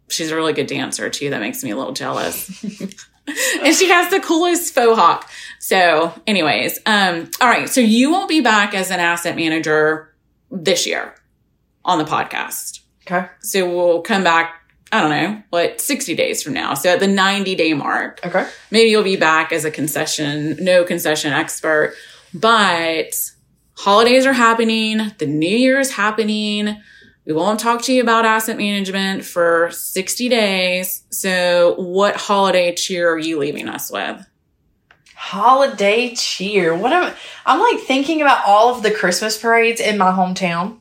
she's 0.09 0.31
a 0.31 0.37
really 0.37 0.53
good 0.53 0.67
dancer 0.67 1.09
too. 1.09 1.31
That 1.31 1.41
makes 1.41 1.65
me 1.65 1.71
a 1.71 1.77
little 1.77 1.95
jealous. 1.95 2.63
and 3.63 3.75
she 3.75 3.89
has 3.89 4.11
the 4.11 4.21
coolest 4.21 4.75
faux 4.75 4.99
hawk. 4.99 5.31
So, 5.59 6.13
anyways, 6.27 6.81
um, 6.87 7.31
all 7.41 7.49
right. 7.49 7.69
So 7.69 7.81
you 7.81 8.11
won't 8.11 8.29
be 8.29 8.41
back 8.41 8.75
as 8.75 8.91
an 8.91 9.01
asset 9.01 9.37
manager 9.37 10.15
this 10.51 10.87
year 10.87 11.15
on 11.87 11.97
the 11.99 12.05
podcast. 12.05 12.81
Okay. 13.07 13.27
So 13.41 13.67
we'll 13.75 14.03
come 14.03 14.23
back. 14.23 14.61
I 14.93 15.01
don't 15.01 15.11
know 15.11 15.43
what 15.51 15.81
60 15.81 16.15
days 16.15 16.43
from 16.43 16.53
now. 16.53 16.75
So 16.75 16.91
at 16.91 17.01
the 17.01 17.07
90 17.07 17.55
day 17.55 17.73
mark, 17.73 18.21
Okay. 18.25 18.47
maybe 18.71 18.91
you'll 18.91 19.03
be 19.03 19.17
back 19.17 19.53
as 19.53 19.65
a 19.65 19.71
concession, 19.71 20.57
no 20.63 20.85
concession 20.85 21.33
expert, 21.33 21.95
but 22.35 23.15
holidays 23.77 24.27
are 24.27 24.33
happening. 24.33 25.13
The 25.19 25.27
new 25.27 25.57
year 25.57 25.81
is 25.81 25.93
happening. 25.93 26.77
We 27.25 27.33
won't 27.33 27.59
talk 27.59 27.83
to 27.83 27.93
you 27.93 28.03
about 28.03 28.25
asset 28.25 28.57
management 28.57 29.25
for 29.25 29.71
60 29.73 30.29
days. 30.29 31.03
So 31.11 31.75
what 31.79 32.15
holiday 32.17 32.73
cheer 32.75 33.11
are 33.13 33.19
you 33.19 33.39
leaving 33.39 33.69
us 33.69 33.91
with? 33.91 34.25
Holiday 35.15 36.15
cheer. 36.15 36.77
What 36.77 36.93
am 36.93 37.13
I'm 37.45 37.61
like 37.61 37.81
thinking 37.81 38.21
about 38.23 38.47
all 38.47 38.75
of 38.75 38.83
the 38.83 38.91
Christmas 38.93 39.37
parades 39.37 39.81
in 39.81 39.99
my 39.99 40.13
hometown. 40.13 40.79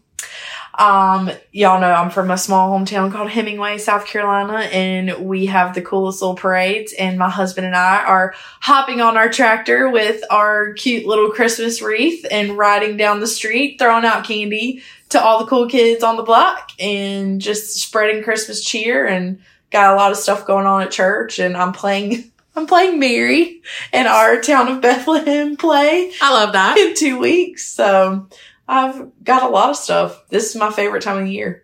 Um, 0.78 1.32
y'all 1.51 1.80
know 1.80 1.91
I'm 1.91 2.09
from 2.09 2.32
a 2.32 2.38
small 2.38 2.78
hometown 2.78 3.11
called 3.11 3.30
Hemingway, 3.30 3.78
South 3.78 4.05
Carolina, 4.05 4.59
and 4.71 5.26
we 5.26 5.45
have 5.45 5.73
the 5.73 5.82
coolest 5.82 6.21
little 6.21 6.36
parades. 6.36 6.93
And 6.93 7.17
my 7.17 7.30
husband 7.30 7.65
and 7.65 7.76
I 7.76 8.03
are 8.03 8.34
hopping 8.59 8.99
on 8.99 9.15
our 9.15 9.30
tractor 9.30 9.89
with 9.89 10.23
our 10.30 10.73
cute 10.73 11.05
little 11.05 11.30
Christmas 11.32 11.82
wreath 11.82 12.26
and 12.30 12.57
riding 12.57 12.97
down 12.97 13.21
the 13.21 13.28
street, 13.28 13.80
throwing 13.80 14.05
out 14.05 14.26
candy 14.26 14.82
to 15.09 15.21
all 15.21 15.39
the 15.39 15.45
cool 15.45 15.69
kids 15.69 16.03
on 16.03 16.17
the 16.17 16.23
block 16.23 16.71
and 16.80 17.39
just 17.39 17.76
spreading 17.76 18.23
Christmas 18.23 18.63
cheer 18.63 19.05
and 19.05 19.39
got 19.71 19.93
a 19.93 19.95
lot 19.95 20.11
of 20.11 20.17
stuff 20.17 20.45
going 20.45 20.65
on 20.65 20.82
at 20.82 20.91
church. 20.91 21.39
And 21.39 21.55
I'm 21.55 21.71
playing, 21.71 22.32
I'm 22.55 22.67
playing 22.67 22.99
Mary 22.99 23.61
in 23.93 24.07
our 24.07 24.41
town 24.41 24.67
of 24.67 24.82
Bethlehem 24.82 25.55
play 25.55 26.11
I 26.21 26.34
love 26.34 26.53
that. 26.53 26.78
in 26.78 26.95
two 26.95 27.19
weeks. 27.19 27.65
So 27.67 28.28
I've 28.68 29.24
got 29.24 29.43
a 29.43 29.49
lot 29.49 29.70
of 29.70 29.76
stuff. 29.76 30.28
This 30.30 30.49
is 30.49 30.55
my 30.55 30.72
favorite 30.72 31.03
time 31.03 31.18
of 31.18 31.26
the 31.26 31.32
year. 31.32 31.63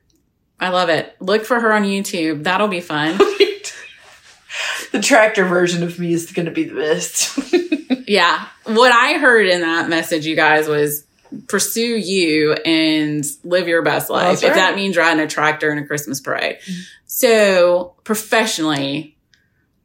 I 0.59 0.69
love 0.69 0.89
it. 0.89 1.15
Look 1.19 1.45
for 1.45 1.59
her 1.59 1.73
on 1.73 1.83
YouTube. 1.83 2.43
That'll 2.43 2.67
be 2.67 2.81
fun. 2.81 3.17
the 4.91 5.01
tractor 5.01 5.45
version 5.45 5.81
of 5.83 5.97
me 5.97 6.13
is 6.13 6.31
going 6.31 6.45
to 6.45 6.51
be 6.51 6.65
the 6.65 6.75
best. 6.75 7.39
Yeah. 8.07 8.45
What 8.65 8.91
I 8.91 9.19
heard 9.19 9.47
in 9.47 9.61
that 9.61 9.87
message, 9.87 10.25
you 10.25 10.35
guys, 10.35 10.67
was 10.67 11.05
pursue 11.47 11.95
you 11.97 12.53
and 12.53 13.23
live 13.45 13.69
your 13.69 13.83
best 13.83 14.09
life. 14.09 14.41
That's 14.41 14.43
If 14.43 14.53
that 14.55 14.75
means 14.75 14.97
riding 14.97 15.23
a 15.23 15.27
tractor 15.27 15.71
in 15.71 15.77
a 15.77 15.87
Christmas 15.87 16.19
parade. 16.19 16.57
Mm-hmm. 16.57 16.81
So, 17.05 17.95
professionally, 18.03 19.15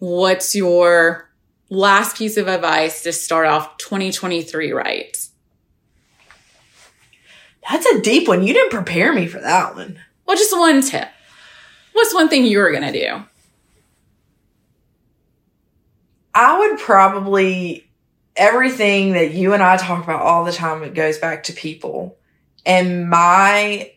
what's 0.01 0.57
your 0.57 1.31
last 1.71 2.17
piece 2.17 2.37
of 2.37 2.49
advice 2.49 3.05
to 3.05 3.13
start 3.13 3.47
off 3.47 3.77
2023 3.79 4.73
right? 4.73 5.26
That's 7.71 7.87
a 7.87 8.01
deep 8.01 8.29
one. 8.29 8.47
You 8.47 8.55
didn't 8.55 8.71
prepare 8.71 9.13
me 9.13 9.27
for 9.27 9.41
that 9.41 9.75
one. 9.75 9.99
Well, 10.25 10.37
just 10.37 10.57
one 10.57 10.83
tip. 10.83 11.09
What's 11.93 12.15
one 12.15 12.29
thing 12.29 12.45
you 12.45 12.59
were 12.59 12.71
going 12.71 12.93
to 12.93 12.93
do? 12.93 13.25
I 16.35 16.59
would 16.59 16.79
probably 16.79 17.89
everything 18.37 19.13
that 19.13 19.33
you 19.33 19.55
and 19.55 19.63
I 19.63 19.79
talk 19.79 20.05
about 20.05 20.21
all 20.21 20.45
the 20.45 20.53
time 20.53 20.83
it 20.83 20.95
goes 20.95 21.19
back 21.19 21.45
to 21.45 21.53
people. 21.53 22.19
And 22.67 23.09
my 23.09 23.93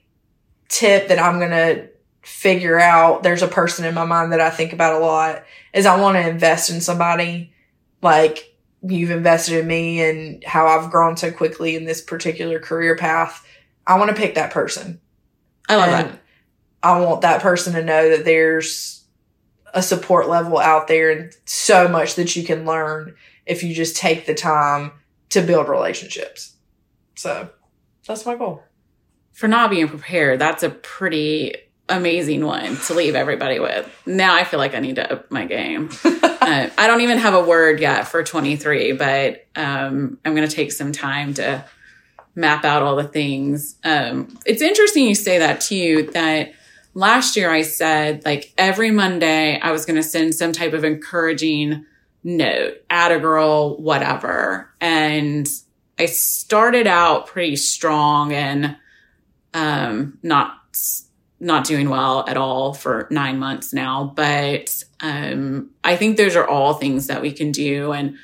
tip 0.70 1.10
that 1.10 1.20
I'm 1.20 1.40
going 1.40 1.52
to 1.52 1.90
figure 2.22 2.80
out 2.80 3.24
there's 3.24 3.42
a 3.42 3.48
person 3.48 3.86
in 3.86 3.94
my 3.94 4.06
mind 4.06 4.32
that 4.32 4.40
I 4.40 4.50
think 4.50 4.72
about 4.72 5.02
a 5.02 5.06
lot 5.06 5.44
is 5.74 5.86
I 5.86 6.00
want 6.00 6.16
to 6.16 6.28
invest 6.28 6.70
in 6.70 6.80
somebody 6.80 7.52
like 8.02 8.56
you've 8.82 9.12
invested 9.12 9.60
in 9.60 9.68
me 9.68 10.02
and 10.02 10.44
how 10.44 10.68
I've 10.68 10.92
grown 10.92 11.18
so 11.18 11.32
quickly 11.32 11.76
in 11.76 11.86
this 11.86 12.02
particular 12.02 12.60
career 12.60 12.96
path. 12.96 13.46
I 13.90 13.98
want 13.98 14.12
to 14.12 14.16
pick 14.16 14.36
that 14.36 14.52
person. 14.52 15.02
I 15.68 15.76
love 15.76 15.90
And 15.90 16.10
that. 16.10 16.22
I 16.84 17.00
want 17.02 17.22
that 17.22 17.42
person 17.42 17.74
to 17.74 17.84
know 17.84 18.10
that 18.10 18.24
there's 18.24 19.04
a 19.74 19.82
support 19.82 20.30
level 20.30 20.60
out 20.60 20.88
there 20.88 21.10
and 21.12 21.34
so 21.46 21.88
much 21.88 22.16
that 22.16 22.36
you 22.36 22.44
can 22.44 22.66
learn 22.66 23.16
if 23.46 23.64
you 23.64 23.74
just 23.74 23.98
take 23.98 24.28
the 24.28 24.36
time 24.36 24.92
to 25.30 25.42
build 25.42 25.68
relationships. 25.68 26.56
So 27.16 27.50
that's 28.08 28.26
my 28.26 28.36
goal. 28.36 28.64
For 29.34 29.48
not 29.48 29.72
being 29.72 29.88
prepared, 29.88 30.40
that's 30.40 30.64
a 30.64 30.70
pretty 30.70 31.56
amazing 31.90 32.46
one 32.46 32.78
to 32.78 32.94
leave 32.94 33.16
everybody 33.16 33.60
with. 33.60 33.90
Now 34.06 34.36
I 34.36 34.44
feel 34.44 34.60
like 34.60 34.76
I 34.76 34.80
need 34.80 34.98
to 34.98 35.14
up 35.14 35.32
my 35.32 35.46
game. 35.46 35.90
uh, 36.06 36.70
I 36.78 36.88
don't 36.88 37.02
even 37.02 37.18
have 37.18 37.34
a 37.34 37.44
word 37.44 37.80
yet 37.80 38.08
for 38.08 38.24
23, 38.24 38.94
but 38.94 39.48
um, 39.56 40.20
I'm 40.24 40.36
going 40.36 40.48
to 40.48 40.56
take 40.56 40.72
some 40.72 40.92
time 40.92 41.34
to 41.36 41.66
map 42.40 42.64
out 42.64 42.82
all 42.82 42.96
the 42.96 43.04
things. 43.04 43.76
Um, 43.84 44.40
it's 44.46 44.62
interesting 44.62 45.06
you 45.08 45.16
say 45.16 45.40
that 45.40 45.62
too, 45.62 46.10
that 46.14 46.54
last 46.94 47.36
year 47.36 47.52
I 47.52 47.62
said 47.62 48.24
like 48.26 48.54
every 48.58 48.92
Monday 48.92 49.60
I 49.60 49.72
was 49.72 49.86
going 49.86 49.98
to 49.98 50.04
send 50.04 50.34
some 50.34 50.54
type 50.54 50.74
of 50.74 50.86
encouraging 50.86 51.86
note, 52.24 52.82
add 52.90 53.12
a 53.12 53.20
girl, 53.20 53.78
whatever. 53.78 54.74
And 54.80 55.48
I 56.00 56.06
started 56.06 56.88
out 56.88 57.28
pretty 57.28 57.58
strong 57.58 58.32
and 58.34 58.78
um, 59.54 60.18
not 60.24 60.56
not 61.42 61.64
doing 61.64 61.90
well 61.90 62.26
at 62.28 62.36
all 62.36 62.74
for 62.74 63.08
nine 63.10 63.40
months 63.40 63.74
now. 63.74 64.12
But 64.16 64.84
um, 65.00 65.70
I 65.84 65.96
think 65.96 66.18
those 66.18 66.36
are 66.36 66.46
all 66.48 66.74
things 66.74 67.08
that 67.08 67.22
we 67.22 67.32
can 67.32 67.52
do. 67.52 67.94
And 67.94 68.18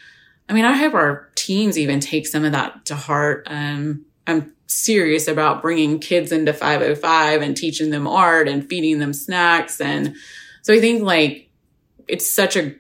I 0.48 0.54
mean, 0.54 0.66
I 0.66 0.74
hope 0.74 0.94
our 0.94 1.30
teams 1.36 1.78
even 1.78 2.00
take 2.00 2.28
some 2.28 2.46
of 2.46 2.52
that 2.52 2.86
to 2.86 2.96
heart. 2.96 3.48
Um, 3.50 4.06
I'm 4.28 4.54
serious 4.68 5.28
about 5.28 5.62
bringing 5.62 6.00
kids 6.00 6.32
into 6.32 6.54
505 6.54 7.42
and 7.42 7.56
teaching 7.56 7.90
them 7.90 8.08
art 8.08 8.48
and 8.48 8.68
feeding 8.68 9.00
them 9.00 9.14
snacks. 9.14 9.80
And 9.80 10.16
so 10.62 10.74
I 10.74 10.80
think 10.80 11.04
like 11.04 11.50
it's 12.08 12.32
such 12.32 12.56
a 12.56 12.76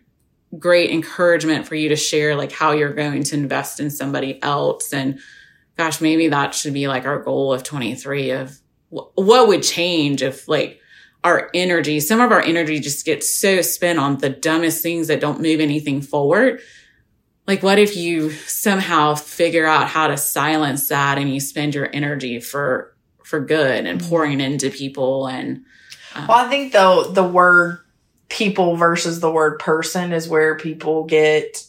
great 0.57 0.91
encouragement 0.91 1.68
for 1.68 1.76
you 1.76 1.89
to 1.89 1.95
share 1.95 2.36
like 2.36 2.51
how 2.51 2.72
you're 2.72 2.93
going 2.93 3.24
to 3.24 3.36
invest 3.36 3.80
in 3.80 3.89
somebody 3.89 4.41
else. 4.41 4.93
And 4.93 5.20
gosh, 5.78 6.01
maybe 6.01 6.28
that 6.30 6.53
should 6.53 6.74
be 6.74 6.88
like 6.88 7.05
our 7.05 7.20
goal 7.20 7.53
of 7.53 7.63
23 7.63 8.32
of 8.32 8.59
wh- 8.89 9.16
what 9.16 9.47
would 9.47 9.63
change 9.63 10.22
if 10.22 10.47
like 10.47 10.80
our 11.24 11.49
energy, 11.53 11.99
some 11.99 12.22
of 12.22 12.32
our 12.32 12.41
energy 12.41 12.80
just 12.80 13.05
gets 13.05 13.32
so 13.32 13.61
spent 13.61 13.99
on 13.99 14.20
the 14.20 14.30
dumbest 14.30 14.84
things 14.84 15.07
that 15.07 15.20
don't 15.20 15.41
move 15.41 15.59
anything 15.59 16.01
forward. 16.01 16.61
Like 17.47 17.63
what 17.63 17.79
if 17.79 17.95
you 17.95 18.31
somehow 18.31 19.15
figure 19.15 19.65
out 19.65 19.87
how 19.87 20.07
to 20.07 20.17
silence 20.17 20.89
that 20.89 21.17
and 21.17 21.33
you 21.33 21.39
spend 21.39 21.75
your 21.75 21.89
energy 21.93 22.39
for 22.39 22.95
for 23.23 23.39
good 23.39 23.85
and 23.85 23.99
mm-hmm. 23.99 24.09
pouring 24.09 24.41
into 24.41 24.69
people 24.69 25.27
and 25.27 25.63
um, 26.15 26.27
well 26.27 26.45
i 26.45 26.49
think 26.49 26.73
though 26.73 27.03
the 27.03 27.23
word 27.23 27.79
people 28.29 28.75
versus 28.75 29.19
the 29.19 29.31
word 29.31 29.59
person 29.59 30.11
is 30.11 30.27
where 30.27 30.57
people 30.57 31.03
get 31.03 31.63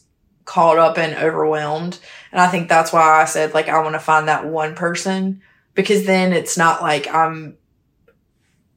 caught 0.46 0.78
up 0.78 0.96
and 0.96 1.14
overwhelmed. 1.16 1.98
And 2.32 2.40
i 2.40 2.46
think 2.46 2.68
that's 2.68 2.92
why 2.92 3.20
i 3.20 3.24
said 3.24 3.52
like 3.52 3.68
i 3.68 3.82
want 3.82 3.94
to 3.94 4.00
find 4.00 4.28
that 4.28 4.46
one 4.46 4.74
person 4.74 5.42
because 5.74 6.06
then 6.06 6.32
it's 6.32 6.56
not 6.56 6.82
like 6.82 7.06
i'm 7.08 7.58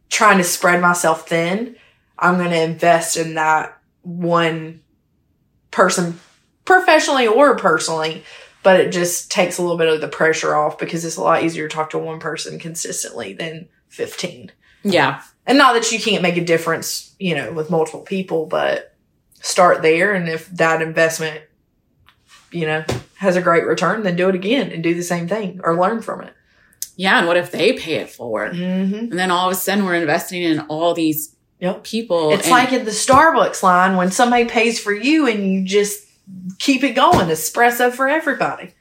trying 0.09 0.39
to 0.39 0.43
spread 0.43 0.81
myself 0.81 1.27
thin. 1.29 1.75
I'm 2.17 2.37
going 2.37 2.49
to 2.49 2.61
invest 2.61 3.15
in 3.15 3.35
that 3.35 3.79
one 4.01 4.81
person 5.71 6.19
professionally 6.69 7.27
or 7.27 7.55
personally 7.55 8.23
but 8.61 8.79
it 8.79 8.91
just 8.91 9.31
takes 9.31 9.57
a 9.57 9.61
little 9.61 9.77
bit 9.77 9.87
of 9.87 10.01
the 10.01 10.07
pressure 10.07 10.53
off 10.55 10.77
because 10.77 11.03
it's 11.05 11.15
a 11.17 11.21
lot 11.21 11.43
easier 11.43 11.67
to 11.67 11.73
talk 11.73 11.89
to 11.89 11.97
one 11.97 12.19
person 12.19 12.59
consistently 12.59 13.33
than 13.33 13.67
15 13.89 14.51
yeah. 14.83 15.21
And 15.45 15.57
not 15.57 15.73
that 15.73 15.91
you 15.91 15.99
can't 15.99 16.21
make 16.21 16.37
a 16.37 16.45
difference 16.45 17.15
you 17.19 17.35
know 17.35 17.51
with 17.51 17.69
multiple 17.69 18.01
people 18.01 18.45
but 18.45 18.95
start 19.41 19.81
there. 19.81 20.13
And 20.13 20.29
if 20.29 20.47
that 20.51 20.81
investment 20.81 21.41
you 22.51 22.65
know 22.65 22.83
has 23.17 23.35
a 23.35 23.41
great 23.41 23.65
return 23.65 24.03
then 24.03 24.15
do 24.15 24.29
it 24.29 24.35
again 24.35 24.71
and 24.71 24.81
do 24.83 24.93
the 24.93 25.03
same 25.03 25.27
thing 25.27 25.59
or 25.63 25.75
learn 25.75 26.01
from 26.01 26.21
it. 26.21 26.33
Yeah. 26.95 27.17
And 27.19 27.27
what 27.27 27.35
if 27.37 27.51
they 27.51 27.73
pay 27.73 27.95
it 27.95 28.09
forward? 28.09 28.53
Mm-hmm. 28.53 28.95
and 29.11 29.19
then 29.19 29.31
all 29.31 29.49
of 29.49 29.53
a 29.53 29.59
sudden 29.59 29.85
we're 29.85 29.95
investing 29.95 30.43
in 30.43 30.59
all 30.69 30.93
these 30.93 31.35
Yep. 31.61 31.83
people 31.83 32.31
it's 32.31 32.43
and- 32.43 32.51
like 32.51 32.71
in 32.71 32.85
the 32.85 32.91
starbucks 32.91 33.61
line 33.63 33.97
when 33.97 34.11
somebody 34.11 34.45
pays 34.45 34.79
for 34.79 34.93
you 34.93 35.27
and 35.27 35.43
you 35.45 35.65
just 35.65 36.05
keep 36.59 36.83
it 36.83 36.93
going 36.93 37.27
espresso 37.27 37.91
for 37.91 38.07
everybody 38.07 38.73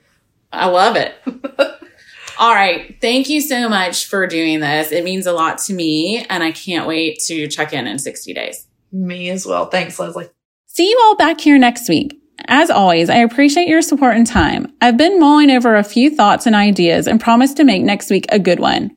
I 0.53 0.67
love 0.67 0.97
it. 0.97 1.15
All 2.39 2.55
right. 2.55 2.97
Thank 3.01 3.29
you 3.29 3.41
so 3.41 3.69
much 3.69 4.07
for 4.07 4.27
doing 4.27 4.61
this. 4.61 4.93
It 4.93 5.05
means 5.05 5.27
a 5.27 5.33
lot 5.33 5.59
to 5.59 5.75
me, 5.75 6.25
and 6.31 6.43
I 6.43 6.53
can't 6.53 6.87
wait 6.87 7.19
to 7.27 7.49
check 7.49 7.73
in 7.73 7.87
in 7.87 7.99
60 7.99 8.33
days. 8.33 8.67
me 8.93 9.29
as 9.29 9.45
well 9.45 9.67
thanks 9.67 9.99
leslie 9.99 10.31
See 10.67 10.89
you 10.89 11.01
all 11.07 11.17
back 11.17 11.41
here 11.41 11.59
next 11.59 11.89
week. 11.89 12.17
As 12.47 12.71
always, 12.71 13.11
I 13.11 13.17
appreciate 13.17 13.67
your 13.67 13.83
support 13.83 14.17
and 14.17 14.25
time. 14.25 14.73
I've 14.81 14.97
been 14.97 15.19
mulling 15.19 15.51
over 15.51 15.75
a 15.75 15.83
few 15.83 16.09
thoughts 16.15 16.47
and 16.47 16.55
ideas 16.55 17.09
and 17.09 17.21
promise 17.21 17.53
to 17.55 17.65
make 17.65 17.83
next 17.83 18.11
week 18.11 18.27
a 18.29 18.39
good 18.39 18.61
one. 18.61 18.95